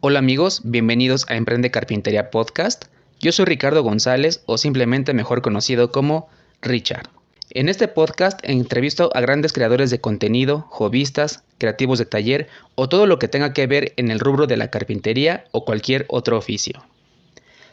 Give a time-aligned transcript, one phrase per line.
[0.00, 2.84] Hola amigos, bienvenidos a Emprende Carpintería Podcast.
[3.18, 6.28] Yo soy Ricardo González o simplemente mejor conocido como
[6.62, 7.08] Richard.
[7.50, 13.08] En este podcast entrevisto a grandes creadores de contenido, hobbyistas, creativos de taller o todo
[13.08, 16.86] lo que tenga que ver en el rubro de la carpintería o cualquier otro oficio.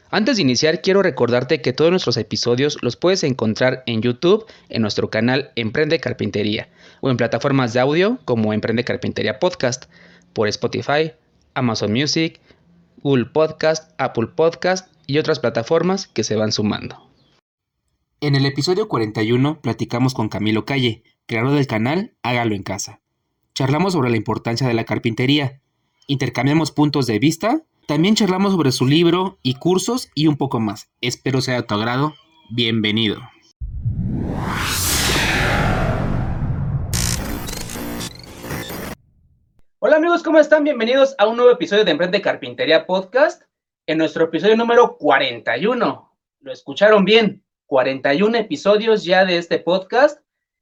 [0.09, 4.81] Antes de iniciar, quiero recordarte que todos nuestros episodios los puedes encontrar en YouTube, en
[4.81, 6.69] nuestro canal Emprende Carpintería,
[7.01, 9.85] o en plataformas de audio como Emprende Carpintería Podcast,
[10.33, 11.11] por Spotify,
[11.55, 12.39] Amazon Music,
[13.01, 17.09] Google Podcast, Apple Podcast y otras plataformas que se van sumando.
[18.21, 23.01] En el episodio 41 platicamos con Camilo Calle, creador del canal Hágalo en Casa.
[23.53, 25.61] Charlamos sobre la importancia de la carpintería,
[26.07, 30.89] intercambiamos puntos de vista, también charlamos sobre su libro y cursos y un poco más.
[31.01, 32.15] Espero sea de tu agrado.
[32.49, 33.21] Bienvenido.
[39.87, 40.63] Hola amigos, ¿cómo están?
[40.63, 43.43] Bienvenidos a un nuevo episodio de Emprende Carpintería Podcast.
[43.85, 46.11] En nuestro episodio número 41.
[46.39, 47.43] Lo escucharon bien.
[47.67, 50.21] 41 episodios ya de este podcast,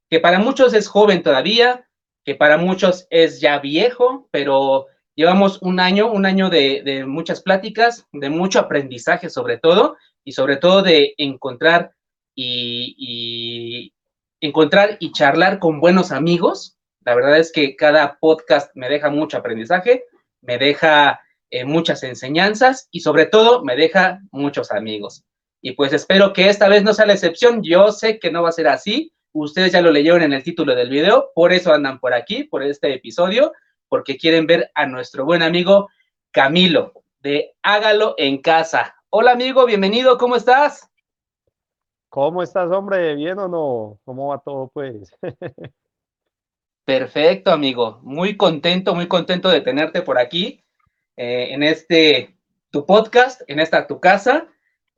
[0.09, 1.87] que para muchos es joven todavía,
[2.25, 8.05] que para muchos es ya viejo, pero llevamos un año, un año de, muchas pláticas,
[8.11, 11.93] de mucho aprendizaje sobre todo, y sobre todo de encontrar
[12.35, 13.93] y
[14.41, 19.37] encontrar y charlar con buenos amigos, la verdad es que cada podcast me deja mucho
[19.37, 20.05] aprendizaje,
[20.41, 25.23] me deja eh, muchas enseñanzas y sobre todo me deja muchos amigos.
[25.61, 27.61] Y pues espero que esta vez no sea la excepción.
[27.63, 29.13] Yo sé que no va a ser así.
[29.33, 32.61] Ustedes ya lo leyeron en el título del video, por eso andan por aquí, por
[32.61, 33.51] este episodio,
[33.89, 35.89] porque quieren ver a nuestro buen amigo
[36.31, 38.95] Camilo de Hágalo en Casa.
[39.09, 40.87] Hola amigo, bienvenido, ¿cómo estás?
[42.09, 43.15] ¿Cómo estás, hombre?
[43.15, 43.99] ¿Bien o no?
[44.03, 45.11] ¿Cómo va todo, pues?
[46.85, 47.99] Perfecto, amigo.
[48.03, 50.63] Muy contento, muy contento de tenerte por aquí
[51.15, 52.35] eh, en este
[52.71, 54.47] tu podcast, en esta tu casa.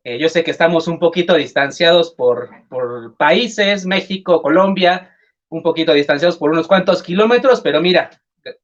[0.03, 5.16] Eh, yo sé que estamos un poquito distanciados por, por países, México, Colombia,
[5.50, 8.09] un poquito distanciados por unos cuantos kilómetros, pero mira,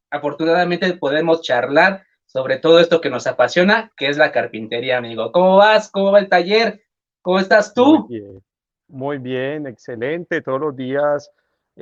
[0.10, 5.31] afortunadamente podemos charlar sobre todo esto que nos apasiona, que es la carpintería, amigo.
[5.31, 5.92] ¿Cómo vas?
[5.92, 6.81] ¿Cómo va el taller?
[7.22, 8.08] ¿Cómo estás tú?
[8.08, 8.44] Muy bien,
[8.88, 10.42] Muy bien excelente.
[10.42, 11.30] Todos los días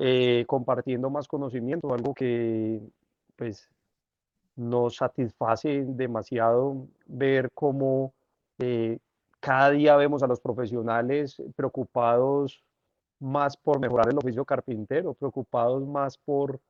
[0.02, 2.80] eh, compartiendo más conocimiento, algo que
[3.36, 3.70] pues
[4.56, 8.14] nos satisface demasiado ver cómo
[8.60, 9.00] eh,
[9.42, 12.64] cada día vemos a los profesionales preocupados
[13.20, 16.62] más por mejorar el oficio carpintero, preocupados más por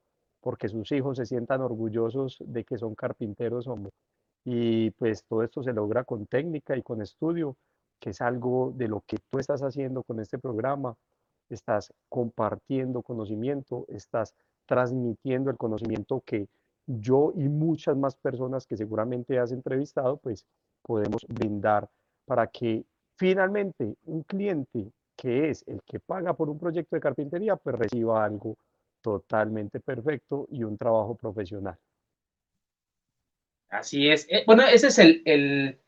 [0.41, 3.69] porque sus hijos se sientan orgullosos de que son carpinteros
[4.44, 7.57] Y pues todo esto se logra con técnica y con estudio,
[8.00, 10.96] que es algo de lo que tú estás haciendo con este programa,
[11.55, 14.33] estás compartiendo conocimiento, estás
[14.65, 16.47] transmitiendo el conocimiento que
[16.85, 20.45] yo y muchas más personas que seguramente has entrevistado, pues
[20.81, 21.89] podemos brindar
[22.25, 22.83] para que
[23.15, 28.23] finalmente un cliente que es el que paga por un proyecto de carpintería, pues reciba
[28.23, 28.57] algo
[29.01, 31.77] totalmente perfecto y un trabajo profesional.
[33.69, 34.25] Así es.
[34.29, 35.79] Eh, bueno, ese es el el,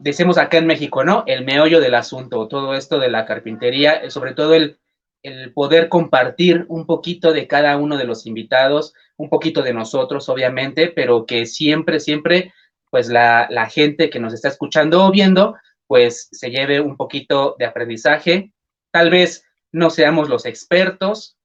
[0.00, 1.24] decimos acá en México, ¿no?
[1.26, 4.78] El meollo del asunto, todo esto de la carpintería, eh, sobre todo el,
[5.22, 10.28] el poder compartir un poquito de cada uno de los invitados, un poquito de nosotros,
[10.28, 12.52] obviamente, pero que siempre, siempre,
[12.90, 15.56] pues la gente que nos está escuchando o viendo,
[15.86, 18.52] pues se lleve un poquito de aprendizaje.
[18.90, 21.36] Tal vez no seamos los expertos,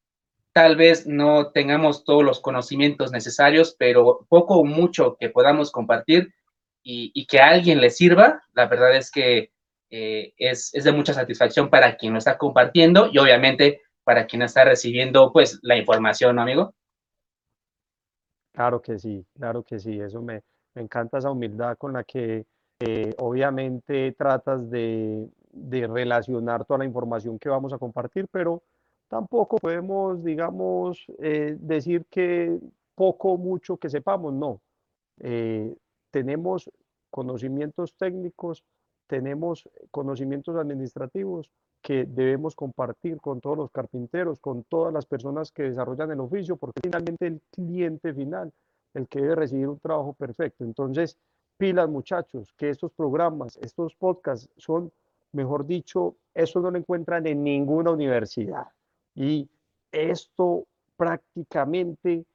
[0.53, 6.33] tal vez no tengamos todos los conocimientos necesarios, pero poco o mucho que podamos compartir,
[6.83, 9.51] y, que a alguien le sirva, la verdad es que
[9.89, 14.63] eh, es, de mucha satisfacción para quien lo está compartiendo y obviamente para quien está
[14.63, 16.73] recibiendo pues la información, ¿no, amigo?
[18.53, 20.41] Claro que sí, claro que sí, eso me,
[20.75, 22.45] encanta esa humildad con la que
[22.79, 28.63] eh, obviamente tratas de, relacionar toda la información que vamos a compartir, pero
[29.07, 32.57] tampoco podemos, digamos, eh, decir que
[32.95, 34.61] poco mucho que sepamos, no
[36.11, 36.69] tenemos
[37.09, 38.63] conocimientos técnicos,
[39.07, 41.49] tenemos conocimientos administrativos
[41.81, 46.57] que debemos compartir con todos los carpinteros, con todas las personas que desarrollan el oficio,
[46.57, 48.51] porque finalmente el cliente final,
[48.93, 50.63] el que debe recibir un trabajo perfecto.
[50.63, 51.17] Entonces,
[51.57, 54.91] pilas muchachos, que estos programas, estos podcasts son,
[55.31, 58.67] mejor dicho, eso no lo encuentran en ninguna universidad.
[59.15, 59.47] Y
[59.91, 60.65] esto
[60.97, 62.25] prácticamente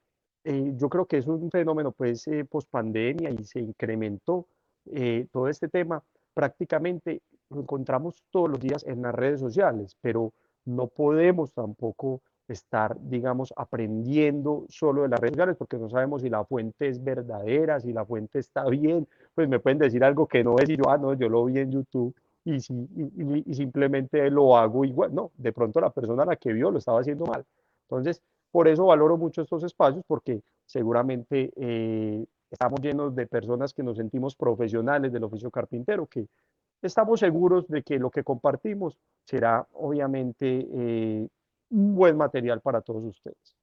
[0.45, 4.47] eh, yo creo que es un fenómeno pues eh, post pandemia y se incrementó
[4.91, 6.03] eh, todo este tema.
[6.35, 10.33] Prácticamente lo encontramos todos los días en las redes sociales, pero
[10.65, 16.29] no podemos tampoco estar, digamos, aprendiendo solo de las redes sociales, porque no sabemos si
[16.29, 20.43] la fuente es verdadera, si la fuente está bien, pues me pueden decir algo que
[20.43, 22.87] no es y yo, ah, no, yo lo vi en YouTube y, si,
[23.47, 25.15] y, simplemente lo hago igual.
[25.15, 27.43] No, de pronto la persona a la que vio lo estaba haciendo mal.
[27.89, 28.21] Entonces,
[28.55, 33.97] por eso valoro mucho estos espacios, porque seguramente eh, estamos llenos de personas que nos
[33.97, 36.25] sentimos profesionales del oficio carpintero, que
[36.81, 41.27] estamos seguros de que lo que compartimos será obviamente eh,
[41.69, 43.57] un buen material para todos ustedes.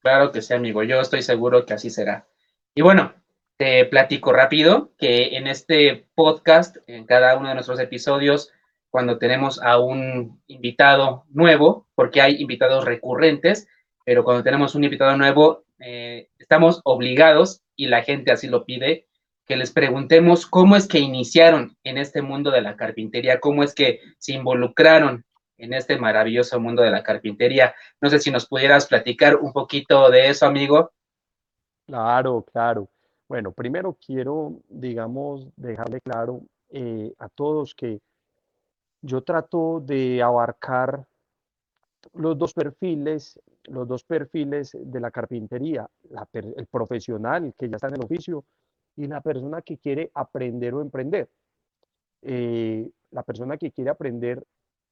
[0.00, 0.82] Claro que sí, amigo.
[0.82, 2.28] Yo estoy seguro que así será.
[2.74, 3.14] Y bueno,
[3.56, 8.52] te platico rápido que en este podcast, en cada uno de nuestros episodios,
[8.90, 13.68] cuando tenemos a un invitado nuevo, porque hay invitados recurrentes,
[14.04, 19.06] pero cuando tenemos un invitado nuevo, eh, estamos obligados, y la gente así lo pide,
[19.46, 23.74] que les preguntemos cómo es que iniciaron en este mundo de la carpintería, cómo es
[23.74, 25.24] que se involucraron
[25.56, 27.74] en este maravilloso mundo de la carpintería.
[28.00, 30.92] No sé si nos pudieras platicar un poquito de eso, amigo.
[31.86, 32.88] Claro, claro.
[33.28, 38.00] Bueno, primero quiero, digamos, dejarle claro eh, a todos que
[39.02, 41.06] yo trato de abarcar
[42.14, 45.88] los dos perfiles, los dos perfiles de la carpintería,
[46.32, 48.44] el profesional que ya está en el oficio
[48.96, 51.28] y la persona que quiere aprender o emprender.
[52.22, 54.44] Eh, la persona que quiere aprender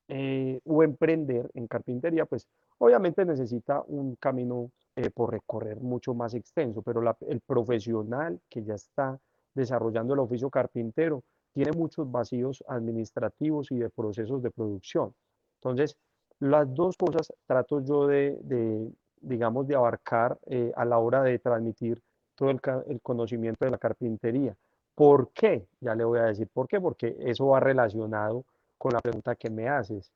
[0.08, 6.34] eh, o emprender en carpintería, pues obviamente necesita un camino eh, por recorrer mucho más
[6.34, 9.18] extenso, pero el profesional que ya está
[9.54, 11.22] desarrollando el oficio carpintero
[11.58, 15.12] tiene muchos vacíos administrativos y de procesos de producción.
[15.56, 15.96] Entonces,
[16.38, 22.00] las dos cosas trato yo de, digamos, de abarcar eh, a la hora de transmitir
[22.36, 24.54] todo el, el conocimiento de la carpintería.
[24.94, 25.66] ¿Por qué?
[25.80, 28.44] Ya le voy a decir por qué, porque eso va relacionado
[28.76, 30.12] con la pregunta que me haces.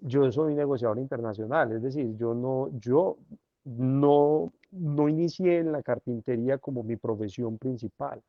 [0.00, 3.18] Yo soy negociador internacional, es decir, yo no, yo
[3.62, 8.20] no, no inicié en la carpintería como mi profesión principal.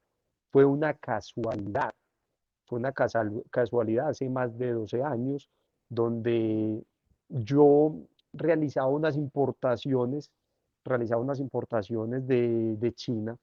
[0.52, 1.96] Fue una casualidad,
[2.72, 5.50] fue una casualidad hace más de 12 años
[5.90, 6.82] donde
[7.28, 7.98] yo
[8.32, 10.32] realizaba unas importaciones,
[10.86, 13.36] realizaba unas importaciones de, de China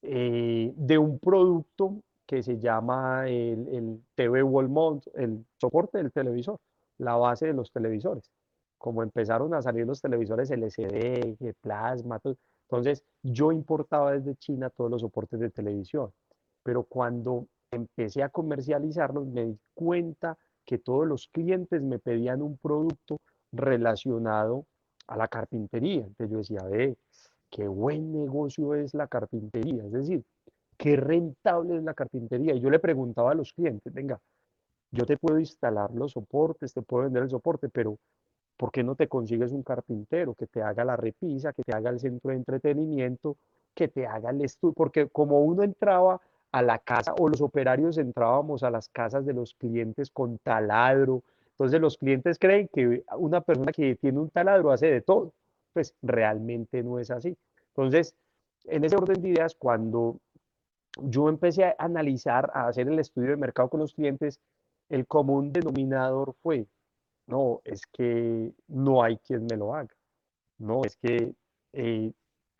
[0.00, 6.58] eh, de un producto que se llama el, el TV Wall el soporte del televisor,
[6.96, 8.30] la base de los televisores.
[8.78, 12.18] Como empezaron a salir los televisores LCD, plasma,
[12.70, 16.10] entonces yo importaba desde China todos los soportes de televisión,
[16.62, 22.58] pero cuando empecé a comercializarlos me di cuenta que todos los clientes me pedían un
[22.58, 23.20] producto
[23.52, 24.66] relacionado
[25.06, 26.04] a la carpintería.
[26.06, 26.96] Entonces yo decía, ve,
[27.50, 29.84] qué buen negocio es la carpintería.
[29.84, 30.24] Es decir,
[30.76, 32.54] qué rentable es la carpintería.
[32.54, 34.20] Y yo le preguntaba a los clientes, venga,
[34.90, 37.98] yo te puedo instalar los soportes, te puedo vender el soporte, pero
[38.56, 41.90] ¿por qué no te consigues un carpintero que te haga la repisa, que te haga
[41.90, 43.36] el centro de entretenimiento,
[43.74, 44.74] que te haga el estudio?
[44.74, 46.20] Porque como uno entraba
[46.52, 51.22] a la casa o los operarios entrábamos a las casas de los clientes con taladro,
[51.50, 55.34] entonces los clientes creen que una persona que tiene un taladro hace de todo,
[55.72, 57.36] pues realmente no es así.
[57.68, 58.14] Entonces,
[58.64, 60.20] en ese orden de ideas, cuando
[61.02, 64.40] yo empecé a analizar, a hacer el estudio de mercado con los clientes,
[64.88, 66.66] el común denominador fue,
[67.26, 69.94] no, es que no hay quien me lo haga,
[70.58, 71.34] no, es que
[71.72, 72.12] eh,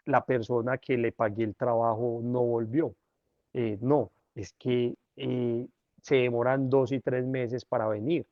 [0.05, 2.95] la persona que le pagué el trabajo no volvió,
[3.59, 5.67] eh, no, es que eh,
[6.01, 8.25] se demoran dos y tres meses para venir.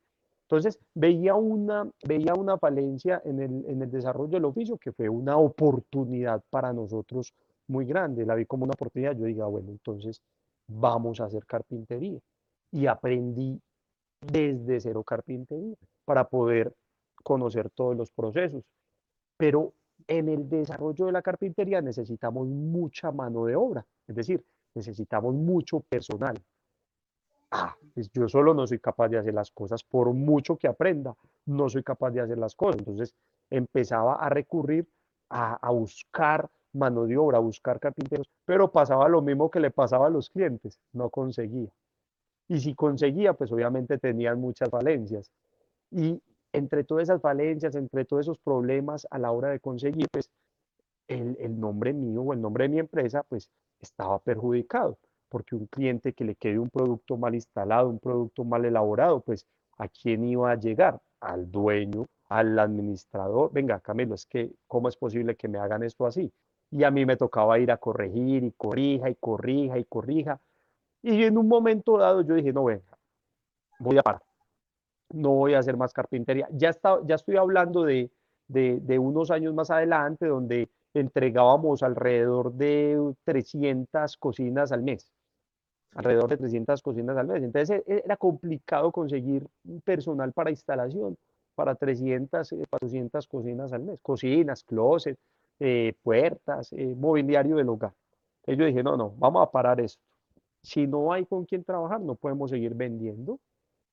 [0.42, 5.08] Entonces, veía una, veía una falencia en el, en el desarrollo del oficio que fue
[5.08, 7.34] una oportunidad para nosotros
[7.66, 10.22] muy grande, la vi como una oportunidad, yo diga, bueno, entonces
[10.68, 12.20] vamos a hacer carpintería.
[12.70, 13.60] Y aprendí
[14.20, 16.72] desde cero carpintería para poder
[17.24, 18.62] conocer todos los procesos.
[19.36, 19.72] Pero
[20.06, 24.44] en el desarrollo de la carpintería necesitamos mucha mano de obra, es decir,
[24.76, 26.36] necesitamos mucho personal.
[27.50, 31.16] Ah, pues yo solo no soy capaz de hacer las cosas, por mucho que aprenda,
[31.46, 32.80] no soy capaz de hacer las cosas.
[32.80, 33.14] Entonces
[33.50, 34.86] empezaba a recurrir
[35.30, 40.06] a, a buscar mano de obra, buscar carpinteros, pero pasaba lo mismo que le pasaba
[40.06, 41.70] a los clientes, no conseguía.
[42.48, 45.30] Y si conseguía, pues obviamente tenían muchas falencias.
[45.90, 46.20] Y
[46.52, 50.30] entre todas esas falencias, entre todos esos problemas a la hora de conseguir, pues
[51.08, 55.66] el, el nombre mío o el nombre de mi empresa, pues estaba perjudicado, porque un
[55.66, 59.46] cliente que le quede un producto mal instalado, un producto mal elaborado, pues
[59.78, 61.00] ¿a quién iba a llegar?
[61.20, 63.52] Al dueño, al administrador.
[63.52, 66.32] Venga, Camilo, es que, ¿cómo es posible que me hagan esto así?
[66.70, 70.40] y a mí me tocaba ir a corregir y corrija y corrija y corrija.
[71.02, 72.98] Y en un momento dado yo dije, no, venga,
[73.78, 74.22] voy a parar.
[75.12, 76.48] no voy a hacer más carpintería.
[76.52, 78.10] Ya, está, ya estoy hablando de,
[78.48, 80.68] de, unos años más adelante donde
[81.00, 85.12] entregábamos alrededor de 300 cocinas al mes,
[85.94, 87.42] alrededor de 300 cocinas al mes.
[87.42, 89.46] Entonces e, era complicado conseguir
[89.84, 91.16] personal para instalación,
[91.54, 95.18] para 300, 400 eh, cocinas al mes, cocinas, closets,
[95.60, 97.92] eh, puertas, eh, mobiliario del hogar.
[98.40, 100.02] Entonces yo dije, no, no, vamos a parar esto.
[100.62, 103.38] Si no hay con quién trabajar, no podemos seguir vendiendo,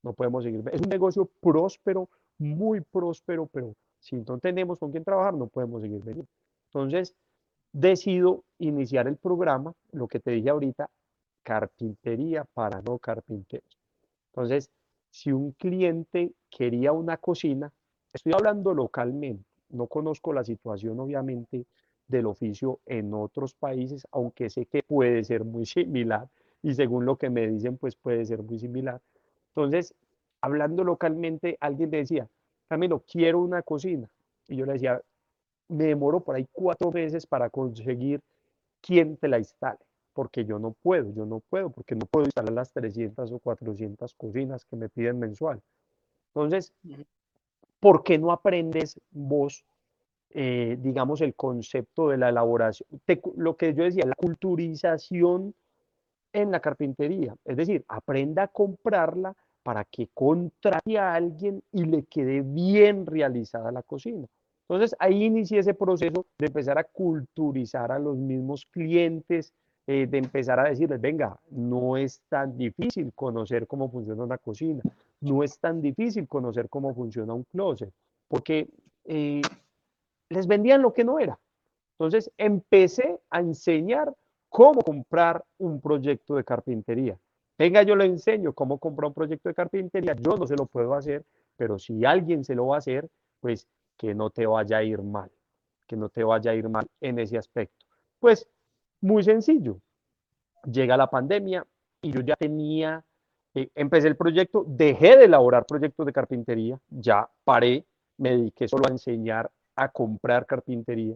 [0.01, 0.63] no podemos seguir.
[0.71, 5.81] Es un negocio próspero, muy próspero, pero si no tenemos con quién trabajar, no podemos
[5.81, 6.27] seguir vendiendo.
[6.73, 7.15] Entonces,
[7.71, 10.89] decido iniciar el programa, lo que te dije ahorita,
[11.43, 13.77] carpintería para no carpinteros.
[14.31, 14.69] Entonces,
[15.11, 17.71] si un cliente quería una cocina,
[18.11, 21.65] estoy hablando localmente, no conozco la situación obviamente
[22.07, 26.27] del oficio en otros países, aunque sé que puede ser muy similar
[26.63, 29.01] y según lo que me dicen, pues puede ser muy similar.
[29.49, 29.93] Entonces,
[30.41, 32.27] hablando localmente, alguien me decía,
[32.69, 34.09] Camilo, quiero una cocina.
[34.47, 35.01] Y yo le decía,
[35.67, 38.21] me demoro por ahí cuatro meses para conseguir
[38.81, 39.79] quien te la instale,
[40.13, 44.13] porque yo no puedo, yo no puedo, porque no puedo instalar las 300 o 400
[44.15, 45.61] cocinas que me piden mensual.
[46.33, 46.73] Entonces,
[47.79, 49.63] ¿por qué no aprendes vos,
[50.31, 52.87] eh, digamos, el concepto de la elaboración?
[53.37, 55.53] lo que yo decía, la culturización
[56.33, 62.03] en la carpintería, es decir, aprenda a comprarla para que contrate a alguien y le
[62.03, 64.27] quede bien realizada la cocina.
[64.67, 69.53] Entonces ahí inicié ese proceso de empezar a culturizar a los mismos clientes,
[69.85, 74.81] eh, de empezar a decirles, venga, no es tan difícil conocer cómo funciona una cocina,
[75.21, 77.91] no es tan difícil conocer cómo funciona un closet,
[78.29, 78.69] porque
[79.05, 79.41] eh,
[80.29, 81.37] les vendían lo que no era.
[81.99, 84.13] Entonces empecé a enseñar
[84.49, 87.17] cómo comprar un proyecto de carpintería.
[87.57, 90.15] Venga, yo le enseño cómo comprar un proyecto de carpintería.
[90.15, 91.23] Yo no se lo puedo hacer,
[91.55, 93.09] pero si alguien se lo va a hacer,
[93.41, 95.31] pues que no te vaya a ir mal,
[95.87, 97.85] que no te vaya a ir mal en ese aspecto.
[98.19, 98.47] Pues
[99.01, 99.79] muy sencillo.
[100.65, 101.65] Llega la pandemia
[102.01, 103.03] y yo ya tenía,
[103.53, 107.85] eh, empecé el proyecto, dejé de elaborar proyectos de carpintería, ya paré,
[108.17, 111.15] me dediqué solo a enseñar a comprar carpintería.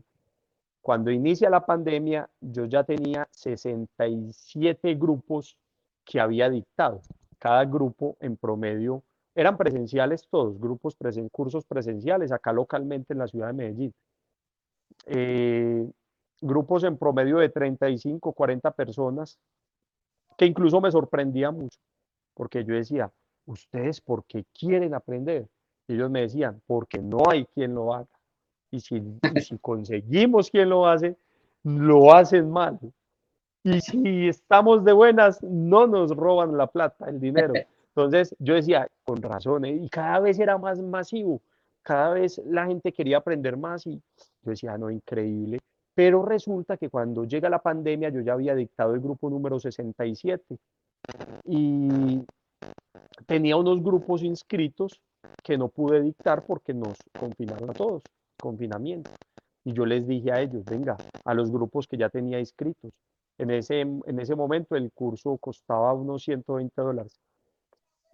[0.81, 5.57] Cuando inicia la pandemia, yo ya tenía 67 grupos
[6.05, 7.01] que había dictado.
[7.39, 9.03] Cada grupo en promedio
[9.37, 13.93] eran presenciales todos, grupos, presen, cursos presenciales, acá localmente en la ciudad de Medellín.
[15.05, 15.87] Eh,
[16.41, 19.37] grupos en promedio de 35, 40 personas,
[20.39, 21.77] que incluso me sorprendía mucho,
[22.33, 23.11] porque yo decía,
[23.45, 25.47] ¿ustedes por qué quieren aprender?
[25.87, 28.07] Y ellos me decían, porque no hay quien lo haga.
[28.71, 29.03] Y si,
[29.35, 31.15] y si conseguimos quien lo hace,
[31.63, 32.79] lo hacen mal.
[33.63, 37.53] Y si estamos de buenas, no nos roban la plata, el dinero.
[37.97, 39.75] Entonces yo decía, con razón, ¿eh?
[39.75, 41.41] y cada vez era más masivo,
[41.81, 43.95] cada vez la gente quería aprender más y
[44.43, 45.57] yo decía, no, increíble.
[45.95, 50.59] Pero resulta que cuando llega la pandemia, yo ya había dictado el grupo número 67
[51.45, 52.23] y
[53.25, 55.01] tenía unos grupos inscritos
[55.43, 58.03] que no pude dictar porque nos confinaron a todos,
[58.39, 59.09] confinamiento.
[59.63, 62.93] Y yo les dije a ellos, venga, a los grupos que ya tenía inscritos,
[63.39, 67.19] en ese, en ese momento el curso costaba unos 120 dólares.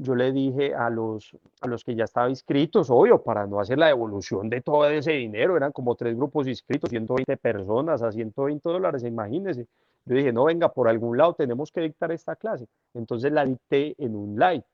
[0.04, 3.78] Yo le dije a los, a los que ya estaban inscritos, obvio, para no hacer
[3.78, 8.68] la devolución de todo ese dinero, eran como tres grupos inscritos, 120 personas a 120
[8.68, 9.66] dólares, imagínense.
[10.06, 12.68] Yo dije, no, venga, por algún lado tenemos que dictar esta clase.
[12.94, 14.66] Entonces la dicté en un live.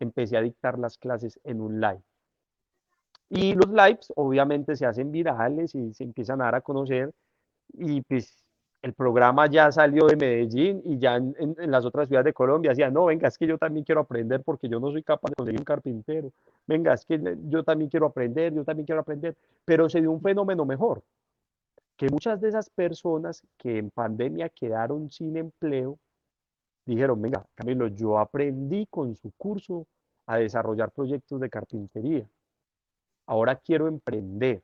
[0.00, 2.00] Empecé a dictar las clases en un live.
[3.28, 7.12] Y los lives obviamente se hacen virales y se empiezan a dar a conocer.
[7.74, 8.45] Y pues
[8.82, 12.90] el programa ya salió de Medellín y ya en, las otras ciudades de Colombia decía,
[12.90, 15.60] no, venga, es que yo también quiero aprender porque yo no soy capaz de conseguir
[15.60, 16.32] un carpintero.
[16.66, 19.36] Venga, es que yo también quiero aprender, yo también quiero aprender.
[19.64, 21.02] Pero se dio un fenómeno mejor,
[21.96, 25.98] que muchas de esas personas que en pandemia quedaron sin empleo,
[26.84, 29.86] dijeron, venga, Camilo, yo aprendí con su curso
[30.26, 32.26] a desarrollar proyectos de carpintería.
[33.26, 34.62] Ahora quiero emprender,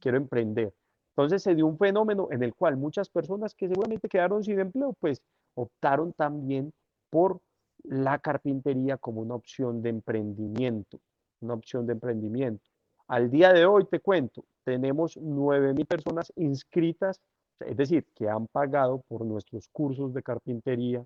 [0.00, 0.74] quiero emprender.
[1.16, 4.94] Entonces se dio un fenómeno en el cual muchas personas que seguramente quedaron sin empleo,
[4.98, 5.20] pues
[5.54, 6.72] optaron también
[7.10, 7.40] por
[7.84, 10.98] la carpintería como una opción de emprendimiento,
[11.40, 12.64] una opción de emprendimiento.
[13.08, 17.20] Al día de hoy te cuento, tenemos 9.000 personas inscritas,
[17.60, 21.04] es decir, que han pagado por nuestros cursos de carpintería,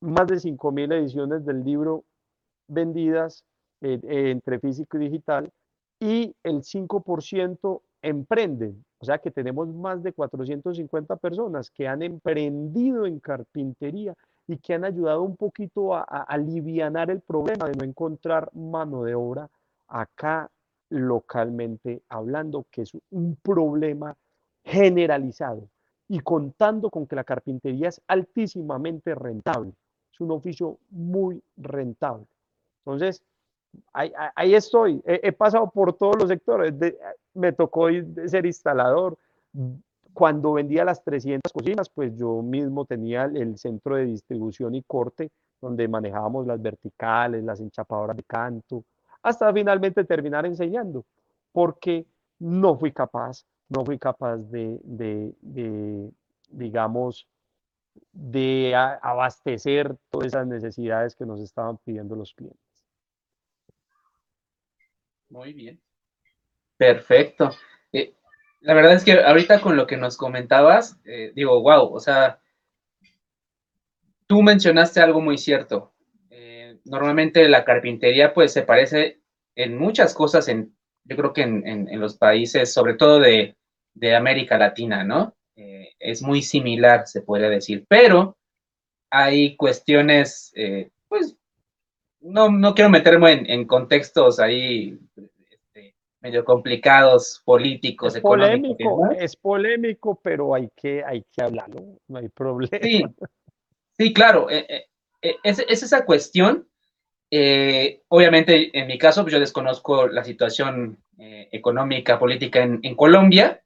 [0.00, 2.04] más de 5.000 ediciones del libro
[2.68, 3.44] vendidas
[3.80, 5.50] eh, entre físico y digital,
[5.98, 8.84] y el 5% emprenden.
[8.98, 14.14] O sea que tenemos más de 450 personas que han emprendido en carpintería
[14.48, 19.14] y que han ayudado un poquito a, aliviar el problema de no encontrar mano de
[19.14, 19.48] obra
[19.88, 20.50] acá
[20.88, 24.16] localmente hablando, que es un problema
[24.64, 25.68] generalizado
[26.08, 29.72] y contando con que la carpintería es altísimamente rentable.
[30.12, 32.26] Es un oficio muy rentable.
[32.78, 33.22] Entonces,
[33.92, 35.02] ahí, estoy.
[35.04, 36.72] He, pasado por todos los sectores.
[37.36, 37.88] Me tocó
[38.26, 39.18] ser instalador.
[40.12, 45.30] Cuando vendía las 300 cocinas, pues yo mismo tenía el centro de distribución y corte,
[45.60, 48.84] donde manejábamos las verticales, las enchapadoras de canto,
[49.22, 51.04] hasta finalmente terminar enseñando,
[51.52, 52.06] porque
[52.38, 56.10] no fui capaz, no fui capaz de, de
[56.48, 57.28] digamos,
[58.12, 62.60] de abastecer todas esas necesidades que nos estaban pidiendo los clientes.
[65.28, 65.80] Muy bien.
[66.76, 67.50] Perfecto.
[67.92, 68.14] Eh,
[68.60, 72.38] la verdad es que ahorita con lo que nos comentabas, eh, digo, wow, o sea,
[74.26, 75.92] tú mencionaste algo muy cierto.
[76.30, 79.20] Eh, normalmente la carpintería pues se parece
[79.54, 83.56] en muchas cosas, en, yo creo que en, los países, sobre todo de,
[84.14, 85.34] América Latina, ¿no?
[85.98, 88.36] es muy similar, se podría decir, pero
[89.10, 90.52] hay cuestiones,
[91.08, 91.34] pues
[92.20, 94.98] no, no quiero meterme en, contextos ahí
[96.26, 102.28] medio complicados, políticos, es Polémico, es polémico, pero hay que, hay que hablarlo, no hay
[102.28, 102.78] problema.
[102.82, 103.04] Sí,
[103.96, 104.86] sí claro, eh, eh,
[105.22, 106.68] eh, es, esa cuestión.
[108.08, 113.62] obviamente, en mi caso, pues yo desconozco la situación económica, política en, en Colombia,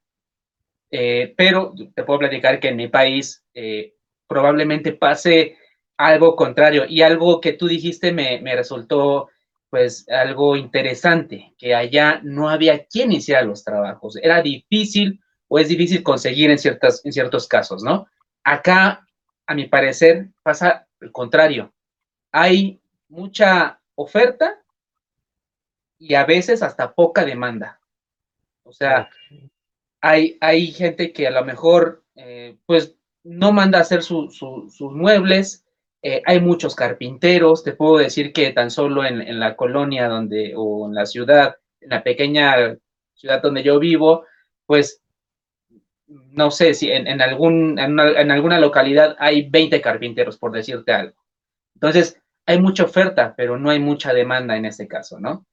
[0.91, 3.43] pero te puedo platicar que en mi país
[4.27, 5.57] probablemente pase
[5.97, 9.29] algo contrario y algo que tú dijiste me, resultó
[9.71, 15.69] pues algo interesante, que allá no había quien hiciera los trabajos, era difícil o es
[15.69, 18.09] difícil conseguir en, ciertas, en ciertos casos, ¿no?
[18.43, 19.07] Acá,
[19.47, 21.73] a mi parecer, pasa el contrario,
[22.33, 24.61] hay mucha oferta
[25.99, 27.81] y a veces hasta poca demanda.
[28.65, 29.11] O sea,
[30.01, 34.41] hay, hay gente que a lo mejor, eh, pues, no manda a hacer sus
[34.81, 35.65] muebles,
[36.03, 40.87] eh, hay muchos carpinteros, te puedo decir que tan solo en, la colonia donde, o
[40.87, 42.77] en la ciudad, en la pequeña
[43.15, 44.25] ciudad donde yo vivo,
[44.65, 45.03] pues
[46.07, 51.17] no sé si en, algún, en, alguna localidad hay 20 carpinteros, por decirte algo.
[51.75, 55.47] Entonces, hay mucha oferta, pero no hay mucha demanda en este caso, ¿no?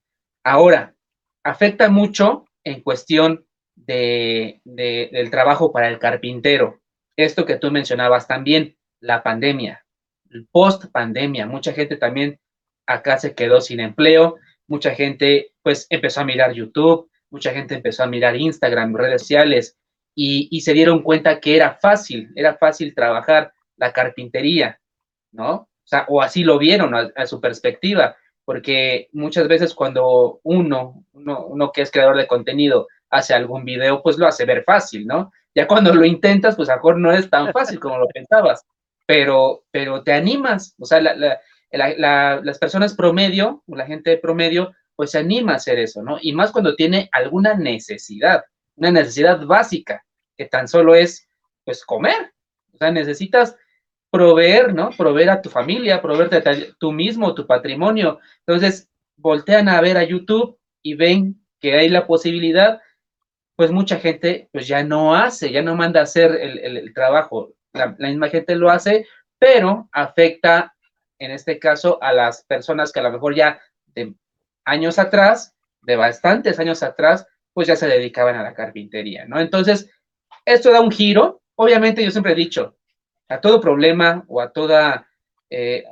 [0.43, 0.95] Ahora,
[1.43, 6.79] afecta mucho en cuestión de, del trabajo para el carpintero.
[7.17, 9.85] Esto que tú mencionabas también, la pandemia
[10.51, 11.45] post pandemia.
[11.45, 12.39] Mucha gente también
[12.85, 14.37] acá se quedó sin empleo,
[14.67, 19.77] mucha gente pues empezó a mirar YouTube, mucha gente empezó a mirar Instagram, redes sociales
[20.15, 24.79] y, se dieron cuenta que era fácil, era fácil trabajar la carpintería,
[25.31, 25.69] ¿no?
[26.07, 31.83] O así lo vieron a, su perspectiva, porque muchas veces cuando uno, uno, uno que
[31.83, 35.31] es creador de contenido hace algún video, pues lo hace ver fácil, ¿no?
[35.53, 38.65] Ya cuando lo intentas, pues a lo mejor no es tan fácil como lo pensabas
[39.07, 45.53] pero, pero te animas, o sea, las personas promedio, la gente promedio, pues se anima
[45.53, 46.17] a hacer eso, ¿no?
[46.21, 48.43] Y más cuando tiene alguna necesidad,
[48.75, 50.03] una necesidad básica,
[50.35, 51.27] que tan solo es,
[51.63, 52.33] pues, comer.
[52.73, 53.55] O sea, necesitas
[54.11, 54.89] proveer, ¿no?
[54.89, 58.19] Proveer a tu familia, proveerte a tú mismo, tu patrimonio.
[58.45, 62.81] Entonces, voltean a ver a YouTube y ven que hay la posibilidad,
[63.55, 67.95] pues mucha gente, pues ya no hace, ya no manda a hacer el trabajo la,
[67.97, 69.07] misma gente lo hace,
[69.39, 70.73] pero afecta
[71.19, 74.13] en este caso a las personas que a lo mejor ya de
[74.65, 79.39] años atrás, de bastantes años atrás, pues ya se dedicaban a la carpintería, ¿no?
[79.39, 79.89] Entonces,
[80.45, 81.41] esto da un giro.
[81.55, 82.77] Obviamente, yo siempre he dicho,
[83.29, 85.07] a todo problema o a toda
[85.49, 85.83] eh,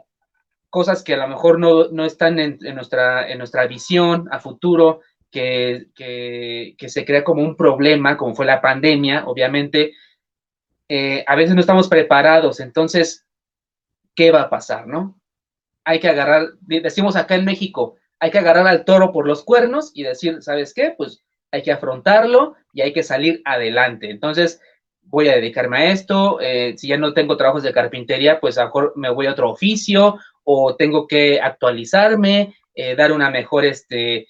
[0.69, 5.88] cosas que a lo mejor no, están en, nuestra, en nuestra visión a futuro, que,
[5.95, 9.93] que, se crea como un problema, como fue la pandemia, obviamente,
[10.88, 13.26] eh, a veces no estamos preparados, entonces,
[14.15, 15.19] ¿qué va a pasar, no?
[15.84, 19.91] Hay que agarrar, decimos acá en México, hay que agarrar al toro por los cuernos
[19.93, 20.93] y decir, ¿sabes qué?
[20.95, 24.10] Pues hay que afrontarlo y hay que salir adelante.
[24.10, 24.62] Entonces,
[25.02, 28.93] voy a dedicarme a esto, eh, si ya no tengo trabajos de carpintería, pues mejor
[28.95, 34.28] me voy a otro oficio o tengo que actualizarme, eh, dar una mejor este,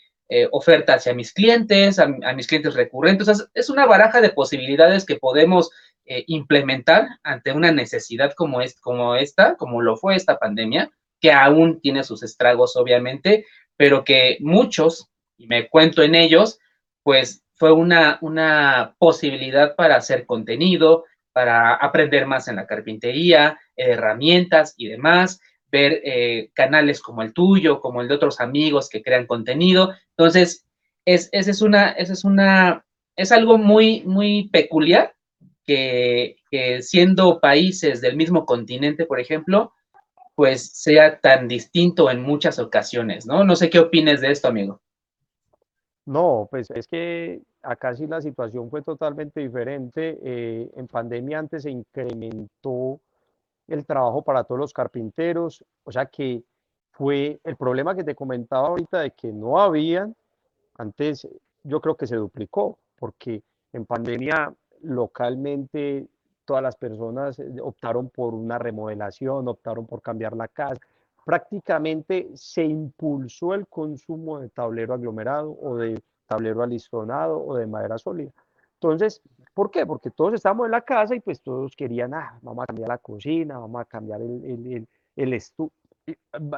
[0.51, 3.47] oferta hacia mis clientes, a, mis clientes recurrentes.
[3.53, 5.69] es una baraja de posibilidades que podemos
[6.05, 11.31] eh, implementar ante una necesidad como, es, como esta, como lo fue esta pandemia, que
[11.31, 16.59] aún tiene sus estragos, obviamente, pero que muchos, y me cuento en ellos,
[17.01, 24.75] pues fue una, una posibilidad para hacer contenido, para aprender más en la carpintería, herramientas
[24.77, 25.41] y demás,
[25.71, 29.95] ver eh, canales como el tuyo, como el de otros amigos que crean contenido.
[30.11, 30.67] Entonces,
[31.03, 35.14] es, esa es una, es una, es algo muy, muy peculiar
[35.65, 36.37] que,
[36.81, 39.73] siendo países del mismo continente, por ejemplo,
[40.35, 43.43] pues sea tan distinto en muchas ocasiones, ¿no?
[43.43, 44.81] No sé qué opines de esto, amigo.
[46.05, 50.19] No, pues es que acá sí la situación fue totalmente diferente.
[50.21, 52.99] Eh, en pandemia antes se incrementó
[53.67, 56.43] el trabajo para todos los carpinteros, o sea que
[56.91, 60.15] fue el problema que te comentaba ahorita de que no habían,
[60.77, 61.27] antes
[61.63, 63.41] yo creo que se duplicó, porque
[63.73, 66.07] en pandemia localmente
[66.45, 70.79] todas las personas eh, optaron por una remodelación, optaron por cambiar la casa.
[71.25, 77.97] Prácticamente se impulsó el consumo de tablero aglomerado o de tablero alistonado o de madera
[77.97, 78.31] sólida.
[78.75, 79.21] Entonces,
[79.53, 79.85] ¿por qué?
[79.85, 82.97] Porque todos estábamos en la casa y pues todos querían, ah, vamos a cambiar la
[82.99, 85.71] cocina, vamos a cambiar el, el, el, estudio.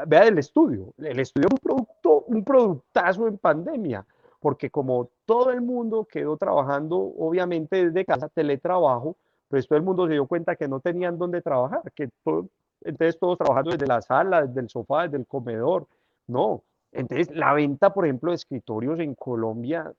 [0.08, 4.06] Vea el estudio, el estudio es un producto, un productazo en pandemia,
[4.39, 10.08] porque como todo el mundo quedó trabajando, obviamente desde casa, teletrabajo, pues todo el mundo
[10.08, 12.10] se dio cuenta que no tenían dónde trabajar, que
[12.82, 15.88] entonces todos trabajando desde la sala, desde el sofá, desde el comedor,
[16.28, 16.63] no.
[16.91, 19.91] Entonces la venta, por ejemplo, de escritorios en Colombia,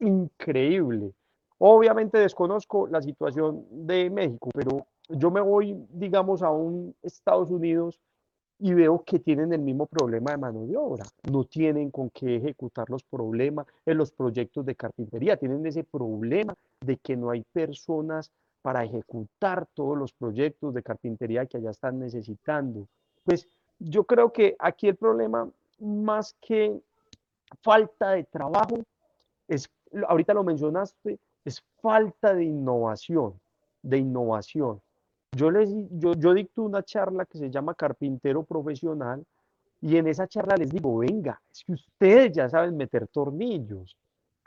[0.00, 1.12] increíble.
[1.58, 8.00] Obviamente desconozco la situación de México, pero yo me voy, digamos, a un Estados Unidos
[8.60, 11.04] y veo que tienen el mismo problema de mano de obra.
[11.30, 15.38] No tienen con qué ejecutar los problemas en los proyectos de carpintería.
[15.38, 21.46] Tienen ese problema de que no hay personas para ejecutar todos los proyectos de carpintería
[21.46, 22.86] que allá están necesitando.
[23.24, 26.78] Pues yo creo que aquí el problema, más que
[27.62, 28.78] falta de trabajo,
[29.48, 29.70] es,
[30.06, 33.40] ahorita lo mencionaste, es falta de innovación,
[33.82, 34.82] de innovación.
[35.32, 39.24] Yo, les, yo, yo dicto una charla que se llama Carpintero Profesional
[39.80, 43.96] y en esa charla les digo, venga, es que ustedes ya saben meter tornillos,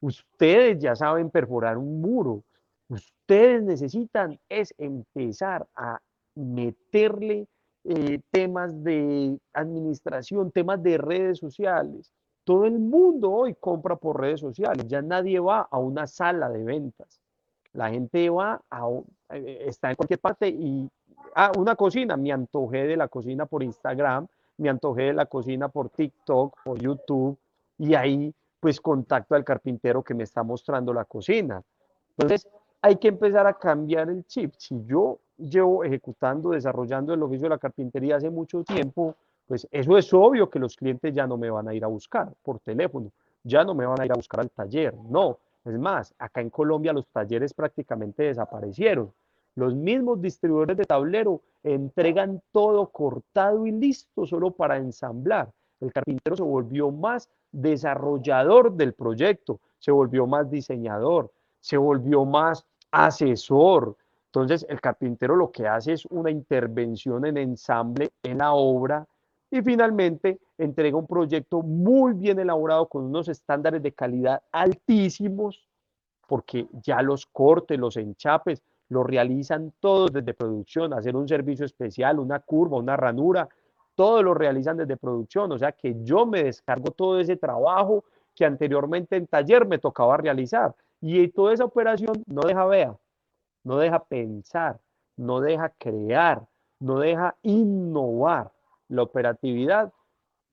[0.02, 2.44] ustedes ya saben perforar un muro,
[2.90, 6.00] ustedes necesitan es empezar a
[6.36, 7.48] meterle
[7.86, 12.12] eh, temas de administración, temas de redes sociales.
[12.44, 16.64] Todo el mundo hoy compra por redes sociales, ya nadie va a una sala de
[16.64, 17.22] ventas.
[17.72, 18.88] La gente va a,
[19.36, 20.90] está en cualquier parte y,
[21.36, 25.70] ah, una cocina, me antojé de la cocina por Instagram, me antojé de la cocina
[25.70, 27.38] por TikTok, por YouTube,
[27.78, 31.62] y ahí pues contacto al carpintero que me está mostrando la cocina.
[32.18, 32.48] Entonces,
[32.82, 34.54] hay que empezar a cambiar el chip.
[34.58, 39.16] Si yo llevo ejecutando, desarrollando el oficio de la carpintería hace mucho tiempo,
[39.48, 42.32] pues eso es obvio que los clientes ya no me van a ir a buscar
[42.42, 43.12] por teléfono,
[43.44, 45.40] ya no me van a ir a buscar al taller, no.
[45.66, 49.12] Es más, acá en Colombia los talleres prácticamente desaparecieron.
[49.56, 55.52] Los mismos distribuidores de tablero entregan todo cortado y listo solo para ensamblar.
[55.80, 62.66] El carpintero se volvió más desarrollador del proyecto, se volvió más diseñador, se volvió más
[62.92, 63.96] asesor.
[64.28, 69.06] Entonces, el carpintero lo que hace es una intervención en ensamble en la obra
[69.52, 75.68] y finalmente entrega un proyecto muy bien elaborado con unos estándares de calidad altísimos,
[76.28, 82.20] porque ya los cortes, los enchapes, lo realizan todos desde producción, hacer un servicio especial,
[82.20, 83.48] una curva, una ranura,
[83.96, 88.04] todo lo realizan desde producción, o sea que yo me descargo todo ese trabajo
[88.36, 90.74] que anteriormente en taller me tocaba realizar.
[91.02, 92.92] Y toda esa operación no deja ver,
[93.64, 94.80] no deja pensar,
[95.18, 96.44] no deja crear,
[96.80, 98.52] no deja innovar.
[98.90, 99.92] La operatividad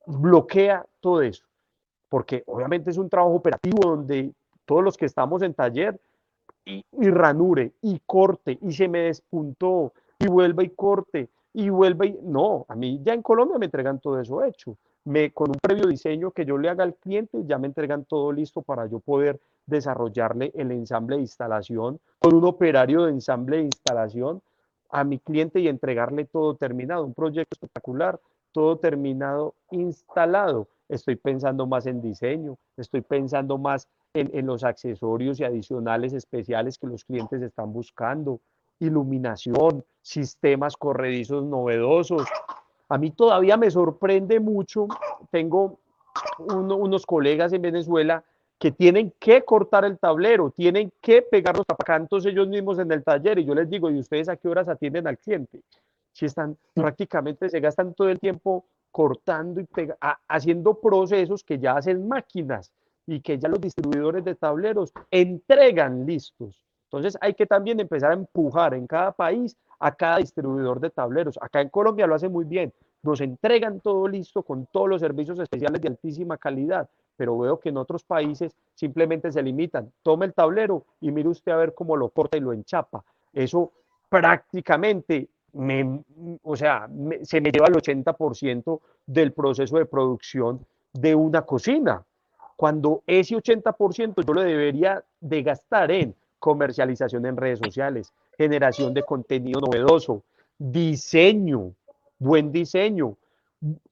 [0.06, 1.44] bloquea todo eso,
[2.08, 4.32] porque obviamente es un trabajo operativo donde
[4.64, 6.00] todos los que estamos en taller
[6.64, 12.18] y, ranure y corte y se me despuntó y vuelva y corte y vuelva y
[12.22, 14.76] no, a mí ya en Colombia me entregan todo eso hecho.
[15.04, 18.30] Me, con un previo diseño que yo le haga al cliente, ya me entregan todo
[18.32, 23.62] listo para yo poder desarrollarle el ensamble de instalación con un operario de ensamble de
[23.64, 24.42] instalación
[24.90, 28.20] a mi cliente y entregarle todo terminado, un proyecto espectacular,
[28.52, 30.68] todo terminado, instalado.
[30.88, 36.78] Estoy pensando más en diseño, estoy pensando más en, en los accesorios y adicionales especiales
[36.78, 38.40] que los clientes están buscando,
[38.80, 42.26] iluminación, sistemas corredizos novedosos.
[42.88, 44.88] A mí todavía me sorprende mucho,
[45.30, 45.78] tengo
[46.38, 48.24] unos colegas en Venezuela
[48.58, 53.02] que tienen que cortar el tablero, tienen que pegar los tapacantos ellos mismos en el
[53.02, 53.38] taller.
[53.38, 55.62] Y yo les digo, ¿y ustedes a qué horas atienden al cliente?
[56.12, 59.66] Si están prácticamente, se gastan todo el tiempo cortando y
[60.28, 62.72] haciendo procesos que ya hacen máquinas
[63.10, 66.64] y que ya los distribuidores de tableros entregan listos.
[66.84, 71.36] Entonces hay que también empezar a empujar en cada país a cada distribuidor de tableros.
[71.42, 72.72] Acá en Colombia lo hace muy bien.
[73.02, 77.70] Nos entregan todo listo con todos los servicios especiales de altísima calidad, pero veo que
[77.70, 79.90] en otros países simplemente se limitan.
[80.04, 83.02] Tome el tablero y mire usted a ver cómo lo corta y lo enchapa.
[83.32, 83.72] Eso
[84.08, 86.04] prácticamente me,
[86.44, 86.88] o sea,
[87.22, 92.04] se me lleva el 80% del proceso de producción de una cocina,
[92.60, 99.02] cuando ese 80% yo lo debería de gastar en comercialización en redes sociales, generación de
[99.02, 100.24] contenido novedoso,
[100.58, 101.72] diseño,
[102.18, 103.16] buen diseño,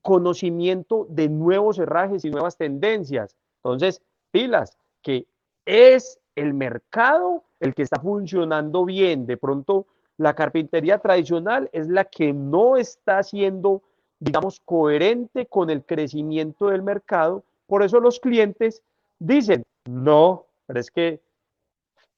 [0.03, 3.35] conocimiento de nuevos herrajes y nuevas tendencias.
[3.65, 4.03] Entonces,
[4.33, 5.25] pilas, que
[5.65, 9.25] es el mercado el que está funcionando bien.
[9.25, 9.87] De pronto,
[10.19, 13.81] la carpintería tradicional es la que no está siendo,
[14.21, 17.45] digamos, coherente con el crecimiento del mercado.
[17.69, 18.83] Por eso los clientes
[19.21, 21.21] dicen, no, pero es que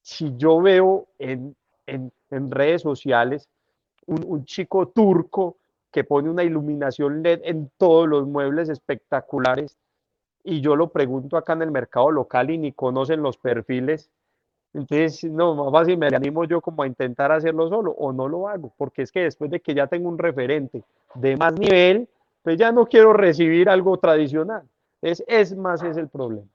[0.00, 1.54] si yo veo en,
[2.30, 3.48] redes sociales
[4.06, 5.56] un, un chico turco
[5.90, 9.76] que pone una iluminación LED en todos los muebles espectaculares
[10.44, 14.08] y yo lo pregunto acá en el mercado local y ni conocen los perfiles.
[14.72, 18.48] Entonces, no, más fácil me animo yo como a intentar hacerlo solo o no lo
[18.48, 20.84] hago, porque es que después de que ya tengo un referente
[21.16, 22.08] de más nivel,
[22.42, 24.62] pues ya no quiero recibir algo tradicional.
[25.02, 26.48] Es, es más, es el problema.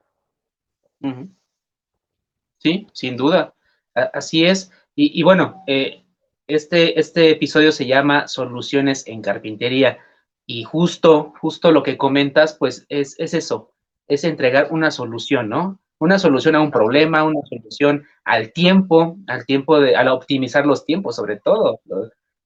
[2.58, 3.54] Sí, sin duda.
[3.94, 4.72] Así es.
[4.96, 6.04] Y, bueno, eh,
[6.48, 10.00] este, este episodio se llama Soluciones en Carpintería
[10.46, 13.72] y justo, justo lo que comentas, pues es, es eso,
[14.08, 15.80] es entregar una solución, ¿no?
[15.98, 20.86] Una solución a un problema, una solución al tiempo, al tiempo de, al optimizar los
[20.86, 21.80] tiempos, sobre todo,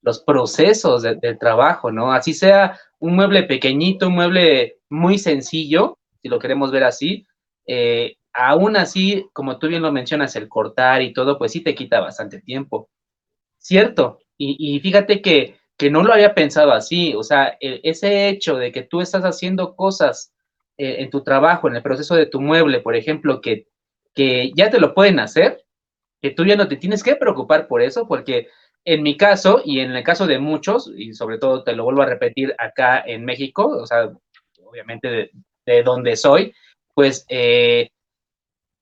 [0.02, 2.14] los, procesos del trabajo, ¿no?
[2.14, 7.26] Así sea un mueble pequeñito, un mueble muy sencillo, si lo queremos ver así,
[7.68, 11.76] eh, aún así, como tú bien lo mencionas, el cortar y todo, pues sí te
[11.76, 12.90] quita bastante tiempo.
[13.58, 18.56] Cierto, y, fíjate que, que, no lo había pensado así, o sea, e, ese hecho
[18.56, 20.34] de que tú estás haciendo cosas
[20.78, 23.68] eh, en tu trabajo, en el proceso de tu mueble, por ejemplo, que,
[24.16, 25.66] que ya te lo pueden hacer,
[26.22, 28.48] que tú ya no te tienes que preocupar por eso, porque
[28.86, 32.02] en mi caso y en el caso de muchos, y sobre todo te lo vuelvo
[32.02, 34.12] a repetir acá en México, o sea,
[34.70, 35.32] obviamente
[35.66, 36.54] de, donde soy,
[36.94, 37.90] pues, eh,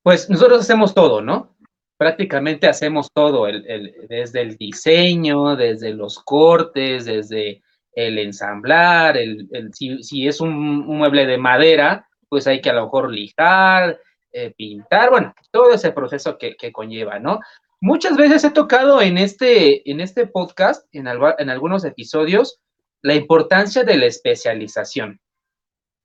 [0.03, 1.57] pues nosotros hacemos todo, ¿no?
[1.97, 10.27] prácticamente hacemos todo, el, desde el diseño, desde los cortes, desde el ensamblar, el, si,
[10.27, 13.99] es un, mueble de madera, pues hay que a lo mejor lijar,
[14.31, 17.39] eh, pintar, bueno, todo ese proceso que, conlleva, ¿no?
[17.81, 22.59] Muchas veces he tocado en este, en este podcast, en, en algunos episodios,
[23.01, 25.19] la importancia de la especialización,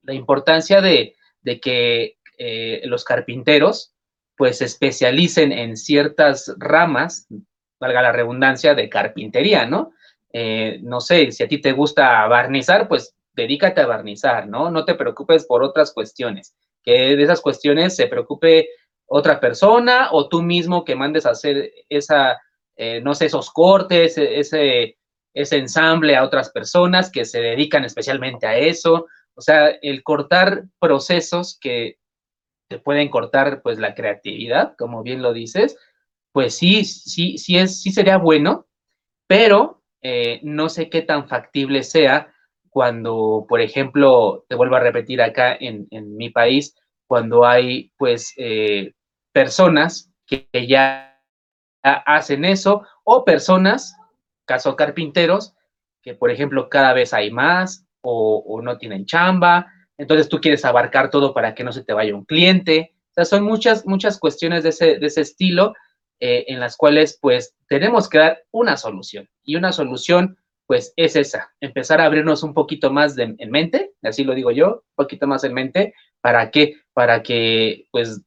[0.02, 1.14] la importancia de,
[1.60, 3.92] que eh, los carpinteros
[4.36, 7.28] pues se especialicen en ciertas ramas,
[7.78, 9.92] valga la redundancia, de carpintería, ¿no?
[10.32, 14.70] Eh, no sé, si a ti te gusta barnizar, pues dedícate a barnizar, ¿no?
[14.70, 18.68] No te preocupes por otras cuestiones, que de esas cuestiones se preocupe
[19.06, 22.40] otra persona o tú mismo que mandes a hacer esa,
[22.76, 24.96] eh, no sé, esos cortes, ese,
[25.34, 29.06] ese ensamble a otras personas que se dedican especialmente a eso.
[29.34, 31.98] O sea, el cortar procesos que
[32.84, 35.76] pueden cortar pues la creatividad, como bien lo dices,
[36.32, 38.66] pues sí, sí, sí, es, sí sería bueno,
[39.26, 42.32] pero eh, no sé qué tan factible sea
[42.70, 46.74] cuando, por ejemplo, te vuelvo a repetir acá en, mi país,
[47.06, 48.94] cuando hay pues eh,
[49.32, 51.20] personas que, ya
[51.82, 53.96] hacen eso o personas,
[54.46, 55.54] caso carpinteros,
[56.00, 59.66] que por ejemplo cada vez hay más o, no tienen chamba
[59.98, 62.92] entonces tú quieres abarcar todo para que no se te vaya un cliente.
[63.10, 65.74] O sea, son muchas, muchas cuestiones de ese, de ese estilo
[66.18, 69.28] eh, en las cuales pues tenemos que dar una solución.
[69.44, 73.92] Y una solución pues es esa, empezar a abrirnos un poquito más de, en mente,
[74.02, 76.76] así lo digo yo, un poquito más en mente, ¿para qué?
[76.94, 78.22] Para que pues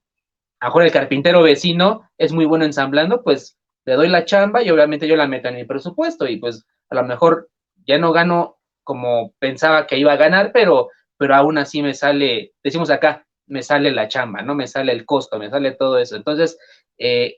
[0.60, 5.08] a el carpintero vecino es muy bueno ensamblando, pues le doy la chamba y obviamente
[5.08, 7.50] yo la meto en mi presupuesto y pues a lo mejor
[7.88, 12.54] ya no gano como pensaba que iba a ganar, pero pero aún así me sale,
[12.64, 14.56] decimos acá, me sale la chamba, ¿no?
[14.56, 16.16] Me sale el costo, me sale todo eso.
[16.16, 16.58] Entonces,
[16.98, 17.38] eh,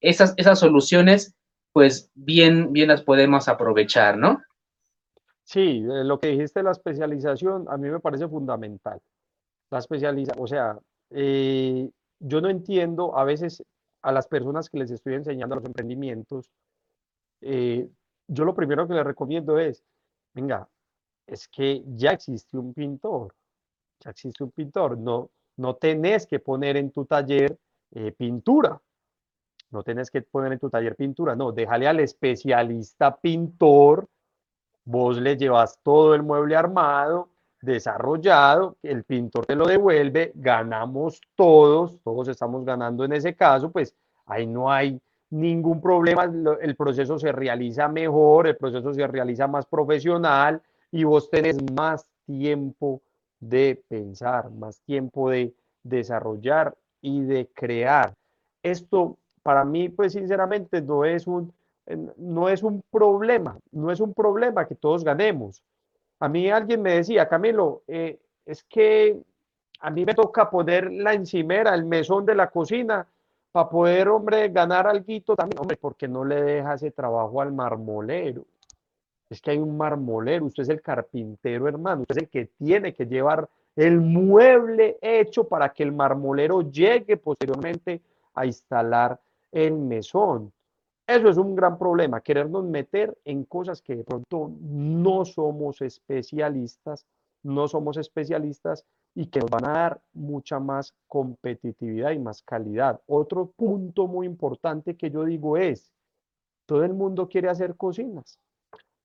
[0.00, 1.34] esas, esas soluciones,
[1.72, 4.42] pues bien, bien las podemos aprovechar, ¿no?
[5.44, 9.00] Sí, eh, lo que dijiste la especialización a mí me parece fundamental.
[9.70, 10.78] La especialización, o sea,
[11.10, 13.62] eh, yo no entiendo a veces
[14.02, 16.50] a las personas que les estoy enseñando los emprendimientos,
[17.40, 19.84] yo lo primero que les recomiendo es,
[20.32, 20.68] venga,
[21.32, 23.34] es que ya existe un pintor,
[24.00, 27.58] ya existe un pintor, no, no tenés que poner en tu taller
[27.92, 28.80] eh, pintura.
[29.70, 34.06] No tenés que poner en tu taller pintura, no, déjale al especialista pintor,
[34.84, 37.30] vos le llevas todo el mueble armado,
[37.62, 43.94] desarrollado, el pintor te lo devuelve, ganamos todos, todos estamos ganando en ese caso, pues
[44.26, 49.64] ahí no hay ningún problema, el proceso se realiza mejor, el proceso se realiza más
[49.64, 50.60] profesional
[50.92, 53.02] y vos tenés más tiempo
[53.40, 55.52] de pensar, más tiempo de
[55.82, 58.14] desarrollar y de crear.
[58.62, 61.52] Esto para mí, pues sinceramente, no es un,
[62.16, 65.62] no es un problema, no es un problema que todos ganemos.
[66.20, 69.20] A mí alguien me decía, Camilo, eh, es que
[69.80, 73.08] a mí me toca poner la encimera, el mesón de la cocina,
[73.50, 78.44] para poder, hombre, ganar algo también, hombre, porque no le deja ese trabajo al marmolero.
[79.32, 82.92] Es que hay un marmolero, usted es el carpintero, hermano, usted es el que tiene
[82.92, 88.02] que llevar el mueble hecho para que el marmolero llegue posteriormente
[88.34, 89.18] a instalar
[89.50, 90.52] el mesón.
[91.06, 97.06] Eso es un gran problema, querernos meter en cosas que de pronto no somos especialistas,
[97.42, 103.00] no somos especialistas y que nos van a dar mucha más competitividad y más calidad.
[103.06, 105.90] Otro punto muy importante que yo digo es,
[106.66, 108.38] todo el mundo quiere hacer cocinas,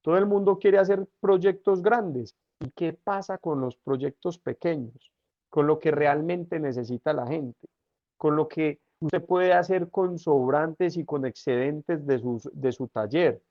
[0.07, 2.33] todo el mundo quiere hacer proyectos grandes.
[2.61, 5.11] ¿Y qué pasa con los proyectos pequeños?
[5.49, 7.67] Con lo que realmente necesita la gente,
[8.15, 12.21] con lo que usted puede hacer con sobrantes y con excedentes de,
[12.53, 13.41] de su taller.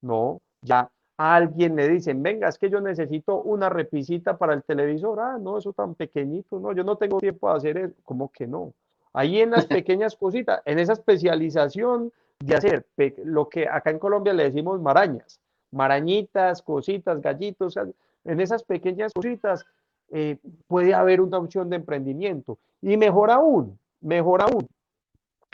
[0.00, 4.62] No, ya a alguien le dicen, venga, es que yo necesito una repisita para el
[4.62, 5.20] televisor.
[5.20, 7.94] Ah, no, eso tan pequeñito, no, yo no tengo tiempo de hacer eso.
[8.04, 8.72] ¿Cómo que no?
[9.12, 12.86] Ahí en las pequeñas cositas, en esa especialización de hacer
[13.22, 15.42] lo que acá en Colombia le decimos marañas,
[15.76, 17.76] marañitas, cositas, gallitos,
[18.24, 19.64] en esas pequeñas cositas
[20.10, 22.58] eh, puede haber una opción de emprendimiento.
[22.82, 24.66] Y mejor aún, mejor aún,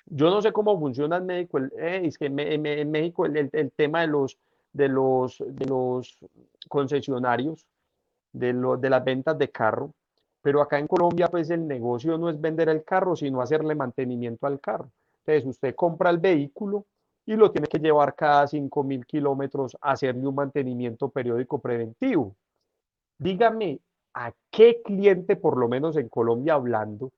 [0.07, 4.07] yo no sé cómo funciona en México, eh, es que en, México el, tema de
[4.07, 4.39] los,
[4.73, 6.19] de los, de los
[6.69, 7.67] concesionarios,
[8.33, 9.93] de, de las ventas de carro,
[10.41, 14.47] pero acá en Colombia pues el negocio no es vender el carro, sino hacerle mantenimiento
[14.47, 14.91] al carro.
[15.25, 16.85] Entonces usted compra el vehículo
[17.25, 22.35] y lo tiene que llevar cada 5 mil kilómetros a hacerle un mantenimiento periódico preventivo.
[23.19, 23.81] Dígame,
[24.15, 27.13] ¿a qué cliente, por lo menos en Colombia hablando,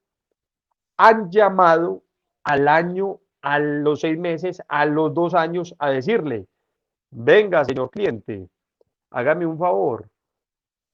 [0.96, 2.02] han llamado
[2.44, 6.46] al año, a los seis meses, a los dos años, a decirle,
[7.10, 8.48] venga, señor cliente,
[9.10, 10.08] hágame un favor,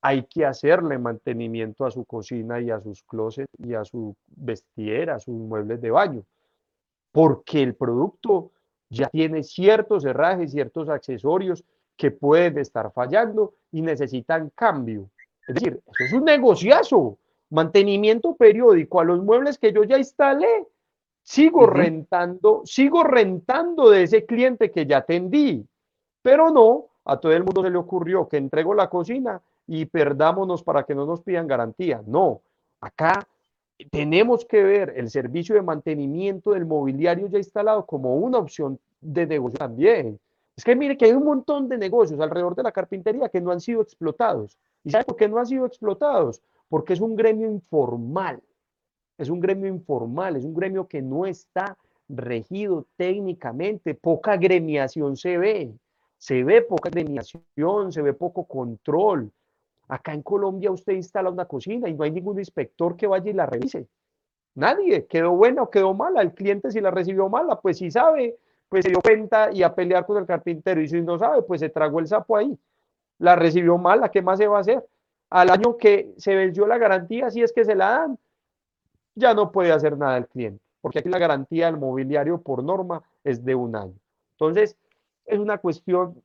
[0.03, 5.17] hay que hacerle mantenimiento a su cocina y a sus closets y a su vestidera,
[5.17, 6.25] a sus muebles de baño,
[7.13, 8.53] porque el producto
[8.91, 11.65] ya tiene ciertos herrajes, ciertos accesorios
[11.97, 15.11] que pueden estar fallando y necesitan cambio.
[15.47, 17.19] Es decir, eso es un negociazo.
[17.51, 20.67] Mantenimiento periódico a los muebles que yo ya instalé
[21.23, 25.65] Sigo rentando, sigo rentando de ese cliente que ya atendí,
[26.23, 30.63] pero no, a todo el mundo se le ocurrió que entrego la cocina y perdámonos
[30.63, 32.03] para que no nos pidan garantía.
[32.07, 32.43] No,
[32.81, 33.27] acá
[33.91, 39.27] tenemos que ver el servicio de mantenimiento del mobiliario ya instalado como una opción de
[39.27, 40.19] negocio también.
[40.57, 43.51] Es que mire que hay un montón de negocios alrededor de la carpintería que no
[43.51, 44.59] han sido explotados.
[44.85, 46.43] ¿Y sabe por qué no han sido explotados?
[46.69, 48.43] Porque es un gremio informal
[49.21, 51.77] es un gremio informal, es un gremio que no está
[52.09, 55.75] regido técnicamente, poca gremiación se ve,
[56.17, 59.31] se ve poca gremiación, se ve poco control.
[59.91, 63.35] Acá en Colombia usted instala una cocina y no hay ningún inspector que vaya y
[63.35, 63.89] la revise.
[64.55, 66.23] Nadie, quedó buena o quedó mala.
[66.23, 68.37] El cliente si la recibió mala, pues si sabe,
[68.69, 70.81] pues se dio cuenta y a pelear con el carpintero.
[70.81, 72.57] Y si no sabe, pues se tragó el sapo ahí.
[73.19, 74.87] La recibió mala, ¿qué más se va a hacer?
[75.29, 78.19] Al año que se venció la garantía, si es que se la dan,
[79.17, 83.03] ya no puede hacer nada el cliente, porque aquí la garantía del mobiliario por norma
[83.25, 83.95] es de un año.
[84.33, 84.77] Entonces,
[85.27, 86.23] es una cuestión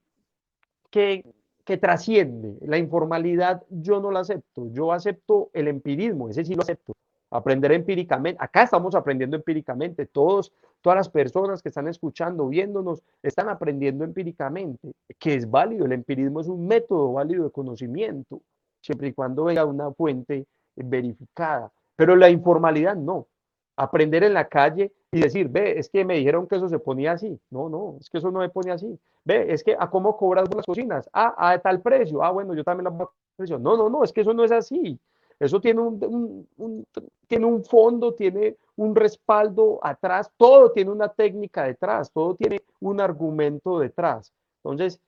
[0.90, 1.26] que,
[1.66, 2.58] que trasciende.
[2.62, 6.96] La informalidad yo no la acepto, yo acepto el empirismo, ese sí lo acepto.
[7.32, 13.50] Aprender empíricamente, acá estamos aprendiendo empíricamente, todos, todas las personas que están escuchando, viéndonos, están
[13.50, 18.42] aprendiendo empíricamente, que es válido, el empirismo es un método válido de conocimiento,
[18.80, 21.72] siempre y cuando venga una fuente verificada.
[21.96, 23.28] Pero la informalidad no.
[23.76, 27.14] Aprender en la calle y decir, ve, es que me dijeron que eso se ponía
[27.14, 27.40] así.
[27.50, 29.00] No, no, es que eso no me pone así.
[29.24, 31.10] Ve, es que a cómo cobras las cocinas.
[31.14, 32.22] Ah, a tal precio.
[32.22, 33.58] Ah, bueno, yo también la precio.
[33.58, 35.00] No, no, no, es que eso no es así.
[35.40, 36.86] Eso tiene un,
[37.28, 43.00] tiene un fondo, tiene un respaldo atrás, todo tiene una técnica detrás, todo tiene un
[43.00, 44.34] argumento detrás.
[44.66, 45.00] Entonces,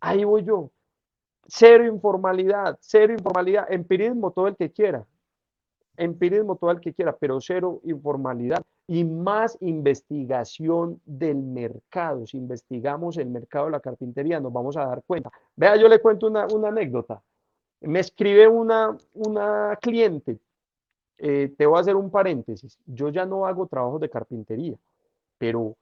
[0.00, 0.70] ahí voy yo.
[1.46, 5.04] Cero informalidad, cero informalidad, empirismo todo el que quiera
[6.00, 12.26] empirismo todo el que quiera, pero cero informalidad y más investigación del mercado.
[12.26, 15.30] Si investigamos el mercado de la carpintería, nos vamos a dar cuenta.
[15.54, 17.22] Vea, yo le cuento una, anécdota.
[17.82, 20.40] Me escribe una, una cliente,
[21.18, 24.76] eh, te voy a hacer un paréntesis, yo ya no hago trabajos de carpintería,
[25.38, 25.76] pero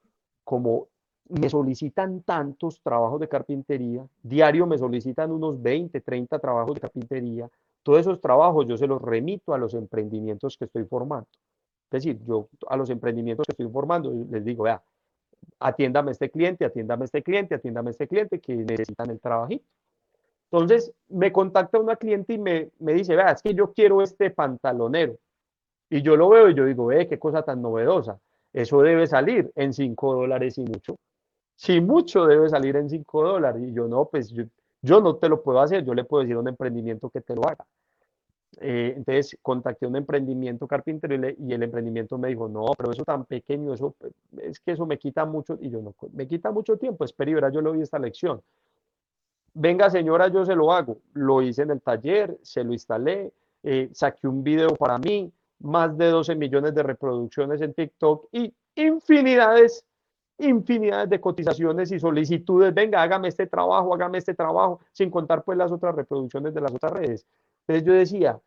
[0.45, 0.89] como
[1.31, 7.49] me solicitan tantos trabajos de carpintería, diario me solicitan unos 20, 30 trabajos de carpintería,
[7.83, 11.27] todos esos trabajos yo se los remito a los emprendimientos que estoy formando.
[11.91, 14.83] Es decir, yo a los emprendimientos que estoy formando les digo, vea,
[15.59, 19.21] atiéndame a este cliente, atiéndame a este cliente, atiéndame a este cliente que necesitan el
[19.21, 19.65] trabajito.
[20.51, 24.31] Entonces me contacta una cliente y me, me dice, vea, es que yo quiero este
[24.31, 25.17] pantalonero.
[25.91, 28.19] Y yo lo veo y yo digo, ve, qué cosa tan novedosa.
[28.53, 30.97] Eso debe salir en 5 dólares y mucho
[31.59, 33.63] si mucho debe salir en 5 dólares.
[33.67, 36.41] Y yo no, pues yo, no te lo puedo hacer, yo le puedo decir a
[36.41, 37.67] un emprendimiento que te lo haga.
[38.61, 43.25] Eh, entonces contacté un emprendimiento carpintero y, el emprendimiento me dijo, no, pero eso tan
[43.25, 43.95] pequeño, eso
[44.43, 47.35] es que eso me quita mucho, y yo no, me quita mucho tiempo, espera y
[47.35, 48.43] verá, yo le doy esta lección.
[49.55, 50.99] Venga señora, yo se lo hago.
[51.15, 53.33] Lo hice en el taller, se lo instalé,
[53.63, 58.53] eh, saqué un video para mí, más de 12 millones de reproducciones en TikTok y
[58.77, 59.85] infinidades
[60.39, 65.59] infinidad de cotizaciones y solicitudes, venga, hágame este trabajo, hágame este trabajo, sin contar pues
[65.59, 67.27] las otras reproducciones de las otras redes.
[67.69, 68.41] Entonces yo decía,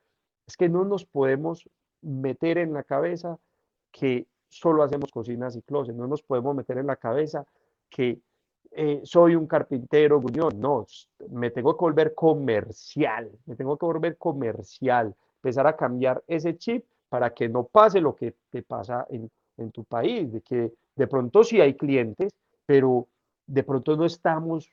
[0.47, 1.69] es que no nos podemos
[2.01, 3.37] meter en la cabeza
[3.91, 7.45] que solo hacemos cocinas y closets, no nos podemos meter en la cabeza
[7.87, 8.19] que
[8.71, 10.87] eh, soy un carpintero gruñón, no,
[11.29, 16.83] me tengo que volver comercial, me tengo que volver comercial, empezar a cambiar ese chip
[17.07, 21.07] para que no pase lo que te pasa en, en tu país, de que de
[21.07, 22.33] pronto sí hay clientes,
[22.65, 23.07] pero
[23.45, 24.67] de pronto no estamos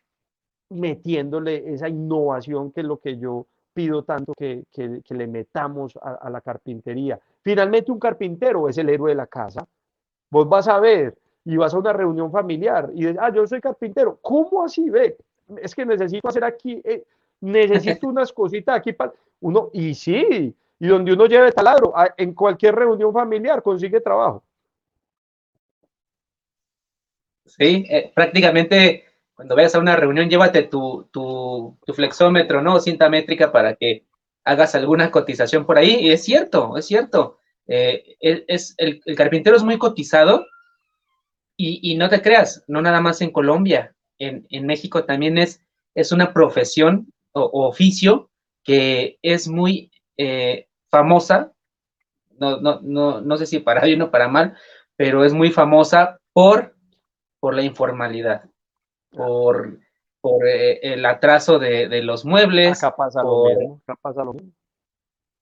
[0.70, 3.46] metiéndole esa innovación que es lo que yo
[3.79, 4.64] pido tanto que,
[5.09, 7.16] le metamos a, la carpintería.
[7.43, 9.64] Finalmente un carpintero es el héroe de la casa.
[10.31, 13.61] Vos vas a ver y vas a una reunión familiar y dices, ah, yo soy
[13.61, 14.18] carpintero.
[14.20, 15.16] ¿Cómo así ve?
[15.62, 17.05] Es que necesito hacer aquí, eh,
[17.41, 19.12] necesito unas cositas aquí para...
[19.43, 24.43] Uno, y sí, y donde uno lleve taladro, en cualquier reunión familiar consigue trabajo.
[27.47, 29.05] Sí, eh, prácticamente
[29.39, 32.80] cuando vayas a una reunión, llévate tu, tu, flexómetro, ¿no?
[32.80, 34.05] Cinta métrica para que
[34.43, 35.95] hagas alguna cotización por ahí.
[36.01, 37.39] Y es cierto, es cierto.
[37.68, 40.45] Eh, es, el, carpintero es muy cotizado
[41.57, 45.62] y, no te creas, no nada más en Colombia, en, México también es,
[45.95, 48.32] es una profesión o, oficio
[48.64, 51.53] que es muy eh, famosa,
[52.41, 54.57] no, no, no, no sé si para bien o para mal,
[54.97, 56.74] pero es muy famosa por
[57.41, 58.51] por la informalidad,
[59.11, 59.78] por,
[60.20, 62.82] por eh, el atraso de, los muebles.
[62.82, 64.52] Acá pasa, lo mismo, pasa lo mismo.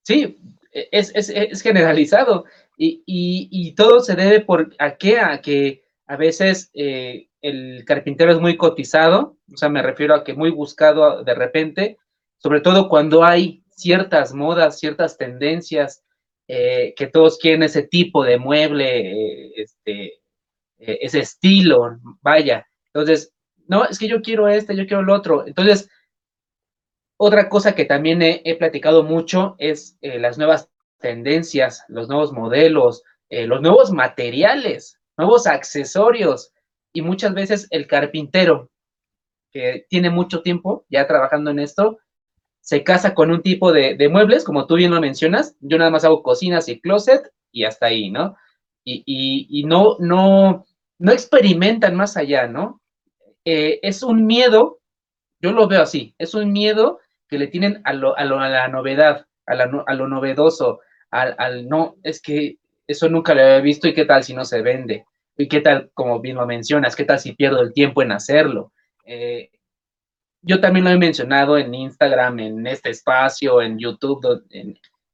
[0.03, 0.39] Sí,
[0.71, 2.45] e, es, generalizado
[2.77, 8.39] y, todo se debe por a qué, a que a veces eh, el carpintero es
[8.39, 11.97] muy cotizado, o sea, me refiero a que muy buscado de repente,
[12.37, 16.03] sobre todo cuando hay ciertas modas, ciertas tendencias,
[16.47, 20.13] eh, que todos quieren ese tipo de mueble, este,
[20.77, 22.65] ese estilo, vaya.
[22.85, 23.33] Entonces,
[23.67, 25.45] no, es que yo quiero este, yo quiero el otro.
[25.45, 25.89] Entonces,
[27.17, 33.03] otra cosa que también he, platicado mucho es eh, las nuevas tendencias, los nuevos modelos,
[33.29, 36.53] eh, los nuevos materiales, nuevos accesorios.
[36.93, 38.69] Y muchas veces el carpintero,
[39.51, 41.97] que tiene mucho tiempo ya trabajando en esto,
[42.61, 45.55] se casa con un tipo de, muebles, como tú bien lo mencionas.
[45.59, 48.35] Yo nada más hago cocinas y closet y hasta ahí, ¿no?
[48.89, 50.65] y, no, no,
[50.97, 52.81] no experimentan más allá, ¿no?
[53.49, 54.79] Eh, es un miedo,
[55.39, 59.25] yo lo veo así, es un miedo que le tienen a, lo, a, la novedad,
[59.45, 60.81] a, a lo novedoso,
[61.11, 64.61] al, no, es que eso nunca lo había visto y qué tal si no se
[64.61, 65.05] vende,
[65.37, 68.73] y qué tal, como bien lo mencionas, qué tal si pierdo el tiempo en hacerlo.
[69.05, 69.49] Eh,
[70.41, 74.43] yo también lo he mencionado en Instagram, en este espacio, en YouTube,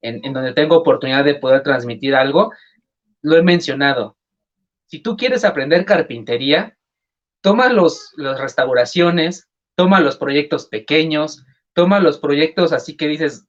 [0.01, 2.51] en donde tengo oportunidad de poder transmitir algo,
[3.21, 4.17] lo he mencionado.
[4.87, 6.75] Si tú quieres aprender carpintería,
[7.43, 13.45] toma los, las restauraciones, toma los proyectos pequeños, toma los proyectos así que dices,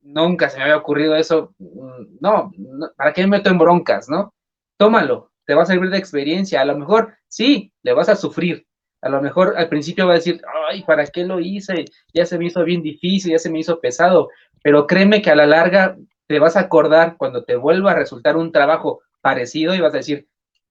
[0.00, 1.54] nunca se me había ocurrido eso.
[1.58, 2.50] Mm, no,
[2.96, 4.32] ¿para qué me meto en broncas, no?
[4.78, 6.62] Tómalo, te va a servir de experiencia.
[6.62, 8.66] A lo mejor sí, le vas a sufrir.
[9.02, 10.40] A lo mejor al principio va a decir,
[10.70, 11.84] ay, ¿para qué lo hice?
[12.14, 14.30] Ya se me hizo bien difícil, ya se me hizo pesado.
[14.62, 18.38] Pero créeme que a la larga te vas a acordar cuando te vuelva a resultar
[18.38, 20.26] un trabajo parecido y vas a decir,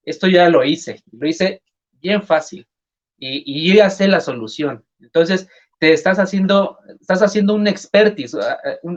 [0.06, 1.62] esto ya lo hice, lo hice
[2.04, 2.68] bien fácil
[3.18, 4.86] y, y yo ya sé la solución.
[5.00, 5.48] Entonces,
[5.80, 8.38] te estás haciendo, estás haciendo un expertise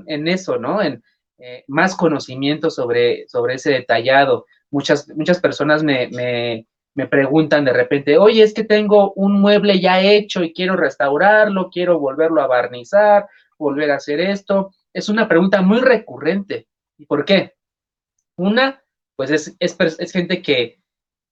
[0.07, 0.83] en eso, ¿no?
[0.83, 1.03] En
[1.39, 4.47] eh, más conocimiento sobre, sobre ese detallado.
[4.71, 9.81] muchas, muchas personas me, me, me preguntan de repente, oye, es que tengo un mueble
[9.81, 13.27] ya hecho y quiero restaurarlo, quiero volverlo a barnizar,
[13.59, 14.73] volver a hacer esto.
[14.93, 16.69] Es una pregunta muy recurrente.
[16.99, 17.55] ¿Y por qué?
[18.37, 18.83] Una,
[19.17, 20.79] pues es, es, es gente que,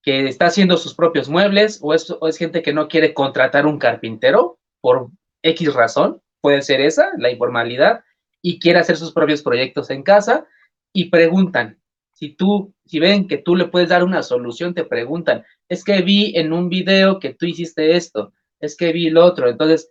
[0.04, 4.58] que, está haciendo sus propios muebles o es, gente que no quiere contratar un carpintero
[4.80, 5.08] por
[5.42, 8.04] X razón, puede ser esa, la informalidad,
[8.42, 10.46] y quiere hacer sus propios proyectos en casa
[10.92, 11.80] y preguntan,
[12.12, 16.02] si tú, si ven que tú le puedes dar una solución, te preguntan, es que
[16.02, 19.90] vi en un video que tú hiciste esto, es que vi lo otro, entonces,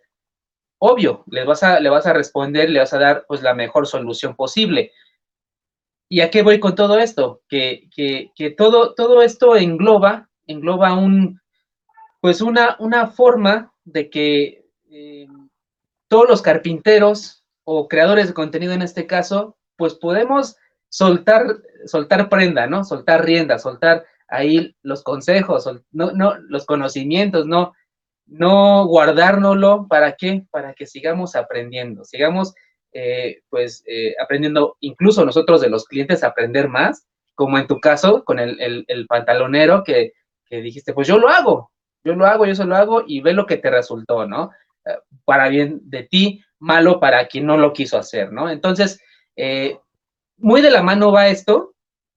[0.80, 3.88] obvio, le vas a, le vas a responder, le vas a dar pues la mejor
[3.88, 4.92] solución posible.
[6.14, 7.42] ¿Y a qué voy con todo esto?
[7.50, 11.42] Que, que, que todo, todo esto engloba, engloba un,
[12.22, 15.26] pues una, una forma de que eh,
[16.08, 20.56] todos los carpinteros o creadores de contenido en este caso, pues podemos
[20.88, 21.48] soltar,
[21.88, 22.84] soltar prenda, ¿no?
[22.84, 27.74] Soltar rienda, soltar ahí los consejos, no, no, los conocimientos, no,
[28.28, 30.46] no guardárnoslo, ¿para qué?
[30.52, 32.54] Para que sigamos aprendiendo, sigamos
[32.94, 38.24] eh, pues eh, aprendiendo, incluso nosotros de los clientes aprender más, como en tu caso
[38.24, 40.14] con el, el, pantalonero que,
[40.46, 41.72] que, dijiste, pues yo lo hago,
[42.04, 44.52] yo lo hago, yo se lo hago y ve lo que te resultó, ¿no?
[44.86, 44.92] Eh,
[45.26, 48.48] para bien de ti, malo para quien no lo quiso hacer, ¿no?
[48.50, 49.02] Entonces,
[50.38, 51.74] muy de la mano va esto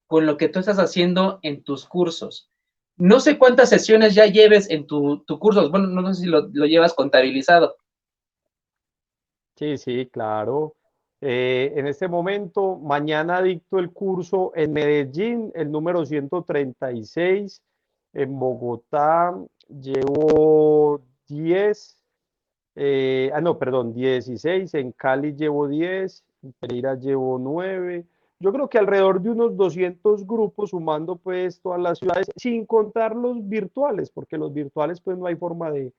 [0.06, 2.50] con lo que tú estás haciendo en tus cursos.
[2.98, 6.48] No sé cuántas sesiones ya lleves en tu, tu curso, bueno, no sé si lo,
[6.52, 7.76] lo llevas contabilizado.
[9.56, 10.74] Sí, sí, claro.
[11.20, 17.62] Eh, en este momento, mañana dicto el curso en Medellín, el número 136.
[18.12, 19.34] En Bogotá
[19.68, 21.96] llevo 10.
[22.74, 24.74] Eh, ah, no, perdón, 16.
[24.74, 26.24] En Cali llevo 10.
[26.42, 28.04] En Pereira llevo 9.
[28.38, 33.16] Yo creo que alrededor de unos 200 grupos, sumando pues todas las ciudades, sin contar
[33.16, 35.94] los virtuales, porque los virtuales pues no hay forma de,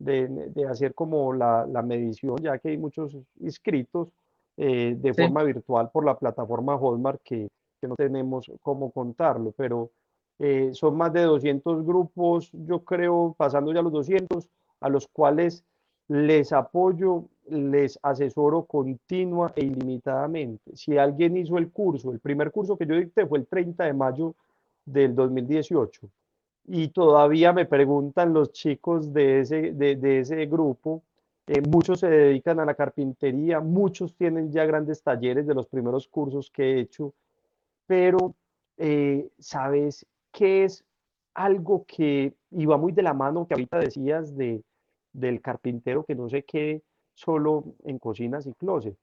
[0.00, 4.08] de, hacer como la, medición, ya que hay muchos inscritos
[4.56, 7.48] eh, de forma virtual por la plataforma Hotmart que,
[7.80, 9.90] que no tenemos cómo contarlo, pero
[10.38, 14.48] eh, son más de 200 grupos, yo creo, pasando ya los 200,
[14.80, 15.64] a los cuales
[16.08, 20.76] les apoyo, les asesoro continua e ilimitadamente.
[20.76, 23.92] Si alguien hizo el curso, el primer curso que yo dicté fue el 30 de
[23.92, 24.34] mayo
[24.86, 26.10] del 2018
[26.64, 31.02] y todavía me preguntan los chicos de ese, de, ese grupo,
[31.46, 36.06] eh, muchos se dedican a la carpintería, muchos tienen ya grandes talleres de los primeros
[36.06, 37.12] cursos que he hecho,
[37.86, 38.34] pero
[38.76, 40.84] eh, ¿sabes qué es
[41.34, 44.62] algo que iba muy de la mano que ahorita decías de,
[45.12, 46.82] del carpintero que no se quede
[47.14, 48.96] solo en cocinas y closet?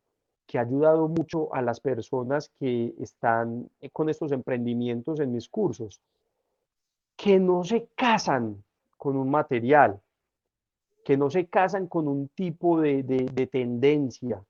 [0.47, 5.49] que ha ayudado mucho a las personas que están eh, con estos emprendimientos en mis
[5.49, 6.01] cursos
[7.17, 8.63] que no se casan
[8.95, 9.99] con un material,
[11.03, 14.41] que no se casan con un tipo de, tendencia.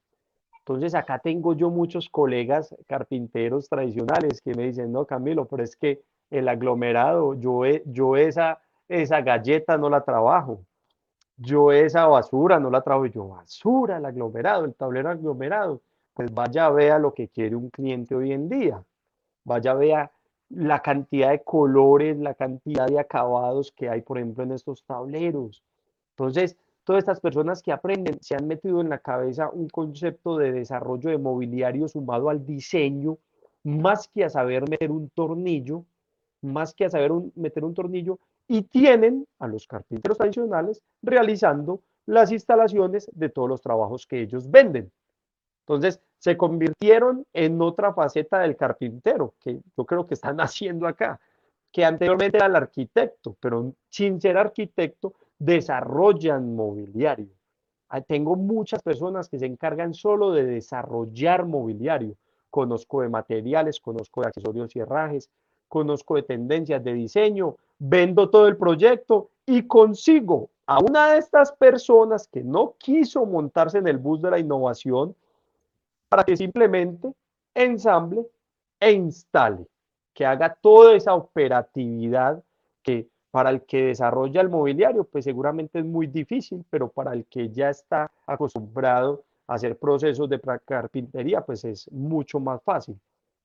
[0.59, 5.78] Entonces acá tengo yo muchos colegas carpinteros tradicionales que me dicen, no, Camilo, pero es
[5.78, 8.59] que el aglomerado, yo, yo esa,
[8.89, 10.61] esa galleta no la trabajo,
[11.38, 15.82] yo esa basura no la trabajo, yo basura, el aglomerado, el tablero aglomerado,
[16.13, 18.84] pues vaya vea lo que quiere un cliente hoy en día,
[19.45, 20.11] vaya vea
[20.49, 25.63] la cantidad de colores, la cantidad de acabados que hay, por ejemplo, en estos tableros.
[26.11, 30.51] Entonces, todas estas personas que aprenden se han metido en la cabeza un concepto de
[30.51, 33.17] desarrollo de mobiliario sumado al diseño,
[33.63, 35.83] más que a saber meter un tornillo,
[36.41, 42.31] más que a saber meter un tornillo, y tienen a los carpinteros tradicionales realizando las
[42.31, 44.89] instalaciones de todos los trabajos que ellos venden.
[45.67, 51.20] Entonces, se convirtieron en otra faceta del carpintero, que yo creo que están haciendo acá,
[51.72, 57.30] que anteriormente era el arquitecto, pero sin ser arquitecto, desarrollan mobiliario.
[57.89, 62.15] Ah, tengo muchas personas que se encargan solo de desarrollar mobiliario.
[62.49, 65.30] Conozco de materiales, conozco de accesorios y herrajes,
[65.68, 71.51] conozco de tendencias de diseño, vendo todo el proyecto y consigo a una de estas
[71.53, 75.15] personas que no quiso montarse en el bus de la innovación,
[76.09, 77.11] para que simplemente
[77.53, 78.25] ensamble
[78.79, 79.65] e instale,
[80.13, 82.43] que haga toda esa operatividad
[82.83, 87.25] que para el que desarrolla el mobiliario, pues seguramente es muy difícil, pero para el
[87.25, 92.99] que ya está acostumbrado a hacer procesos de carpintería, pues es mucho más fácil.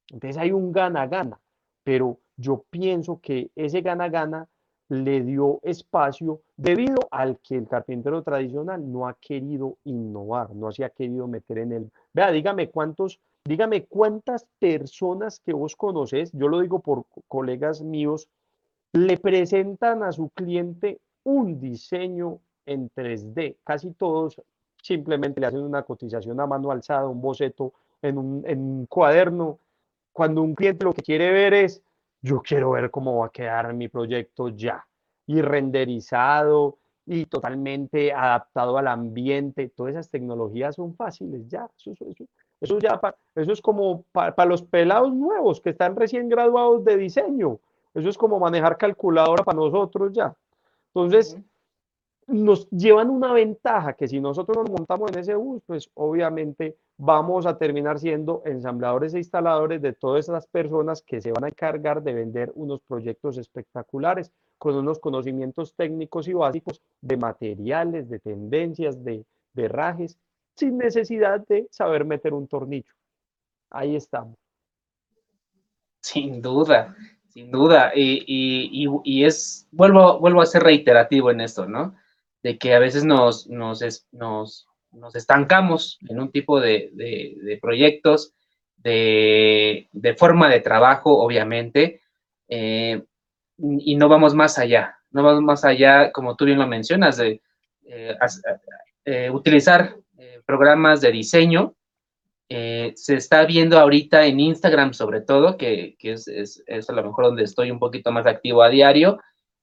[0.08, 1.38] Entonces hay un gana-gana,
[1.84, 4.48] pero yo pienso que ese gana-gana
[4.92, 10.84] le dio espacio debido al que el carpintero tradicional no ha querido innovar, no se
[10.84, 11.90] ha querido meter en el...
[12.12, 18.28] Vea, dígame cuántos dígame cuántas personas que vos conoces, yo lo digo por colegas míos,
[18.92, 23.56] le presentan a su cliente un diseño en 3D.
[23.64, 24.42] Casi todos
[24.82, 27.72] simplemente le hacen una cotización a mano alzada, un boceto
[28.02, 29.58] en un, en un cuaderno.
[30.12, 31.82] Cuando un cliente lo que quiere ver es,
[32.22, 34.86] yo quiero ver cómo va a quedar mi proyecto ya,
[35.26, 39.68] y renderizado, y totalmente adaptado al ambiente.
[39.68, 41.68] Todas esas tecnologías son fáciles ya.
[41.76, 42.24] Eso, eso,
[42.60, 43.00] eso ya
[43.34, 47.58] eso es como para los pelados nuevos que están recién graduados de diseño.
[47.94, 50.34] Eso es como manejar calculadora para nosotros ya.
[50.94, 51.36] Entonces,
[52.26, 57.46] nos llevan una ventaja que si nosotros nos montamos en ese bus, pues obviamente vamos
[57.46, 62.00] a terminar siendo ensambladores e instaladores de todas esas personas que se van a encargar
[62.00, 69.02] de vender unos proyectos espectaculares con unos conocimientos técnicos y básicos de materiales, de tendencias,
[69.02, 70.14] de, de
[70.54, 72.92] sin necesidad de saber meter un tornillo.
[73.70, 74.36] Ahí estamos.
[76.02, 76.94] Sin duda,
[77.30, 77.90] sin duda.
[77.96, 81.96] Y, y, y, es, vuelvo, vuelvo a ser reiterativo en esto, ¿no?
[82.44, 88.34] De que a veces nos, nos, nos, nos estancamos en un tipo de, de, proyectos,
[88.76, 92.00] de, forma de trabajo, obviamente,
[92.48, 93.02] eh,
[93.58, 97.40] y no vamos más allá, no vamos más allá, como tú bien lo mencionas, de
[97.84, 98.16] eh,
[99.04, 99.96] eh, utilizar
[100.46, 101.74] programas de diseño.
[102.48, 107.04] se está viendo ahorita en Instagram sobre todo, que, que es, es, es, a lo
[107.04, 109.20] mejor donde estoy un poquito más activo a diario,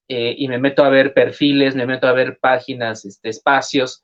[0.08, 4.04] y me meto a ver perfiles, me meto a ver páginas, este, espacios,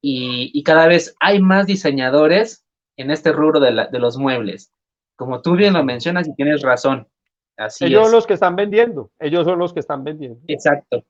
[0.00, 2.64] y, y cada vez hay más diseñadores
[2.96, 4.72] en este rubro de, la, de los muebles.
[5.16, 7.06] Como tú bien lo mencionas y tienes razón,
[7.80, 10.40] ellos son los que están vendiendo, ellos son los que están vendiendo.
[10.48, 11.04] Exacto.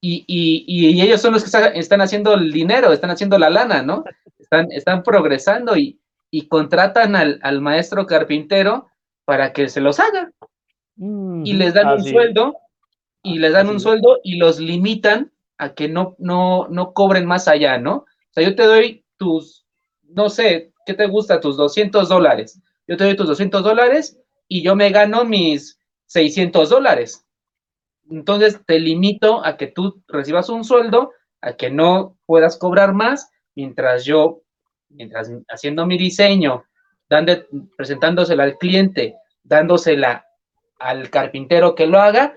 [0.00, 3.82] Y, y, y ellos son los que están haciendo el dinero, están haciendo la lana,
[3.82, 4.04] ¿no?
[4.38, 5.98] Están, están progresando y,
[6.30, 8.86] y contratan al, al, maestro carpintero
[9.24, 10.30] para que se los haga.
[10.94, 12.56] Mm, y les dan un sueldo,
[13.24, 17.48] y les dan un sueldo y los limitan a que no, no, no cobren más
[17.48, 17.96] allá, ¿no?
[17.96, 19.66] O sea, yo te doy tus,
[20.02, 21.40] no sé, ¿qué te gusta?
[21.40, 22.60] Tus 200 dólares.
[22.86, 27.26] Yo te doy tus 200 dólares y yo me gano mis 600 dólares.
[28.10, 33.30] Entonces te limito a que tú recibas un sueldo, a que no puedas cobrar más,
[33.54, 34.42] mientras yo,
[34.88, 36.64] mientras haciendo mi diseño,
[37.08, 37.32] dando,
[37.76, 40.26] presentándosela al cliente, dándosela
[40.78, 42.36] al carpintero que lo haga,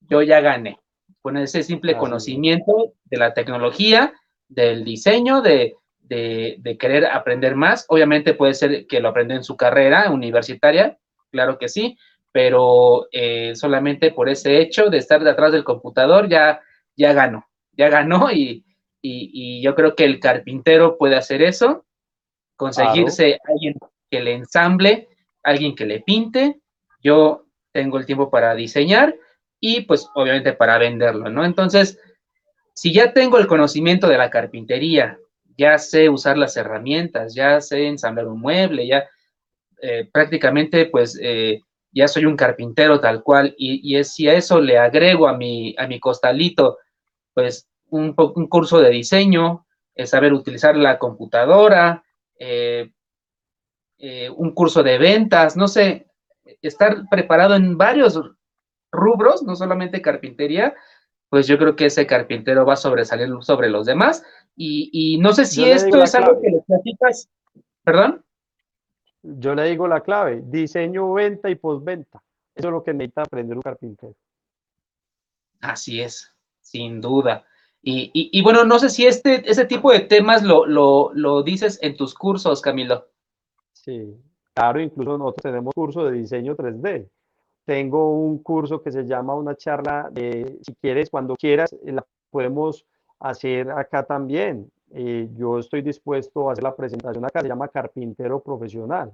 [0.00, 0.78] yo ya gané.
[1.26, 4.14] Con ese simple conocimiento de la tecnología,
[4.46, 7.84] del diseño, de, de, de, querer aprender más.
[7.88, 10.96] Obviamente puede ser que lo aprenda en su carrera universitaria,
[11.32, 11.98] claro que sí,
[12.30, 16.60] pero eh, solamente por ese hecho de estar detrás del computador ya,
[16.94, 18.64] ya ganó, ya ganó y,
[19.02, 21.86] y, yo creo que el carpintero puede hacer eso,
[22.54, 23.74] conseguirse alguien
[24.12, 25.08] que le ensamble,
[25.42, 26.60] alguien que le pinte,
[27.02, 29.16] yo tengo el tiempo para diseñar
[29.60, 31.44] y pues obviamente para venderlo, ¿no?
[31.44, 31.98] Entonces,
[32.74, 35.18] si ya tengo el conocimiento de la carpintería,
[35.56, 39.08] ya sé usar las herramientas, ya sé ensamblar un mueble, ya
[39.80, 44.60] eh, prácticamente pues eh, ya soy un carpintero tal cual y, es, si a eso
[44.60, 46.78] le agrego a mi, a mi costalito
[47.32, 49.66] pues un, un curso de diseño,
[50.04, 52.04] saber utilizar la computadora,
[52.38, 52.90] eh,
[54.36, 56.06] un curso de ventas, no sé,
[56.60, 58.20] estar preparado en varios
[58.90, 60.74] rubros, no solamente carpintería,
[61.28, 64.22] pues yo creo que ese carpintero va a sobresalir sobre los demás.
[64.56, 67.28] Y, y no sé si esto es algo que le platicas,
[67.84, 68.24] perdón
[69.26, 72.22] yo le digo la clave, diseño, venta y postventa.
[72.54, 74.14] Eso es lo que necesita aprender un carpintero.
[75.60, 77.44] Así es, sin duda.
[77.82, 81.78] Y, y, bueno, no sé si este, ese tipo de temas lo, lo, lo, dices
[81.82, 83.06] en tus cursos, Camilo.
[83.72, 84.12] Sí,
[84.54, 87.08] claro, incluso nosotros tenemos curso de diseño 3D.
[87.66, 92.86] Tengo un curso que se llama una charla de, si quieres, cuando quieras, la podemos
[93.18, 94.70] hacer acá también.
[94.94, 99.12] Eh, yo estoy dispuesto a hacer la presentación acá, se llama Carpintero Profesional,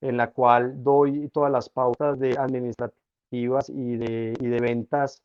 [0.00, 5.22] en la cual doy todas las pautas de administrativas y de, y de ventas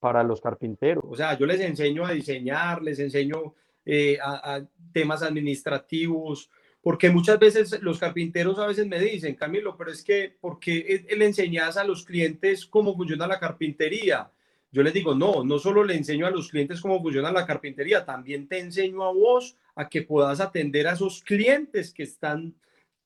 [0.00, 1.02] para los carpinteros.
[1.08, 3.54] O sea, yo les enseño a diseñar, les enseño
[3.86, 6.50] eh, a, a, temas administrativos,
[6.88, 11.04] porque muchas veces los carpinteros a veces me dicen, Camilo, pero es que, ¿por qué
[11.14, 14.32] le enseñas a los clientes cómo funciona la carpintería?
[14.72, 18.06] Yo les digo, no, no solo le enseño a los clientes cómo funciona la carpintería,
[18.06, 22.54] también te enseño a vos a que puedas atender a esos clientes que están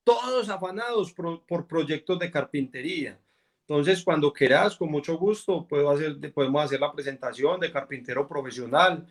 [0.05, 3.19] todos afanados por, proyectos de carpintería.
[3.67, 9.05] Entonces, cuando quieras, con mucho gusto, puedo hacer, podemos hacer la presentación de carpintero profesional.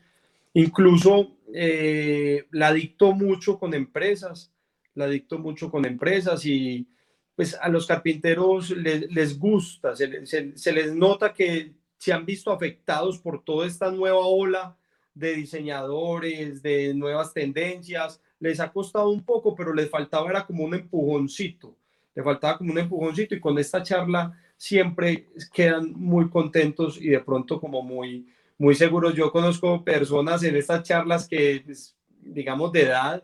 [0.54, 4.50] Incluso eh, la dicto mucho con empresas
[4.96, 6.88] la dicto mucho con empresas y
[7.36, 10.26] pues a los carpinteros les, gusta, se,
[10.56, 14.76] se les nota que se han visto afectados por toda esta nueva ola
[15.14, 18.22] de diseñadores, de nuevas tendencias.
[18.40, 21.76] Les ha costado un poco, pero les faltaba era como un empujoncito.
[22.16, 27.20] Le faltaba como un empujoncito y con esta charla siempre quedan muy contentos y de
[27.20, 28.28] pronto como muy,
[28.58, 29.14] muy seguros.
[29.14, 33.24] Yo conozco personas en estas charlas que, pues, digamos, de edad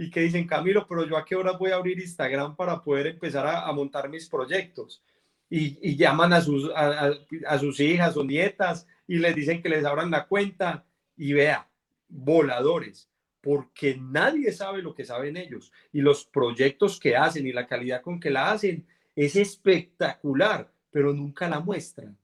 [0.00, 3.08] y que dicen, Camilo, pero yo a qué hora voy a abrir Instagram para poder
[3.08, 5.02] empezar a, montar mis proyectos.
[5.50, 10.10] Y, llaman a sus, a sus hijas o nietas y les dicen que les abran
[10.10, 10.86] la cuenta
[11.18, 11.68] y vea,
[12.08, 13.10] voladores,
[13.42, 18.00] porque nadie sabe lo que saben ellos y los proyectos que hacen y la calidad
[18.00, 22.16] con que la hacen es espectacular, pero nunca la muestran.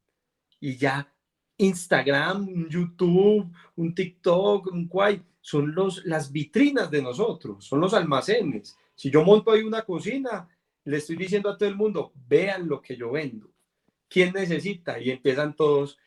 [0.61, 1.12] Y ya
[1.59, 8.76] Instagram, YouTube, un TikTok, un Quai, son los, las vitrinas de nosotros, son los almacenes.
[8.94, 10.48] Si yo monto ahí una cocina,
[10.84, 13.50] le estoy diciendo a todo el mundo, vean lo que yo vendo.
[14.09, 15.00] ¿Quién necesita?
[15.00, 15.98] Y empiezan todos,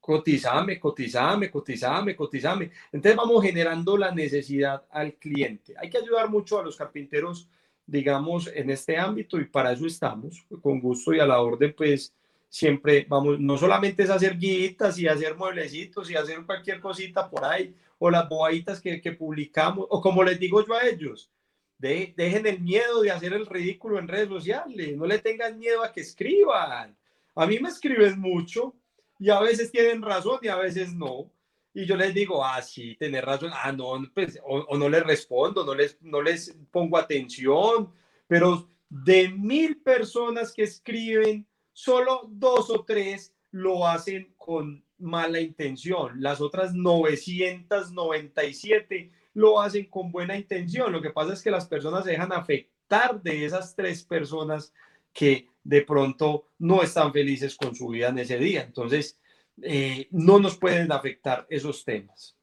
[0.00, 2.70] cotizame, cotizame, cotizame, cotizame.
[2.92, 5.74] Entonces vamos generando la necesidad al cliente.
[5.78, 7.48] Hay que ayudar mucho a los carpinteros,
[7.86, 12.14] digamos, en este ámbito y para eso estamos, con gusto y a la orden, pues
[12.54, 17.44] siempre vamos, no solamente es hacer guitas y hacer mueblecitos y hacer cualquier cosita por
[17.44, 21.32] ahí, o las bobaditas que, que publicamos, o como les digo yo a ellos,
[21.78, 25.82] de, dejen el miedo de hacer el ridículo en redes sociales, no le tengan miedo
[25.82, 26.96] a que escriban.
[27.34, 28.72] A mí me escriben mucho,
[29.18, 31.32] y a veces tienen razón y a veces no.
[31.72, 35.66] Y yo les digo, ah, sí, tenés razón, ah, no, pues, o, no les respondo,
[35.66, 37.92] no les, no les pongo atención,
[38.28, 41.44] pero de mil personas que escriben,
[41.74, 46.22] solo dos o tres lo hacen con mala intención.
[46.22, 50.90] Las otras 997 lo hacen con buena intención.
[50.92, 54.72] Lo que pasa es que las personas se dejan afectar de esas tres personas
[55.12, 58.62] que de pronto no están felices con su vida en ese día.
[58.62, 59.20] Entonces,
[59.62, 62.36] eh, no nos pueden afectar esos temas.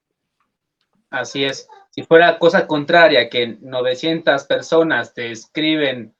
[1.09, 1.67] Así es.
[1.89, 6.15] Si fuera cosa contraria, que 900 personas te escriben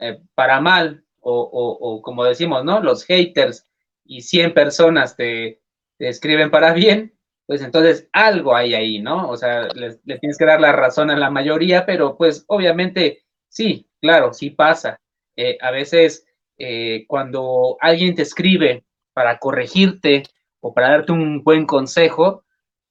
[0.00, 2.80] eh, para mal, o, como decimos, ¿no?
[2.80, 3.66] Los haters
[4.04, 5.60] y 100 personas te,
[5.98, 7.14] escriben para bien,
[7.46, 9.28] pues entonces algo hay ahí, ¿no?
[9.28, 13.88] O sea, le, tienes que dar la razón a la mayoría, pero pues obviamente sí,
[14.00, 15.00] claro, sí pasa.
[15.36, 16.26] Eh, a veces
[16.58, 20.24] eh, cuando alguien te escribe para corregirte
[20.60, 22.44] o para darte un buen consejo,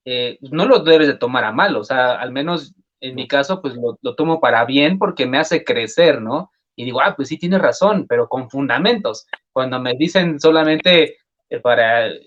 [0.05, 2.73] eh, no lo debes de tomar a mal, o sea, al menos
[3.03, 6.52] en mi caso, pues lo, tomo para bien porque me hace crecer, ¿no?
[6.75, 9.27] Y digo, ah, pues sí tienes razón, pero con fundamentos.
[9.51, 11.17] Cuando me dicen solamente
[11.49, 12.17] eh, para, a lo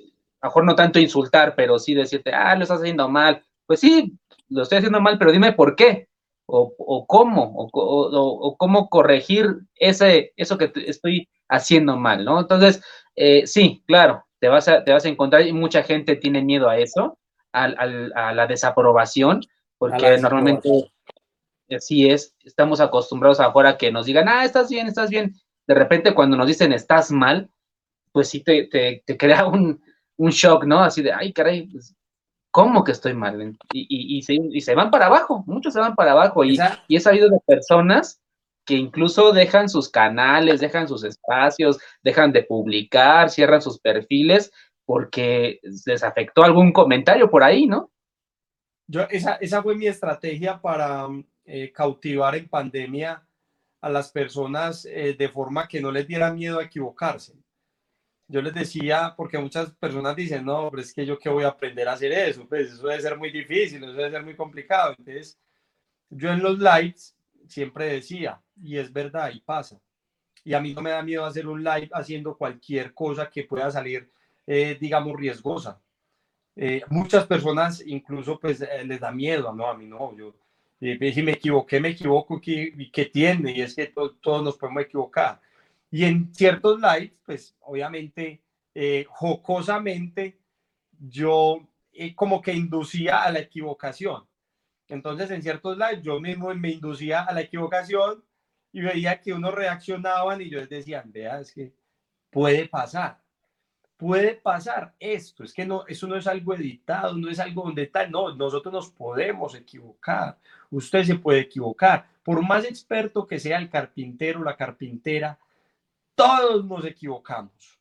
[0.42, 4.12] mejor no tanto insultar, pero sí decirte, ah, lo estás haciendo mal, pues sí,
[4.48, 6.08] lo estoy haciendo mal, pero dime por qué
[6.46, 12.40] o, cómo, o, cómo corregir ese, eso que estoy haciendo mal, ¿no?
[12.40, 12.82] Entonces,
[13.16, 16.68] eh, sí, claro, te vas, a, te vas a encontrar y mucha gente tiene miedo
[16.68, 17.18] a eso,
[17.52, 19.40] a, la desaprobación,
[19.78, 20.68] porque normalmente
[21.74, 25.34] así es, estamos acostumbrados afuera que nos digan, ah, estás bien, estás bien.
[25.66, 27.50] De repente cuando nos dicen estás mal,
[28.12, 29.82] pues sí te, te, crea un,
[30.16, 30.80] un, shock, ¿no?
[30.80, 31.94] Así de, ay, caray, pues,
[32.50, 33.56] ¿cómo que estoy mal?
[33.72, 36.44] Y, se, van para abajo, muchos se van para abajo.
[36.44, 36.58] Y,
[36.88, 38.20] y he sabido de personas
[38.64, 44.50] que incluso dejan sus canales, dejan sus espacios, dejan de publicar, cierran sus perfiles
[44.86, 47.90] porque les afectó algún comentario por ahí, ¿no?
[48.88, 51.08] Yo, esa, esa fue mi estrategia para
[51.46, 53.26] eh, cautivar en pandemia
[53.80, 57.34] a las personas eh, de forma que no les diera miedo a equivocarse
[58.28, 61.48] yo les decía, porque muchas personas dicen, no, pero es que yo qué voy a
[61.48, 64.94] aprender a hacer eso, pues eso debe ser muy difícil, eso debe ser muy complicado.
[64.98, 65.38] Entonces,
[66.10, 67.16] yo en los lives
[67.46, 69.80] siempre decía, y es verdad, y pasa.
[70.44, 73.70] Y a mí no me da miedo hacer un live haciendo cualquier cosa que pueda
[73.70, 74.10] salir,
[74.46, 75.80] eh, digamos, riesgosa.
[76.56, 80.34] Eh, muchas personas incluso pues eh, les da miedo, no, a mí no, yo,
[80.80, 83.52] si me equivoqué, me equivoco, ¿qué, qué tiene?
[83.52, 85.40] Y es que todos nos podemos equivocar
[85.90, 88.42] y en ciertos lives, pues obviamente,
[88.74, 90.38] eh, jocosamente,
[90.98, 94.26] yo eh, como que inducía a la equivocación.
[94.88, 98.24] Entonces, en ciertos lives, yo mismo me inducía a la equivocación
[98.72, 101.72] y veía que unos reaccionaban y yo les decía, vea, es que
[102.30, 103.22] puede pasar,
[103.96, 107.86] puede pasar esto, es que no, eso no es algo editado, no es algo donde
[107.86, 110.38] tal, no, nosotros nos podemos equivocar,
[110.70, 115.38] usted se puede equivocar, por más experto que sea el carpintero, la carpintera,
[116.14, 117.78] todos nos equivocamos.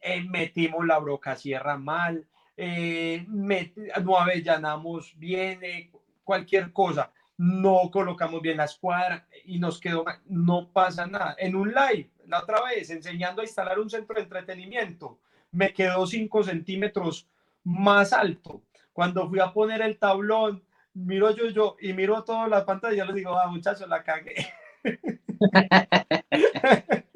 [0.00, 2.26] Eh, metimos la broca sierra mal,
[2.56, 5.90] eh, no avellanamos bien, eh,
[6.24, 7.12] cualquier cosa.
[7.38, 10.06] no colocamos bien la escuadra y nos quedó.
[10.24, 11.36] No pasa nada.
[11.38, 15.18] En un live, la otra vez, enseñando a instalar un centro de entretenimiento,
[15.56, 17.26] me quedó 5 centímetros
[17.64, 18.62] más alto.
[18.92, 22.98] Cuando fui a poner el tablón, miro yo, yo y miro toda la pantalla y
[22.98, 24.46] yo les digo, ah, muchachos, la cagué.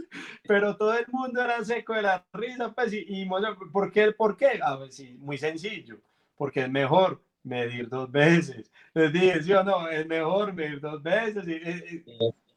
[0.48, 3.28] Pero todo el mundo era seco de la risa, pues, y,
[3.72, 4.12] ¿por qué?
[4.12, 4.58] ¿Por qué?
[4.62, 6.00] A ver, sí, muy sencillo,
[6.34, 8.72] porque es mejor medir dos veces.
[8.94, 11.46] Les dije, sí o no, es mejor medir dos veces.
[11.46, 12.04] Y,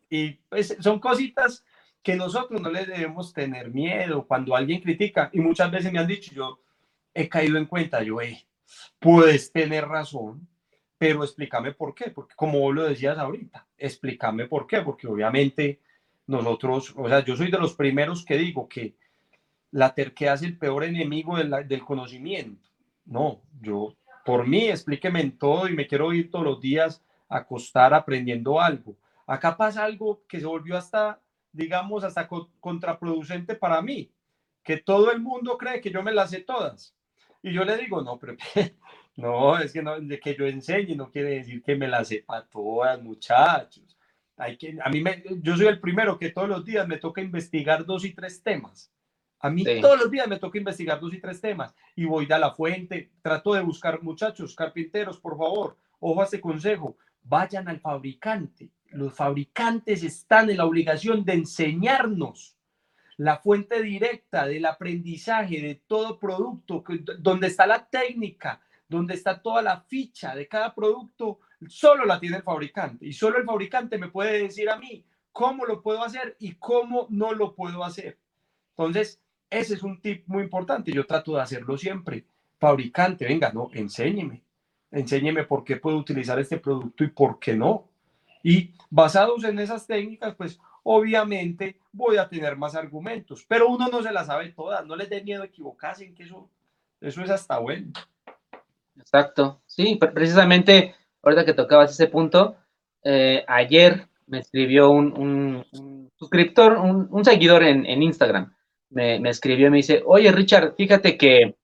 [0.09, 1.65] y, pues, son cositas
[2.04, 5.30] que nosotros no le debemos tener miedo cuando alguien critica.
[5.34, 6.60] Y muchas veces me han dicho, yo
[7.14, 8.45] he caído en cuenta, yo, eh,
[8.99, 10.47] puedes tener razón,
[10.97, 15.80] pero explícame por qué, porque como vos lo decías ahorita, explícame por qué, porque obviamente
[16.28, 18.95] nosotros, o sea, yo soy de los primeros que digo que
[19.72, 22.70] la terquedad es el peor enemigo del conocimiento.
[23.06, 27.39] No, yo por mí, explíqueme en todo y me quiero ir todos los días a
[27.39, 28.95] acostar aprendiendo algo.
[29.28, 31.20] Acá pasa algo que se volvió hasta,
[31.54, 32.28] digamos, hasta
[32.60, 34.12] contraproducente para mí,
[34.64, 36.95] que todo el mundo cree que yo me las sé todas.
[37.41, 38.36] Y yo le digo, no, pero
[39.16, 42.45] no, es que, no, de que yo enseñe no quiere decir que me las sepa
[42.45, 43.97] todas, muchachos.
[44.36, 47.22] Hay que, a mí me, yo soy el primero que todos los días me toca
[47.22, 48.91] investigar dos y tres temas
[49.43, 52.39] a mí todos los días me toca investigar dos y tres temas y voy a
[52.39, 57.82] la fuente, trato de buscar muchachos, carpinteros, por favor, ojo a este consejo, vayan al
[57.82, 58.70] fabricante.
[58.93, 62.57] Los fabricantes están en la obligación de enseñarnos
[63.17, 66.83] la fuente directa del aprendizaje de todo producto,
[67.19, 72.37] donde está la técnica, donde está toda la ficha de cada producto, solo la tiene
[72.37, 76.35] el fabricante y solo el fabricante me puede decir a mí cómo lo puedo hacer
[76.39, 78.17] y cómo no lo puedo hacer.
[78.75, 80.91] Entonces, ese es un tip muy importante.
[80.91, 82.25] Yo trato de hacerlo siempre.
[82.59, 84.43] Fabricante, venga, no, enséñeme.
[84.91, 87.89] Enséñeme por qué puedo utilizar este producto y por qué no.
[88.43, 94.03] Y basados en esas técnicas, pues obviamente voy a tener más argumentos, pero uno no
[94.03, 96.49] se las sabe todas, no les dé miedo equivocarse, en que eso,
[96.99, 97.93] eso es hasta bueno.
[98.97, 102.57] Exacto, sí, precisamente ahorita que tocabas ese punto,
[103.03, 105.65] eh, ayer me escribió un,
[106.15, 108.53] suscriptor, un, seguidor en, en Instagram,
[108.89, 111.55] me, escribió y me dice, oye Richard, fíjate que,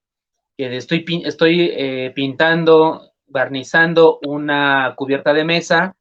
[0.58, 5.96] estoy, estoy eh, pintando, barnizando una cubierta de mesa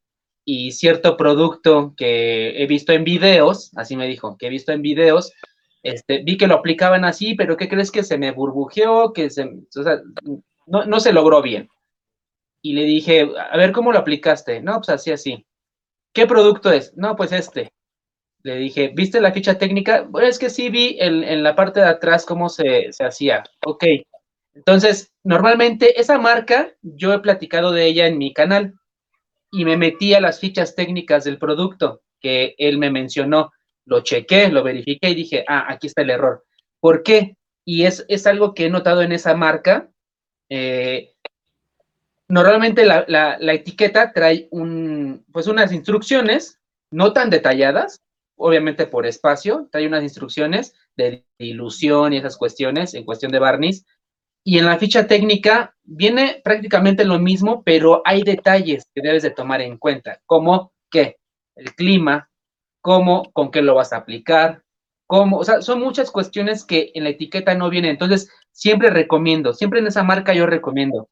[0.51, 4.81] y cierto producto que he visto en videos, así me dijo, que he visto en
[4.81, 5.35] videos,
[5.83, 9.13] este, vi que lo aplicaban así, pero ¿qué crees que se me burbujeó?
[9.13, 9.45] Que se,
[10.67, 11.69] no, no se logró bien.
[12.63, 14.63] Y le dije, a ver, ¿cómo lo aplicaste?
[14.63, 15.47] No, pues así, así.
[16.15, 16.97] ¿Qué producto es?
[16.97, 17.73] No, pues este
[18.43, 20.07] le dije, ¿viste la ficha técnica?
[20.09, 23.45] Bueno, es que sí vi en, la parte de atrás cómo se, hacía.
[23.67, 23.85] Ok.
[24.55, 28.75] Entonces, normalmente esa marca, yo he platicado de ella en mi canal
[29.51, 33.53] y me metí a las fichas técnicas del producto que él me mencionó.
[33.85, 36.45] Lo chequé, lo verifiqué y dije, ah, aquí está el error.
[36.81, 37.37] ¿Por qué?
[37.65, 39.91] Y es, es algo que he notado en esa marca.
[40.51, 41.15] Eh,
[42.29, 48.03] normalmente la, la, etiqueta trae un, pues unas instrucciones, no tan detalladas,
[48.37, 53.85] obviamente por espacio, trae unas instrucciones de dilución y esas cuestiones en cuestión de barniz.
[54.49, 59.29] Y en la ficha técnica viene prácticamente lo mismo, pero hay detalles que debes de
[59.31, 61.19] tomar en cuenta, como que
[61.55, 62.31] el clima,
[62.81, 64.63] cómo, con qué lo vas a aplicar,
[65.07, 67.91] cómo, o sea, son muchas cuestiones que en la etiqueta no vienen.
[67.91, 71.11] Entonces, siempre recomiendo, siempre en esa marca yo recomiendo.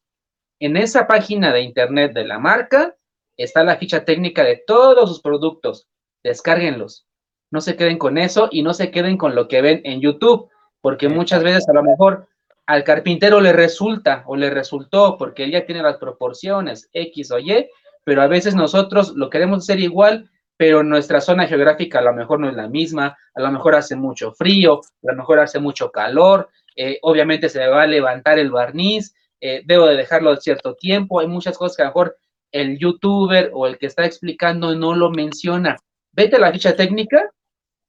[0.59, 2.95] En esa página de internet de la marca
[3.37, 5.87] está la ficha técnica de todos sus productos.
[6.23, 7.05] Descárguenlos,
[7.51, 10.49] no se queden con eso y no se queden con lo que ven en YouTube,
[10.81, 12.27] porque muchas veces a lo mejor
[12.67, 17.39] al carpintero le resulta o le resultó porque él ya tiene las proporciones X o
[17.39, 17.67] Y,
[18.03, 22.39] pero a veces nosotros lo queremos hacer igual, pero nuestra zona geográfica a lo mejor
[22.39, 25.91] no es la misma, a lo mejor hace mucho frío, a lo mejor hace mucho
[25.91, 31.19] calor, eh, obviamente se va a levantar el barniz, eh, debo de dejarlo cierto tiempo,
[31.19, 32.17] hay muchas cosas que a lo mejor
[32.51, 35.77] el youtuber o el que está explicando no lo menciona.
[36.11, 37.31] Vete a la ficha técnica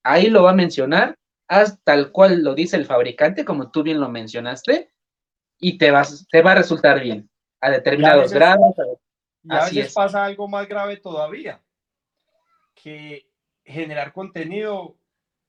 [0.08, 1.16] ahí lo va a mencionar,
[1.48, 4.92] haz tal cual lo dice el fabricante, como tú bien lo mencionaste,
[5.58, 7.28] y te, vas, te va a resultar bien
[7.60, 8.74] a determinados grados.
[9.42, 11.60] Y a veces pasa algo más grave todavía,
[12.74, 13.28] que
[13.64, 14.96] generar contenido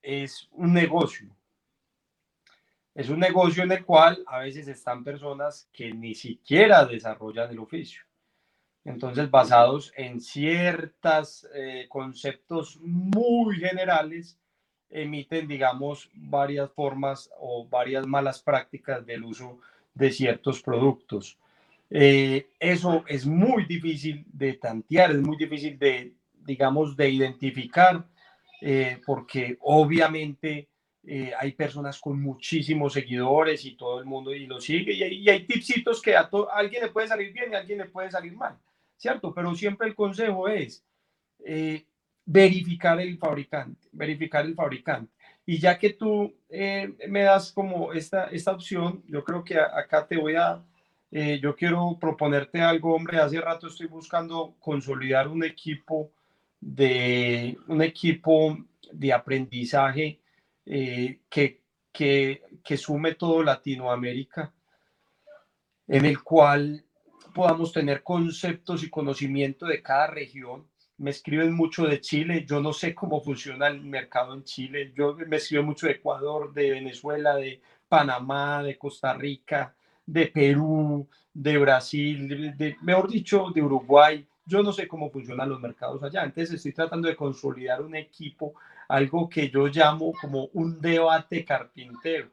[0.02, 1.28] es un negocio.
[2.94, 7.58] Es un negocio en el cual a veces están personas que ni siquiera desarrollan el
[7.60, 8.02] oficio.
[8.84, 14.38] Entonces, basados en ciertos eh, conceptos muy generales,
[14.90, 19.58] emiten, digamos, varias formas o varias malas prácticas del uso
[19.94, 21.38] de ciertos productos.
[21.90, 28.04] Eh, eso es muy difícil de tantear, es muy difícil de, digamos, de identificar,
[28.60, 30.68] eh, porque obviamente
[31.04, 35.46] eh, hay personas con muchísimos seguidores y todo el mundo y lo sigue, y hay,
[35.46, 38.36] tipsitos que a, a, alguien le puede salir bien y a alguien le puede salir
[38.36, 38.56] mal,
[38.96, 39.32] ¿cierto?
[39.34, 40.84] Pero siempre el consejo es
[42.24, 45.12] verificar el fabricante, verificar el fabricante.
[45.46, 50.16] Y ya que tú me das como esta, esta opción, yo creo que acá te
[50.16, 50.62] voy a
[51.12, 53.18] eh, yo quiero proponerte algo, hombre.
[53.18, 56.12] Hace rato estoy buscando consolidar un equipo
[56.60, 58.56] de, un equipo
[58.92, 60.20] de aprendizaje
[60.66, 61.62] eh, que,
[61.92, 64.52] que, que sume todo Latinoamérica,
[65.88, 66.84] en el cual
[67.34, 70.68] podamos tener conceptos y conocimiento de cada región.
[71.00, 75.16] Me escriben mucho de Chile, yo no sé cómo funciona el mercado en Chile, yo
[75.26, 79.74] me escribo mucho de Ecuador, de Venezuela, de Panamá, de Costa Rica,
[80.04, 84.26] de Perú, de Brasil, de, mejor dicho, de Uruguay.
[84.44, 86.22] Yo no sé cómo funcionan los mercados allá.
[86.22, 88.52] Entonces estoy tratando de consolidar un equipo,
[88.86, 92.28] algo que yo llamo como un debate carpintero,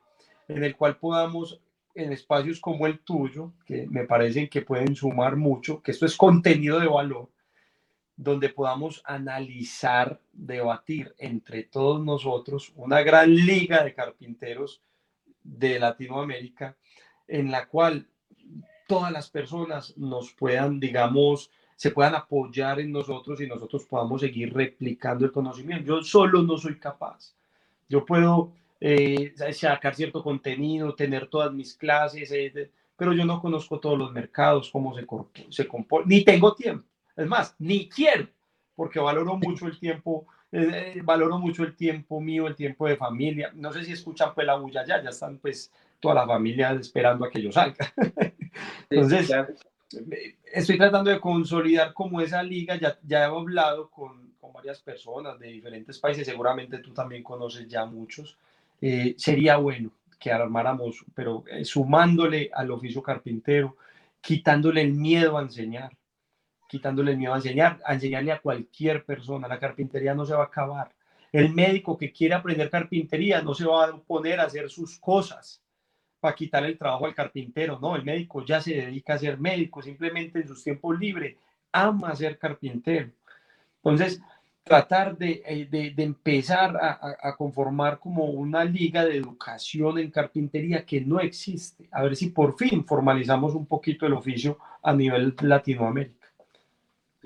[0.46, 1.58] en el cual podamos
[1.96, 6.18] en espacios como el tuyo, que me parecen que pueden sumar mucho, que esto es
[6.18, 7.30] contenido de valor,
[8.18, 14.82] donde podamos analizar, debatir entre todos nosotros una gran liga de carpinteros
[15.44, 16.76] de Latinoamérica
[17.28, 18.08] en la cual
[18.88, 24.52] todas las personas nos puedan, digamos, se puedan apoyar en nosotros y nosotros podamos seguir
[24.52, 25.86] replicando el conocimiento.
[25.86, 27.36] Yo solo no soy capaz.
[27.88, 28.52] Yo puedo
[28.82, 34.12] eh, sacar cierto contenido, tener todas mis clases, eh, pero yo no conozco todos los
[34.12, 35.06] mercados, cómo se,
[35.50, 36.88] se comporta, ni tengo tiempo.
[37.18, 38.28] Es más, ni quiero,
[38.76, 43.52] porque valoro mucho el tiempo, eh, valoro mucho el tiempo mío, el tiempo de familia.
[43.56, 47.26] No sé si escuchan pues la bulla ya, ya están pues toda la familia esperando
[47.26, 47.92] a que yo salga.
[48.90, 49.32] Entonces,
[50.54, 55.40] estoy tratando de consolidar como esa liga, ya, ya he hablado con, con varias personas
[55.40, 58.38] de diferentes países, seguramente tú también conoces ya muchos.
[58.82, 63.76] Eh, sería bueno que armáramos, pero eh, sumándole al oficio carpintero,
[64.22, 65.96] quitándole el miedo a enseñar,
[66.68, 69.48] quitándole el miedo a enseñar, a enseñarle a cualquier persona.
[69.48, 70.92] La carpintería no se va a acabar.
[71.32, 75.62] El médico que quiere aprender carpintería no se va a poner a hacer sus cosas
[76.20, 79.82] para quitar el trabajo al carpintero, no, el médico ya se dedica a ser médico,
[79.82, 81.36] simplemente en sus tiempos libres
[81.72, 83.12] ama ser carpintero.
[83.84, 84.20] Entonces,
[84.64, 90.86] tratar de, eh, de, empezar a, a, conformar como una liga de educación en carpintería
[90.86, 95.36] que no existe, a ver si por fin formalizamos un poquito el oficio a nivel
[95.42, 96.17] Latinoamérica.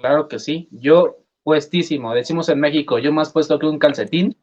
[0.02, 4.36] Claro que sí, yo puestísimo, decimos en México, yo más puesto que un calcetín.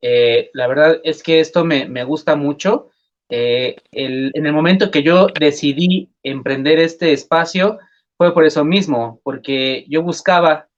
[0.00, 2.88] Eh, la verdad es que esto me, me gusta mucho.
[3.28, 7.78] Eh, el, en el momento que yo decidí emprender este espacio,
[8.16, 10.68] fue por eso mismo, porque yo buscaba,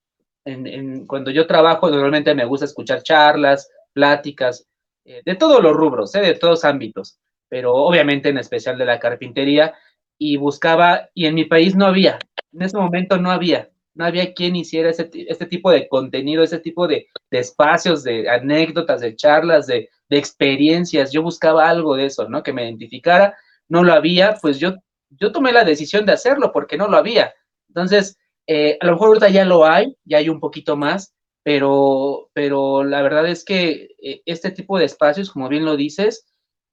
[0.45, 4.67] en, cuando yo trabajo, normalmente me gusta escuchar charlas, pláticas,
[5.05, 7.19] eh, de todos los rubros, de todos ámbitos,
[7.49, 9.75] pero obviamente en especial de la carpintería,
[10.19, 12.19] y buscaba, y en mi país no había,
[12.53, 16.59] en ese momento no había, no había quien hiciera ese, este tipo de contenido, ese
[16.59, 22.07] tipo de, de espacios, de anécdotas, de charlas, de, de experiencias, yo buscaba algo de
[22.07, 22.43] eso, ¿no?
[22.43, 23.37] Que me identificara,
[23.69, 24.75] no lo había, pues yo,
[25.11, 27.33] yo tomé la decisión de hacerlo porque no lo había.
[27.69, 32.31] Entonces, eh, a lo mejor ahorita ya lo hay, ya hay un poquito más, pero,
[32.33, 36.27] pero la verdad es que eh, este tipo de espacios, como bien lo dices,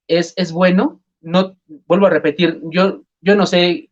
[0.08, 1.02] es, es bueno.
[1.22, 3.91] No, vuelvo a repetir, yo, yo no sé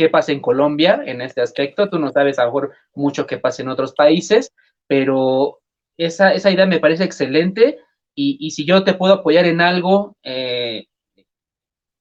[0.00, 3.36] qué pasa en Colombia en este aspecto, tú no sabes a lo mejor mucho qué
[3.36, 4.50] pasa en otros países,
[4.86, 5.60] pero
[5.98, 7.80] esa, esa idea me parece excelente
[8.14, 10.86] y, y, si yo te puedo apoyar en algo, eh,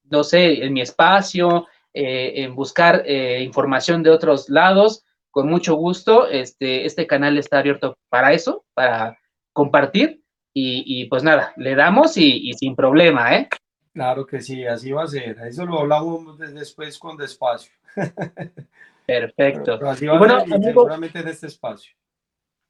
[0.06, 5.76] no sé, en mi espacio, eh, en buscar eh, información de otros lados, con mucho
[5.76, 9.20] gusto, este, este canal está abierto para eso, para
[9.52, 10.24] compartir.
[10.54, 13.50] Y, y pues nada, le damos y, y, sin problema, ¿eh?
[13.94, 15.38] Claro que sí, así va a ser.
[15.46, 17.72] Eso lo hablamos después con despacio.
[19.06, 19.80] Perfecto.
[19.80, 21.94] Pero, pero bueno, amigo, seguramente en este espacio.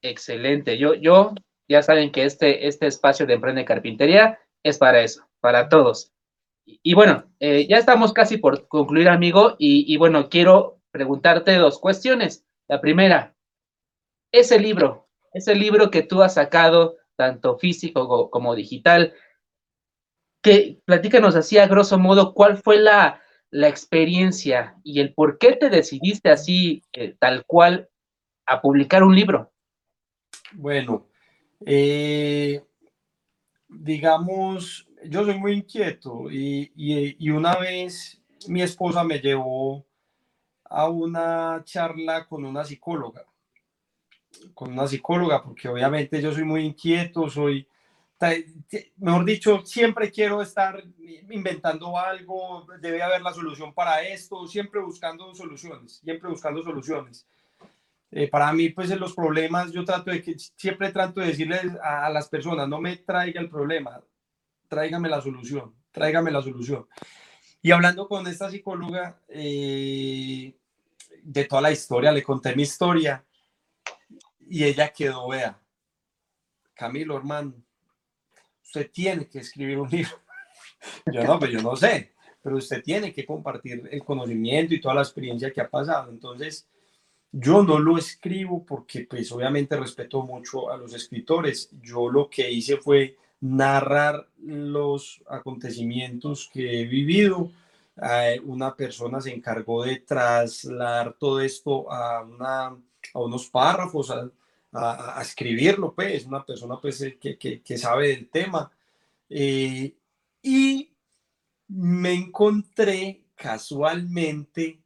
[0.01, 0.77] Excelente.
[0.77, 1.33] Yo, yo
[1.67, 6.13] ya saben que este, este espacio de Emprende Carpintería es para eso, para todos.
[6.65, 11.55] Y, y bueno, eh, ya estamos casi por concluir, amigo, y, y, bueno, quiero preguntarte
[11.55, 12.45] dos cuestiones.
[12.67, 13.35] La primera,
[14.31, 19.13] ese libro, ese libro que tú has sacado, tanto físico como digital,
[20.41, 23.21] que platícanos así a grosso modo, ¿cuál fue la,
[23.51, 27.89] la experiencia y el por qué te decidiste así, eh, tal cual,
[28.45, 29.51] a publicar un libro?
[30.53, 31.07] Bueno,
[31.65, 32.63] eh,
[33.67, 39.85] digamos, yo soy muy inquieto y, una vez mi esposa me llevó
[40.63, 43.25] a una charla con una psicóloga,
[44.53, 47.67] con una psicóloga, porque obviamente yo soy muy inquieto, soy,
[48.97, 50.83] mejor dicho, siempre quiero estar
[51.29, 57.25] inventando algo, debe haber la solución para esto, siempre buscando soluciones, siempre buscando soluciones.
[58.11, 61.61] Eh, para mí, pues en los problemas, yo trato de que, siempre trato de decirles
[61.81, 64.01] a, las personas, no me traiga el problema,
[64.67, 66.87] tráigame la solución, tráigame la solución.
[67.61, 70.55] Y hablando con esta psicóloga eh,
[71.21, 73.23] de toda la historia, le conté mi historia
[74.39, 75.59] y ella quedó, vea,
[76.73, 77.53] Camilo, hermano,
[78.69, 80.11] usted tiene que escribir un libro.
[81.11, 84.95] Yo no, pues yo no sé, pero usted tiene que compartir el conocimiento y toda
[84.95, 86.11] la experiencia que ha pasado.
[86.11, 86.67] Entonces,
[87.31, 91.69] yo no lo escribo porque pues obviamente respeto mucho a los escritores.
[91.81, 97.51] Yo lo que hice fue narrar los acontecimientos que he vivido.
[98.01, 104.29] Eh, una persona se encargó de trasladar todo esto a, una, a unos párrafos, a,
[104.71, 108.71] a, escribirlo, pues, una persona pues, eh, que, que, sabe del tema.
[109.29, 109.95] Eh,
[110.41, 110.93] y
[111.67, 114.81] me encontré casualmente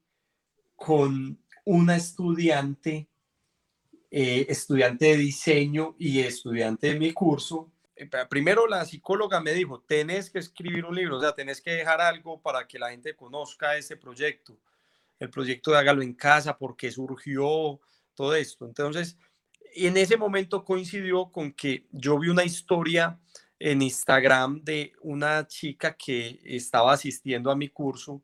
[0.75, 3.07] con una estudiante,
[4.11, 7.71] eh, estudiante de diseño y estudiante de mi curso.
[8.29, 12.01] Primero la psicóloga me dijo, tenés que escribir un libro, o sea, tenés que dejar
[12.01, 14.59] algo para que la gente conozca este proyecto,
[15.19, 17.79] el proyecto de Hágalo en Casa, porque surgió
[18.13, 18.65] todo esto.
[18.65, 19.17] Entonces,
[19.75, 23.19] en ese momento coincidió con que yo vi una historia
[23.59, 28.21] en Instagram de una chica que estaba asistiendo a mi curso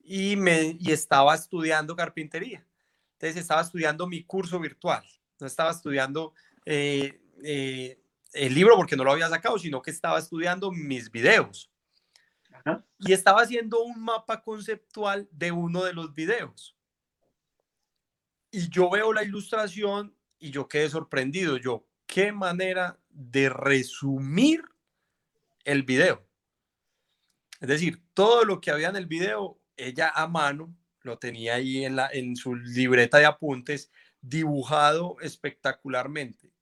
[0.00, 2.66] y, me, y estaba estudiando carpintería.
[3.12, 5.04] Entonces estaba estudiando mi curso virtual,
[5.38, 8.00] no estaba estudiando eh, eh,
[8.32, 11.70] el libro porque no lo había sacado, sino que estaba estudiando mis videos.
[12.98, 16.76] Y estaba haciendo un mapa conceptual de uno de los videos.
[18.50, 21.56] Y yo veo la ilustración y yo quedé sorprendido.
[21.58, 24.64] Yo, qué manera de resumir
[25.64, 26.26] el video.
[27.60, 31.84] Es decir, todo lo que había en el video ella a mano lo tenía ahí
[31.84, 36.52] en, la, en su libreta de apuntes, dibujado espectacularmente.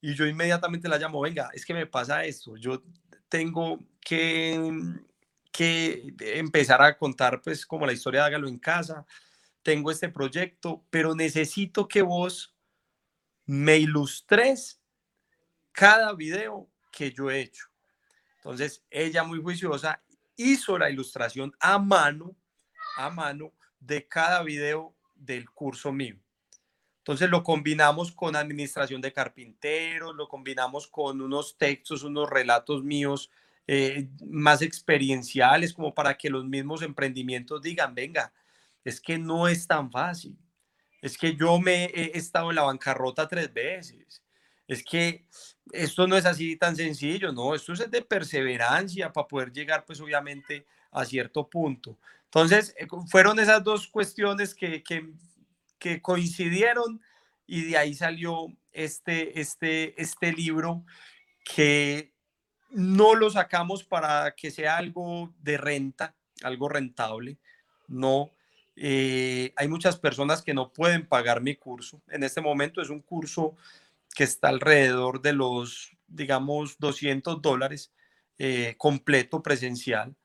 [0.00, 2.84] Y yo inmediatamente la llamo, venga, es que me pasa esto, yo
[3.28, 4.60] tengo que,
[5.50, 9.06] que empezar a contar pues como la historia de Hágalo en casa,
[9.62, 12.53] tengo este proyecto, pero necesito que vos
[13.46, 14.80] me ilustres
[15.72, 17.66] cada video que yo he hecho.
[18.36, 20.02] Entonces, ella muy juiciosa
[20.36, 22.36] hizo la ilustración a mano
[22.96, 26.16] a mano de cada video del curso mío.
[26.98, 33.30] Entonces lo combinamos con administración de carpinteros, lo combinamos con unos textos, unos relatos míos
[33.66, 38.32] eh, más experienciales, como para que los mismos emprendimientos digan, venga,
[38.84, 40.36] es que no es tan fácil,
[41.04, 44.22] es que yo me he estado en la bancarrota tres veces,
[44.66, 45.26] es que
[45.70, 50.00] esto no es así tan sencillo, no, esto es de perseverancia para poder llegar pues
[50.00, 51.98] obviamente a cierto punto.
[52.24, 57.02] Entonces, eh, fueron esas dos cuestiones que, que, coincidieron
[57.46, 60.86] y de ahí salió este, este, este libro
[61.44, 62.14] que
[62.70, 67.36] no lo sacamos para que sea algo de renta, algo rentable,
[67.88, 68.30] no.
[68.76, 72.02] Eh, hay muchas personas que no pueden pagar mi curso.
[72.08, 73.56] En este momento es un curso
[74.14, 77.92] que está alrededor de los, digamos, 200 dólares
[78.38, 80.16] eh, completo presencial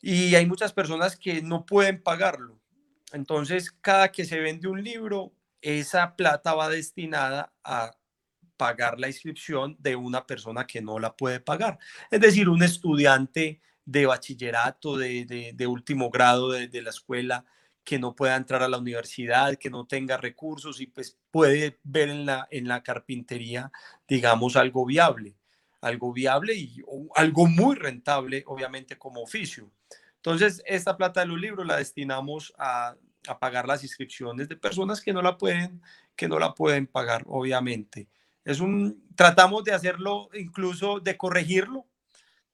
[0.00, 2.60] y hay muchas personas que no pueden pagarlo.
[3.12, 5.32] Entonces, cada que se vende un libro,
[5.62, 7.96] esa plata va destinada a
[8.58, 11.78] pagar la inscripción de una persona que no la puede pagar.
[12.10, 17.44] Es decir, un estudiante de bachillerato, de, último grado de, de, la escuela,
[17.84, 22.08] que no pueda entrar a la universidad, que no tenga recursos y pues puede ver
[22.08, 23.70] en la, en la carpintería,
[24.08, 25.36] digamos, algo viable
[25.84, 26.82] algo viable y
[27.14, 29.70] algo muy rentable, obviamente, como oficio.
[30.16, 32.96] Entonces, esta plata de los libros la destinamos a,
[33.28, 35.82] a, pagar las inscripciones de personas que no la pueden,
[36.16, 38.08] que no la pueden pagar, obviamente.
[38.44, 41.86] Es un, tratamos de hacerlo, incluso de corregirlo.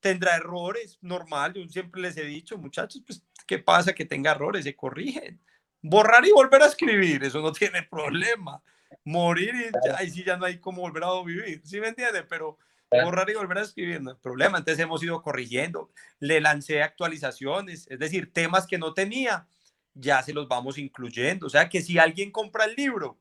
[0.00, 1.54] Tendrá errores, normal.
[1.54, 3.92] Yo siempre les he dicho, muchachos, pues, ¿qué pasa?
[3.92, 5.40] Que tenga errores, se corrigen.
[5.82, 8.62] Borrar y volver a escribir, eso no tiene problema.
[9.04, 12.26] Morir y ahí sí ya no hay cómo volver a vivir, ¿sí me entienden?
[12.28, 12.58] Pero
[12.90, 14.58] borrar y volver a escribir, no hay problema.
[14.58, 19.46] Entonces hemos ido corrigiendo, le lancé actualizaciones, es decir, temas que no tenía,
[19.94, 21.46] ya se los vamos incluyendo.
[21.46, 23.18] O sea que si alguien compra el libro,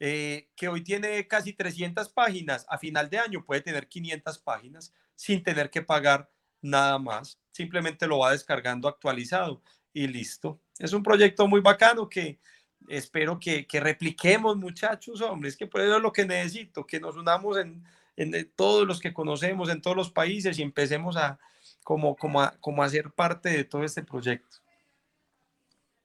[0.00, 4.94] eh, que hoy tiene casi 300 páginas, a final de año puede tener 500 páginas
[5.18, 6.30] sin tener que pagar
[6.62, 9.60] nada más, simplemente lo va descargando actualizado
[9.92, 10.60] y listo.
[10.78, 12.38] Es un proyecto muy bacano que
[12.86, 17.16] espero que, que repliquemos, muchachos, hombres, que por eso es lo que necesito, que nos
[17.16, 17.82] unamos en,
[18.14, 21.40] en todos los que conocemos, en todos los países y empecemos a
[21.82, 24.58] como, como, como a ser parte de todo este proyecto.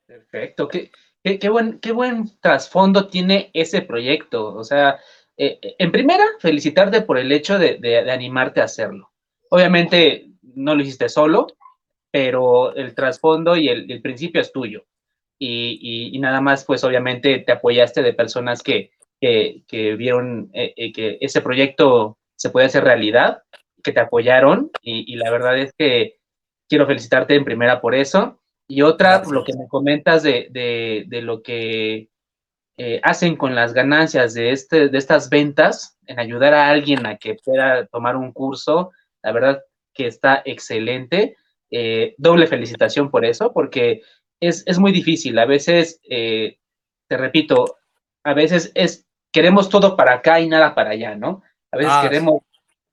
[0.08, 0.92] Perfecto, qué,
[1.24, 4.56] qué, buen, qué buen trasfondo tiene ese proyecto.
[4.56, 5.00] O sea,
[5.38, 9.12] eh, eh, en primera, felicitarte por el hecho de, de, animarte a hacerlo.
[9.50, 11.48] Obviamente no lo hiciste solo,
[12.12, 14.86] pero el trasfondo y el, el principio es tuyo.
[15.40, 20.94] Y, y, nada más, pues obviamente te apoyaste de personas que, que, que vieron eh,
[20.94, 23.42] que ese proyecto se puede hacer realidad,
[23.84, 26.18] que te apoyaron y, y, la verdad es que
[26.70, 28.40] quiero felicitarte en primera por eso.
[28.68, 29.32] Y otra, Gracias.
[29.32, 32.10] lo que me comentas de, de, de lo que
[32.78, 37.18] eh, hacen con las ganancias de, este, de estas ventas en ayudar a alguien a
[37.18, 38.92] que pueda tomar un curso,
[39.22, 39.62] la verdad
[39.94, 41.38] que está excelente.
[41.70, 44.02] Eh, doble felicitación por eso, porque
[44.40, 45.38] es, es muy difícil.
[45.38, 46.58] A veces, eh,
[47.08, 47.78] te repito,
[48.24, 51.44] a veces es, queremos todo para acá y nada para allá, ¿no?
[51.72, 52.42] A veces ah, queremos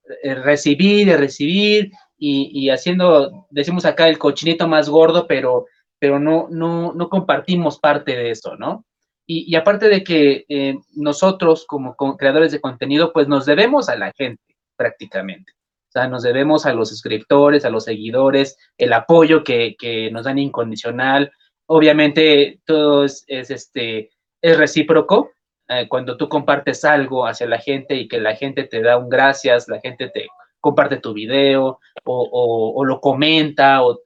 [0.05, 0.35] sí.
[0.35, 5.67] recibir y recibir y, y, haciendo, decimos acá, el cochinito más gordo, pero,
[5.99, 8.85] pero no, no, no compartimos parte de eso, ¿no?
[9.33, 14.13] Y, aparte de que eh, nosotros como, creadores de contenido, pues nos debemos a la
[14.19, 14.43] gente
[14.75, 15.53] prácticamente.
[15.53, 20.25] O sea, nos debemos a los suscriptores, a los seguidores, el apoyo que, que nos
[20.25, 21.31] dan incondicional.
[21.67, 24.11] Obviamente todo es, es este,
[24.43, 25.31] es recíproco.
[25.69, 29.09] Eh, cuando tú compartes algo hacia la gente y que la gente te da un
[29.09, 30.27] gracias, la gente te
[30.59, 34.01] comparte tu video o, o, lo comenta o,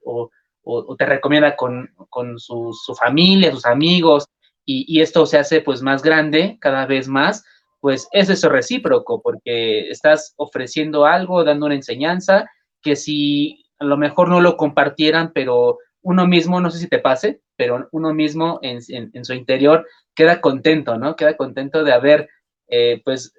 [0.64, 4.26] o, te recomienda con, con su familia, sus amigos,
[4.64, 7.44] y, y, esto se hace pues más grande cada vez más,
[7.80, 12.48] pues es eso recíproco, porque estás ofreciendo algo, dando una enseñanza,
[12.80, 16.98] que si a lo mejor no lo compartieran, pero uno mismo, no sé si te
[16.98, 21.16] pase, pero uno mismo en, en, en su interior queda contento, ¿no?
[21.16, 22.28] Queda contento de haber,
[22.68, 23.34] eh, pues,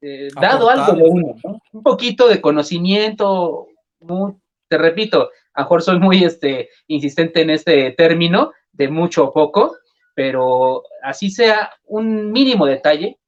[0.00, 1.60] eh, dado algo de uno, ¿no?
[1.72, 3.66] Un poquito de conocimiento,
[4.00, 4.34] muy,
[4.68, 9.76] te repito, a mejor soy muy este, insistente en este término, de mucho o poco,
[10.16, 13.18] pero así sea un mínimo detalle,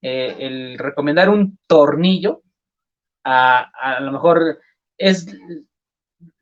[0.00, 2.42] eh, el recomendar un tornillo,
[3.24, 4.60] a, a, lo mejor
[4.96, 5.26] es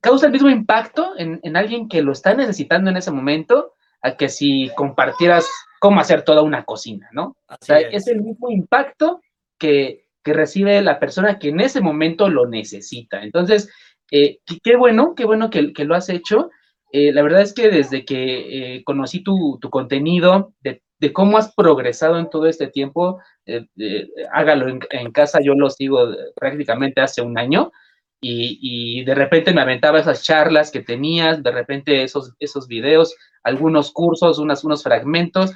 [0.02, 3.72] causa el mismo impacto en, en, alguien que lo está necesitando en ese momento,
[4.02, 5.48] a que si compartieras
[5.80, 7.38] cómo hacer toda una cocina, ¿no?
[7.48, 7.94] Así o sea, es.
[7.94, 8.08] es.
[8.08, 9.22] el mismo impacto
[9.58, 13.22] que, que, recibe la persona que en ese momento lo necesita.
[13.22, 13.72] Entonces,
[14.10, 16.50] eh, qué bueno, qué bueno que, que lo has hecho.
[16.96, 20.80] Eh, la verdad es que desde que eh, conocí tu, tu contenido, de,
[21.12, 26.06] cómo has progresado en todo este tiempo, eh, eh, hágalo en, casa, yo lo sigo
[26.36, 27.72] prácticamente hace un año,
[28.20, 28.60] y,
[29.00, 33.90] y, de repente me aventaba esas charlas que tenías, de repente esos, esos videos, algunos
[33.90, 35.52] cursos, unas, unos fragmentos,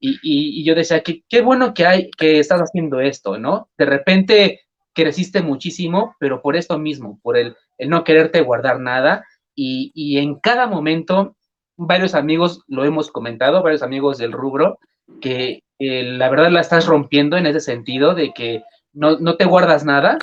[0.00, 3.70] y, y yo decía, que qué bueno que, hay, que estás haciendo esto, ¿no?
[3.78, 4.62] De repente
[4.92, 9.24] creciste muchísimo, pero por esto mismo, por el, el no quererte guardar nada,
[9.62, 11.36] y, en cada momento,
[11.76, 14.78] varios amigos lo hemos comentado, varios amigos del rubro,
[15.20, 18.62] que la verdad la estás rompiendo en ese sentido de que
[18.92, 20.18] no, no, te guardas nada,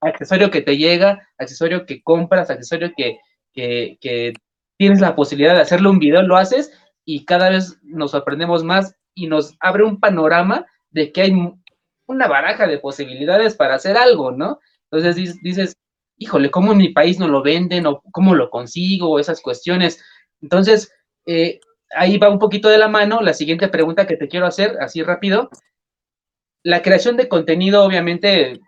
[0.00, 3.18] accesorio que te llega, accesorio que compras, accesorio que,
[3.52, 4.34] que, que
[4.76, 6.72] tienes la posibilidad de hacerle un video, lo haces
[7.04, 11.32] y cada vez nos sorprendemos más y nos abre un panorama de que hay
[12.06, 14.58] una baraja de posibilidades para hacer algo, ¿no?
[14.90, 15.76] Entonces dices,
[16.16, 20.02] híjole, ¿cómo en mi país no lo venden o cómo lo consigo esas cuestiones?
[20.40, 20.92] Entonces,
[21.26, 21.60] eh,
[21.94, 25.02] ahí va un poquito de la mano la siguiente pregunta que te quiero hacer, así
[25.02, 25.50] rápido.
[26.62, 28.60] La creación de contenido obviamente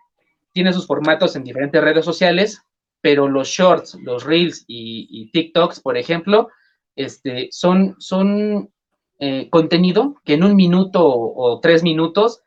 [0.51, 2.61] tiene sus formatos en diferentes redes sociales,
[3.01, 6.49] pero los shorts, los reels y, TikToks, por ejemplo,
[6.95, 8.71] este, son, son
[9.19, 12.41] eh, contenido que en un minuto o tres minutos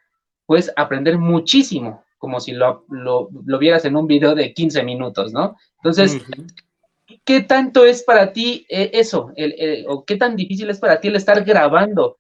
[0.47, 5.33] puedes aprender muchísimo como si lo, lo, lo, vieras en un video de 15 minutos,
[5.33, 5.57] ¿no?
[5.77, 7.21] Entonces, uh -huh.
[7.25, 9.33] ¿qué tanto es para ti eh, eso?
[9.37, 12.17] El, el, ¿O qué tan difícil es para ti el estar grabando?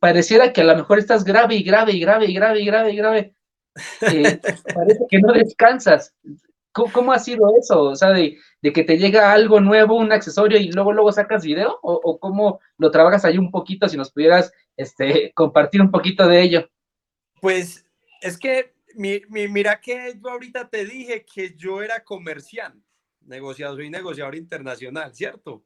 [0.00, 2.92] Pareciera que a lo mejor estás grave y grave y grave y grave y grave
[2.92, 3.34] y grave.
[4.00, 4.40] Eh,
[4.74, 6.14] parece que no descansas.
[6.72, 7.82] ¿Cómo, ¿Cómo, ha sido eso?
[7.82, 11.44] O sea, de, de, que te llega algo nuevo, un accesorio y luego luego sacas
[11.44, 15.90] video, o, o cómo lo trabajas ahí un poquito, si nos pudieras este, compartir un
[15.90, 16.70] poquito de ello.
[17.40, 17.84] Pues
[18.22, 22.86] es que mi, mi, mira que yo ahorita te dije que yo era comerciante,
[23.20, 25.64] negociador, soy negociador internacional, ¿cierto?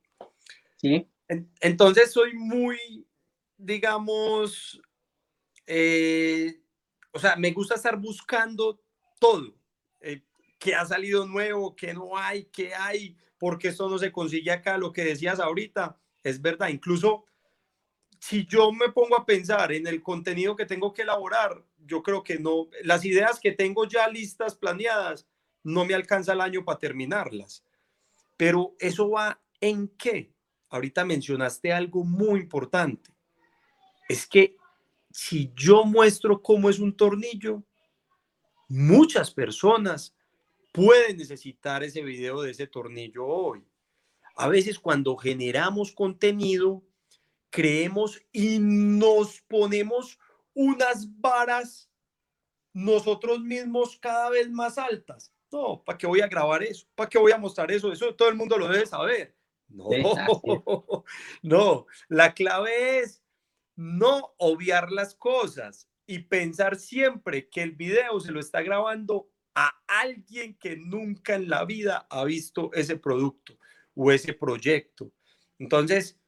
[0.77, 1.09] Sí.
[1.28, 3.07] En, entonces soy muy,
[3.57, 4.81] digamos,
[5.66, 6.61] eh,
[7.12, 8.81] o sea, me gusta estar buscando
[9.19, 9.55] todo.
[10.01, 10.23] Eh,
[10.59, 11.74] ¿Qué ha salido nuevo?
[11.74, 12.44] ¿Qué no hay?
[12.44, 13.16] ¿Qué hay?
[13.39, 14.78] Porque esto no se consigue acá?
[14.78, 16.69] Lo que decías ahorita, es verdad.
[16.69, 17.24] Incluso
[18.20, 22.23] si yo me pongo a pensar en el contenido que tengo que elaborar, yo creo
[22.23, 25.27] que no, las ideas que tengo ya listas, planeadas,
[25.63, 27.65] no me alcanza el año para terminarlas.
[28.37, 30.33] Pero eso va en qué?
[30.69, 33.11] Ahorita mencionaste algo muy importante.
[34.09, 34.57] Es que
[35.11, 37.63] si yo muestro cómo es un tornillo,
[38.69, 40.15] muchas personas
[40.73, 43.65] pueden necesitar ese video de ese tornillo hoy.
[44.37, 46.83] A veces cuando generamos contenido,
[47.49, 50.19] creemos y nos ponemos
[50.57, 51.91] unas varas
[52.73, 55.33] nosotros mismos cada vez más altas.
[55.53, 56.87] No, ¿para qué voy a grabar eso?
[56.95, 57.93] ¿Para qué voy a mostrar eso?
[57.93, 59.37] Eso todo el mundo lo debe saber.
[59.69, 59.89] No,
[61.43, 63.23] no, la clave es
[63.74, 69.78] no obviar las cosas y pensar siempre que el video se lo está grabando a
[69.87, 73.59] alguien que nunca en la vida ha visto ese producto
[73.95, 75.12] o ese proyecto.
[75.59, 76.19] Entonces,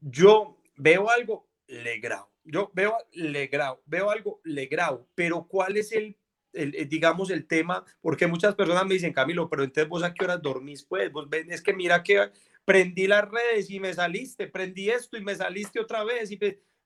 [0.00, 2.31] yo veo algo, le grabo.
[2.44, 2.96] Yo veo.
[3.86, 5.08] Veo algo, le grabo.
[5.14, 6.16] Pero ¿cuál es el,
[6.52, 7.84] el, digamos, el tema?
[8.00, 10.84] Porque muchas personas me dicen, Camilo, pero entonces vos a qué horas dormís?
[10.84, 12.30] Pues vos ven, es que mira que
[12.64, 16.30] prendí las redes y me saliste, prendí esto y me saliste otra vez.
[16.30, 16.38] Y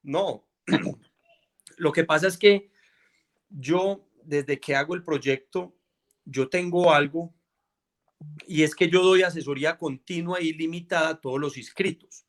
[0.03, 0.47] No,
[1.77, 2.71] lo que pasa es que
[3.49, 5.75] yo, desde que hago el proyecto,
[6.25, 7.33] yo tengo algo
[8.47, 12.26] y es que yo doy asesoría continua y limitada a todos los inscritos.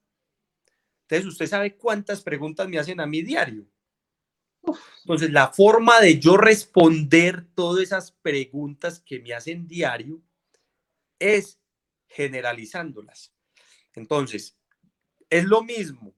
[1.09, 3.65] Entonces, usted sabe cuántas preguntas me hacen a mi diario.
[5.03, 10.21] Entonces, la forma de yo responder todas esas preguntas que me hacen diario
[11.17, 11.61] es
[12.09, 13.34] generalizándolas.
[13.93, 14.57] Entonces,
[15.29, 16.13] es lo mismo.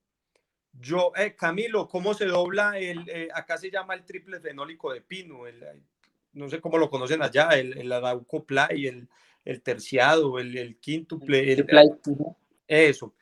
[0.73, 5.01] Yo, eh, Camilo, ¿cómo se dobla el, eh, acá se llama el triple fenólico de
[5.01, 5.63] pino, el,
[6.33, 7.91] no sé cómo lo conocen allá, el, el
[8.47, 9.07] play, el,
[9.45, 11.53] el terciado, el, el quíntuple.
[11.53, 11.67] El,
[12.67, 13.13] eso.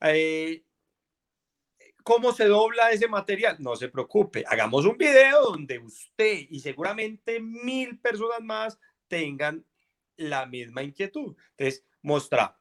[0.00, 0.62] Eh,
[2.02, 3.56] ¿Cómo se dobla ese material?
[3.58, 9.64] No se preocupe, hagamos un video donde usted y seguramente mil personas más tengan
[10.16, 11.36] la misma inquietud.
[11.56, 12.56] Entonces, mostramos.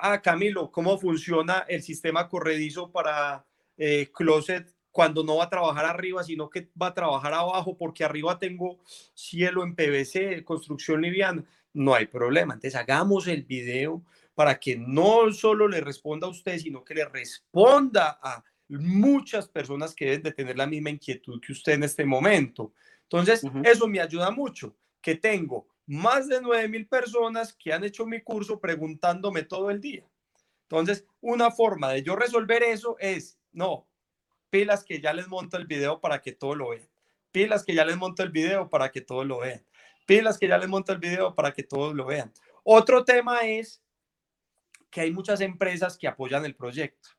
[0.00, 3.46] Ah, Camilo, ¿cómo funciona el sistema corredizo para
[3.76, 8.04] eh, closet cuando no va a trabajar arriba, sino que va a trabajar abajo, porque
[8.04, 8.78] arriba tengo
[9.14, 12.54] cielo en PVC, construcción liviana, no hay problema.
[12.54, 14.02] Entonces hagamos el video
[14.34, 18.44] para que no solo le responda a usted, sino que le responda a
[18.78, 22.72] muchas personas que deben de tener la misma inquietud que usted en este momento.
[23.02, 28.06] Entonces, eso me ayuda mucho, que tengo más de 9 mil personas que han hecho
[28.06, 30.04] mi curso preguntándome todo el día.
[30.62, 33.86] Entonces, una forma de yo resolver eso es, no,
[34.48, 36.88] pilas que ya les monto el video para que todo lo vean.
[37.30, 39.64] Pilas que ya les monto el video para que todos lo vean.
[40.06, 42.32] Pilas que ya les monto el video para que todos lo vean.
[42.62, 43.82] Otro tema es
[44.90, 47.10] que hay muchas empresas que apoyan el proyecto.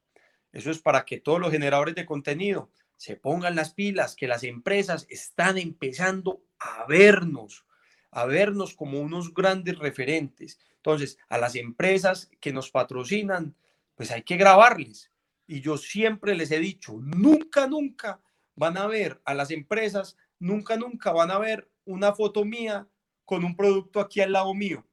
[0.53, 4.43] Eso es para que todos los generadores de contenido se pongan las pilas, que las
[4.43, 7.65] empresas están empezando a vernos,
[8.11, 10.59] a vernos como unos grandes referentes.
[10.77, 13.55] Entonces, a las empresas que nos patrocinan,
[13.95, 15.11] pues hay que grabarles,
[15.47, 18.21] y yo siempre les he dicho, nunca, nunca
[18.55, 22.87] van a ver a las empresas, nunca, nunca van a ver una foto mía
[23.25, 24.85] con un producto aquí al lado mío.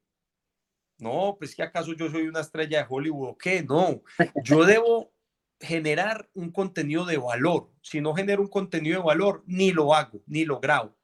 [0.97, 4.03] No, pues que acaso yo soy una estrella de Hollywood o qué, no,
[4.43, 5.10] yo debo
[5.61, 7.69] generar un contenido de valor.
[7.81, 10.95] Si no genero un contenido de valor, ni lo hago, ni lo grabo.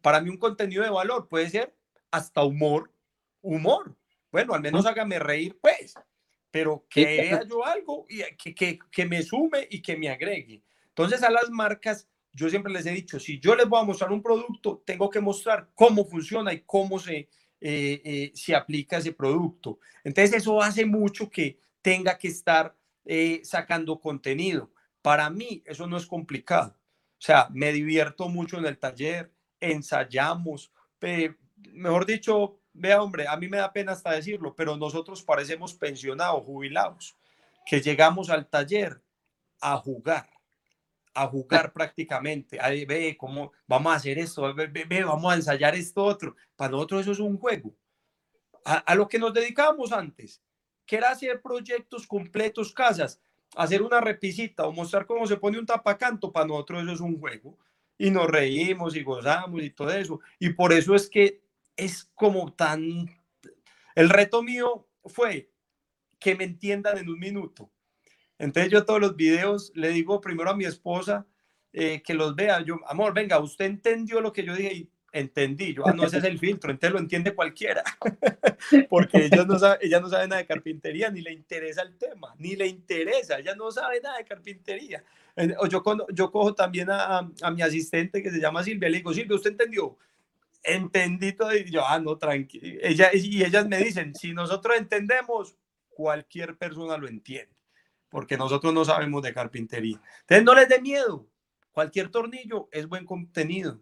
[0.00, 1.74] Para mí un contenido de valor puede ser
[2.10, 2.92] hasta humor,
[3.40, 3.96] humor.
[4.30, 5.94] Bueno, al menos hágame reír, pues
[6.56, 10.62] pero que vea yo algo y que, que, que, me sume y que me agregue.
[10.88, 14.10] Entonces a las marcas, yo siempre les he dicho, si yo les voy a mostrar
[14.10, 17.28] un producto, tengo que mostrar cómo funciona y cómo se, eh,
[17.60, 19.80] eh, se aplica ese producto.
[20.02, 22.74] Entonces eso hace mucho que tenga que estar
[23.06, 24.70] eh, sacando contenido.
[25.00, 26.76] Para mí eso no es complicado.
[27.12, 30.70] O sea, me divierto mucho en el taller, ensayamos,
[31.72, 36.44] mejor dicho, Vea, hombre, a mí me da pena hasta decirlo, pero nosotros parecemos pensionados,
[36.44, 37.16] jubilados,
[37.64, 39.02] que llegamos al taller
[39.62, 40.28] a jugar,
[41.14, 42.60] a jugar prácticamente.
[42.60, 46.36] Ahí ve cómo vamos a hacer esto, ve, vamos a ensayar esto otro.
[46.54, 47.74] Para nosotros eso es un juego.
[48.66, 50.42] A, lo que nos dedicamos antes,
[50.86, 53.20] que hacer proyectos completos, casas,
[53.56, 57.18] hacer una repisita o mostrar cómo se pone un tapacanto, para nosotros eso es un
[57.18, 57.58] juego.
[57.98, 60.20] Y nos reímos y gozamos y todo eso.
[60.38, 61.40] Y por eso es que
[61.76, 63.10] es como tan...
[63.94, 65.50] El reto mío fue
[66.18, 67.70] que me entiendan en un minuto.
[68.38, 71.26] Entonces yo todos los videos le digo primero a mi esposa
[71.72, 72.60] eh, que los vea.
[72.62, 74.88] Yo, amor, venga, usted entendió lo que yo dije
[75.18, 75.74] entendí.
[75.74, 77.82] Yo, ah, no, ese es el filtro, entonces lo entiende cualquiera.
[78.88, 82.34] Porque ellos no sabe, ella no sabe nada de carpintería, ni le interesa el tema,
[82.38, 85.02] ni le interesa, ella no sabe nada de carpintería.
[85.58, 85.82] O yo,
[86.12, 89.50] yo cojo también a, a, mi asistente que se llama Silvia, le digo, Silvia, ¿usted
[89.50, 89.96] entendió?
[90.62, 92.80] Entendí todo y yo, ah, no, tranquilo.
[92.82, 95.56] Ella, y ellas me dicen, si nosotros entendemos,
[95.90, 97.54] cualquier persona lo entiende,
[98.08, 100.00] porque nosotros no sabemos de carpintería.
[100.20, 101.26] Entonces no les dé miedo,
[101.72, 103.80] cualquier tornillo es buen contenido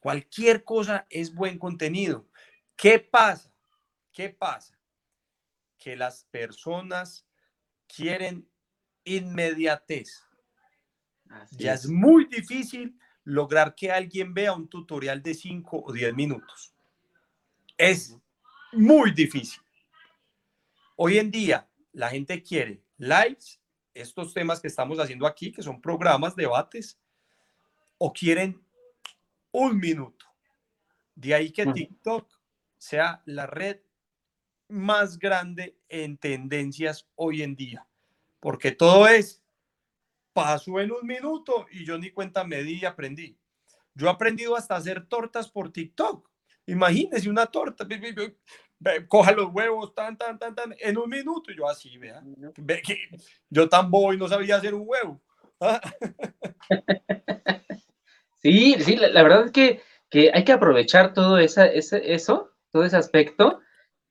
[0.00, 2.28] Cualquier cosa es buen contenido.
[2.76, 3.52] ¿Qué pasa?
[4.12, 4.78] ¿Qué pasa?
[5.78, 7.26] Que las personas
[7.86, 8.48] quieren
[9.04, 10.24] inmediatez.
[11.52, 11.88] ya es.
[11.88, 16.72] muy difícil lograr que alguien vea un tutorial de 5 o 10 minutos.
[17.76, 18.16] Es
[18.72, 19.60] muy difícil.
[20.96, 23.60] Hoy en día la gente quiere lives,
[23.94, 26.98] estos temas que estamos haciendo aquí, que son programas, debates,
[27.98, 28.64] o quieren
[29.52, 30.26] un minuto.
[31.14, 32.28] De ahí que TikTok
[32.76, 33.80] sea la red
[34.68, 37.86] más grande en tendencias hoy en día,
[38.40, 39.42] porque todo es
[40.32, 43.36] paso en un minuto y yo ni cuenta me di y aprendí.
[43.94, 46.28] Yo he aprendido hasta hacer tortas por TikTok.
[46.66, 47.88] Imagínese una torta,
[49.08, 51.50] coja los huevos, tan, tan, tan, tan, en un minuto.
[51.50, 52.22] Yo así, vea,
[53.50, 55.20] yo tan bobo y no sabía hacer un huevo.
[58.40, 59.82] Sí, sí, la, verdad es que,
[60.32, 63.60] hay que aprovechar todo esa, ese, eso, todo ese aspecto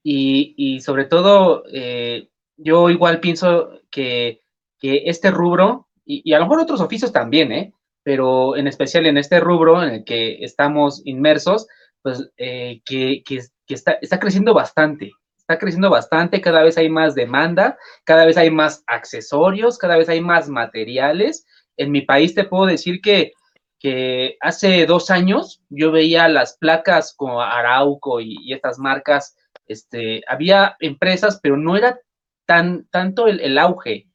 [0.04, 4.41] y, sobre todo eh, yo igual pienso que,
[4.82, 7.74] este rubro, y, a lo mejor otros oficios también, ¿eh?
[8.04, 11.68] pero en especial en este rubro en el que estamos inmersos,
[12.02, 13.24] pues eh, que,
[13.68, 18.49] está, está creciendo bastante, está creciendo bastante, cada vez hay más demanda, cada vez hay
[18.49, 21.45] más accesorios, cada vez hay más materiales.
[21.76, 23.34] En mi país te puedo decir que
[23.80, 29.36] que hace dos años yo veía las placas como Arauco y, estas marcas,
[29.68, 31.99] este, había empresas, pero no era
[32.45, 34.08] tan, tanto el, auge.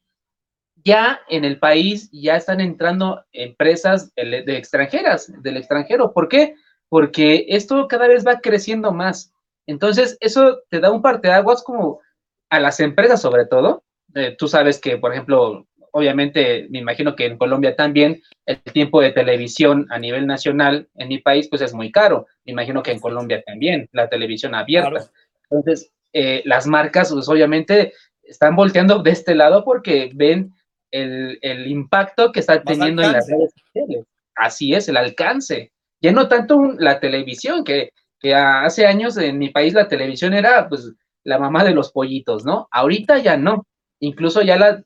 [0.83, 6.11] Ya en el país ya están entrando empresas de, extranjeras, del extranjero.
[6.11, 6.55] ¿Por qué?
[6.89, 9.31] Porque esto cada vez va creciendo más.
[9.65, 12.01] Entonces, eso te da un parteaguas como
[12.49, 13.83] a las empresas sobre todo.
[14.15, 18.99] Eh, tú sabes que, por ejemplo, obviamente me imagino que en Colombia también el tiempo
[19.01, 22.25] de televisión a nivel nacional en mi país pues es muy caro.
[22.45, 25.09] Me imagino que en Colombia también, la televisión abierta.
[25.49, 27.93] Entonces, eh, las marcas pues obviamente
[28.23, 30.53] están volteando de este lado porque ven
[30.91, 34.05] el, impacto que está teniendo en las redes sociales.
[34.35, 35.71] Así es, el alcance.
[36.01, 40.67] Ya no tanto la televisión, que, que hace años en mi país la televisión era
[40.67, 40.91] pues
[41.23, 42.67] la mamá de los pollitos, ¿no?
[42.71, 43.67] Ahorita ya no.
[43.99, 44.83] Incluso ya la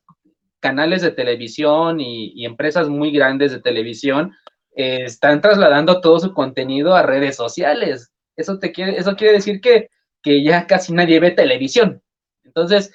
[0.68, 4.34] canales de televisión y, empresas muy grandes de televisión
[4.76, 8.12] eh, están trasladando todo su contenido a redes sociales.
[8.36, 9.90] Eso, te quiere, eso quiere decir que,
[10.22, 12.04] que ya casi nadie ve televisión.
[12.44, 12.94] Entonces,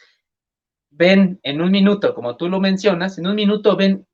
[0.91, 4.07] ven en un minuto, como tú lo mencionas, en un minuto ven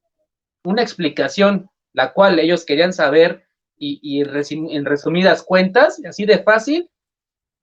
[0.63, 3.43] una explicación, la cual ellos querían saber
[3.77, 6.89] y, en resumidas cuentas, así de fácil,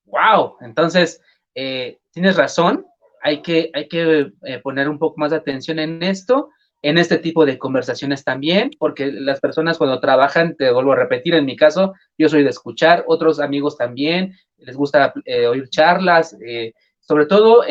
[0.07, 0.57] wow.
[0.59, 1.21] Entonces,
[1.55, 2.85] eh, tienes razón,
[3.25, 6.51] hay que, hay que eh, poner un poco más de atención en esto,
[6.83, 11.33] en este tipo de conversaciones también, porque las personas cuando trabajan, te vuelvo a repetir,
[11.33, 16.37] en mi caso, yo soy de escuchar, otros amigos también, les gusta eh, oír charlas,
[16.45, 17.63] eh, sobre todo,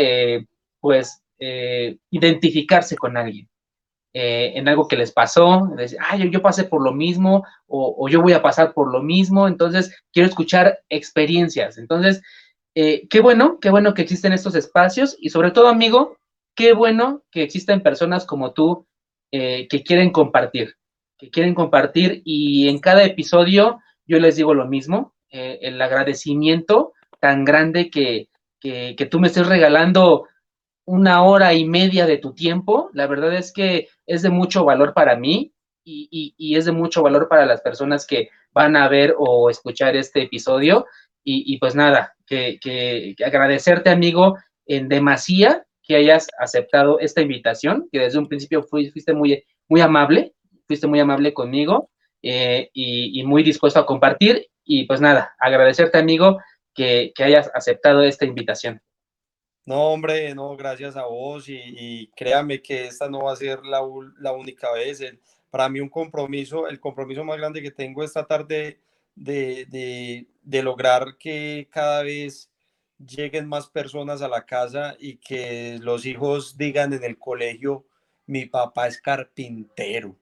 [0.81, 1.23] pues,
[2.11, 3.49] identificarse con alguien.
[4.13, 8.23] en algo que les pasó, decir, ah, yo, pasé por lo mismo o, o, yo
[8.23, 11.79] voy a pasar por lo mismo, entonces quiero escuchar experiencias.
[11.79, 12.23] Entonces,
[12.75, 16.17] eh, qué bueno, qué bueno que existen estos espacios y sobre todo, amigo,
[16.55, 18.87] qué bueno que existen personas como tú
[19.33, 20.77] eh, que quieren compartir,
[21.19, 26.93] que quieren compartir y en cada episodio yo les digo lo mismo, eh, el agradecimiento
[27.21, 28.29] tan grande que,
[28.61, 30.29] que, tú me estés regalando
[30.85, 34.95] una hora y media de tu tiempo, la verdad es que es de mucho valor
[34.95, 35.53] para mí
[35.85, 39.97] y, y es de mucho valor para las personas que van a ver o escuchar
[39.97, 40.87] este episodio.
[41.27, 44.37] Y, pues nada, que, agradecerte, amigo,
[44.67, 50.35] en demasía que hayas aceptado esta invitación, que desde un principio fuiste muy, muy amable,
[50.67, 51.91] fuiste muy amable conmigo
[52.23, 54.47] eh, y, muy dispuesto a compartir.
[54.65, 56.39] Y pues nada, agradecerte, amigo,
[56.75, 58.81] que, hayas aceptado esta invitación.
[59.67, 63.81] No, hombre, no, gracias a vos y, créame que esta no va a ser la,
[64.19, 65.03] la única vez.
[65.51, 68.81] para mí un compromiso, el compromiso más grande que tengo esta tarde
[69.15, 70.27] de,
[70.63, 72.51] lograr que cada vez
[72.99, 77.87] lleguen más personas a la casa y que los hijos digan en el colegio,
[78.27, 80.17] mi papá es carpintero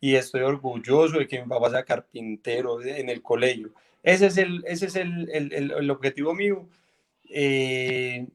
[0.00, 3.72] y estoy orgulloso de que mi papá sea carpintero en el colegio.
[4.02, 6.68] Ese es el, ese es el, el, el objetivo mío.
[7.30, 8.26] Eh,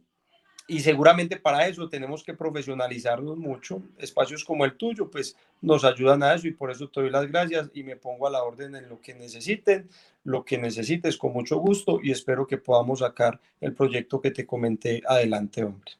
[0.70, 3.82] y seguramente para eso tenemos que profesionalizarnos mucho.
[3.98, 7.30] Espacios como el tuyo, pues nos ayudan a eso y por eso te doy las
[7.30, 9.90] gracias y me pongo a la orden en lo que necesiten,
[10.24, 14.46] lo que necesites con mucho gusto y espero que podamos sacar el proyecto que te
[14.46, 15.92] comenté adelante, hombre.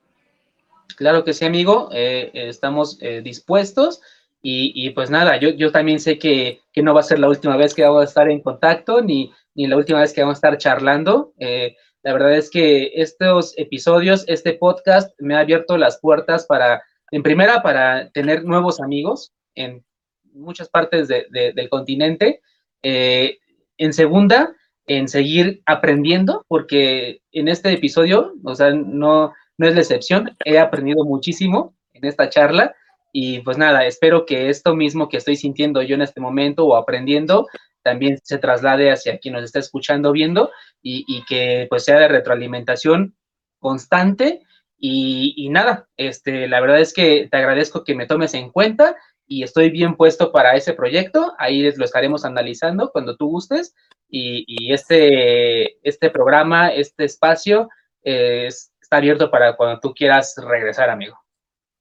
[0.96, 4.02] Claro que sí, amigo, eh, estamos eh, dispuestos
[4.42, 7.58] y, pues nada, yo, yo también sé que, que, no va a ser la última
[7.58, 10.40] vez que vamos a estar en contacto ni, ni la última vez que vamos a
[10.40, 11.34] estar charlando.
[11.38, 16.82] Eh, la verdad es que estos episodios, este podcast me ha abierto las puertas para,
[17.12, 19.84] en primera, para tener nuevos amigos en
[20.32, 22.42] muchas partes del continente.
[22.84, 23.40] Eh,
[23.78, 24.56] en segunda,
[24.88, 30.58] en seguir aprendiendo, porque en este episodio, o sea, no, no es la excepción, he
[30.58, 32.76] aprendido muchísimo en esta charla
[33.12, 36.76] y pues nada, espero que esto mismo que estoy sintiendo yo en este momento o
[36.76, 37.48] aprendiendo
[37.90, 43.16] también se traslade hacia quien nos está escuchando, viendo y, que pues sea de retroalimentación
[43.58, 44.44] constante
[44.78, 48.96] y, nada, este, la verdad es que te agradezco que me tomes en cuenta
[49.26, 53.74] y estoy bien puesto para ese proyecto, ahí lo estaremos analizando cuando tú gustes
[54.08, 57.70] y, este, este programa, este espacio
[58.04, 61.18] está abierto para cuando tú quieras regresar, amigo.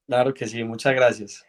[0.06, 1.44] Claro que sí, muchas gracias.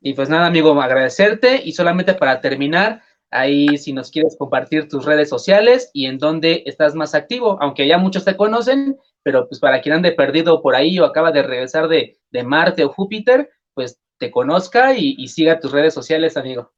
[0.00, 3.02] Y pues nada, amigo, agradecerte y solamente para terminar,
[3.32, 7.88] Ahí si nos quieres compartir tus redes sociales y en dónde estás más activo, aunque
[7.88, 11.42] ya muchos te conocen, pero pues para quien ande perdido por ahí o acaba de
[11.42, 16.74] regresar de, Marte o Júpiter, pues te conozca y, siga tus redes sociales, amigo.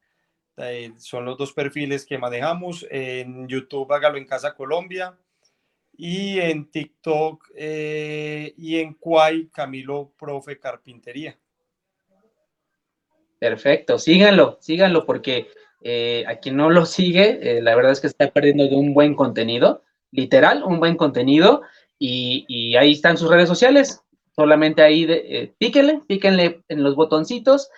[0.58, 2.88] Eh, son los dos perfiles que manejamos.
[2.90, 5.16] En YouTube hágalo en Casa Colombia
[6.04, 11.38] y en TikTok eh, y en Kwai Camilo Profe Carpintería.
[13.38, 15.50] Perfecto, síganlo, síganlo porque
[15.84, 18.96] eh, a quien no lo sigue, eh, la verdad es que está perdiendo de un
[18.96, 21.62] buen contenido, literal, un buen contenido
[22.00, 24.02] y, ahí están sus redes sociales.
[24.36, 27.70] Solamente ahí de, píquenle, píquenle en los botoncitos,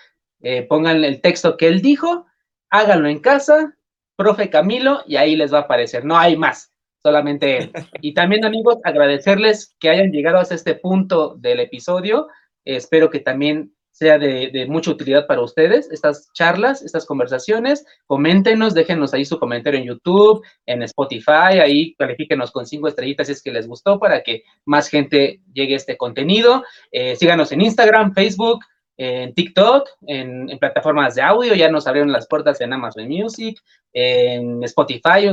[0.70, 2.26] pongan el texto que él dijo,
[2.70, 3.78] háganlo en casa,
[4.16, 6.06] profe Camilo, y ahí les va a aparecer.
[6.06, 6.73] No hay más
[7.04, 7.72] solamente él.
[8.02, 12.28] Y también, amigos, agradecerles que hayan llegado hasta este punto del episodio.
[12.66, 17.86] espero que también sea de, mucha utilidad para ustedes estas charlas, estas conversaciones.
[18.08, 23.34] Coméntenos, déjenos ahí su comentario en YouTube, en Spotify, ahí califíquenos con cinco estrellitas si
[23.34, 26.64] es que les gustó para que más gente llegue a este contenido.
[26.92, 28.62] Eh, síganos en Instagram, Facebook,
[28.98, 33.60] en TikTok, en, en, plataformas de audio, ya nos abrieron las puertas en Amazon Music,
[33.92, 35.30] en Spotify,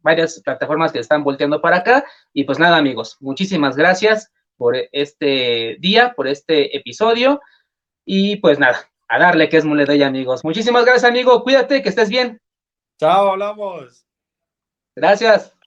[0.00, 2.04] varias plataformas que están volteando para acá.
[2.32, 7.40] Y pues nada, amigos, muchísimas gracias por este día, por este episodio.
[8.04, 10.44] Y pues nada, a darle que es ya amigos.
[10.44, 11.42] Muchísimas gracias, amigo.
[11.42, 12.40] Cuídate, que estés bien.
[12.98, 14.06] Chao, hablamos.
[14.96, 15.57] Gracias.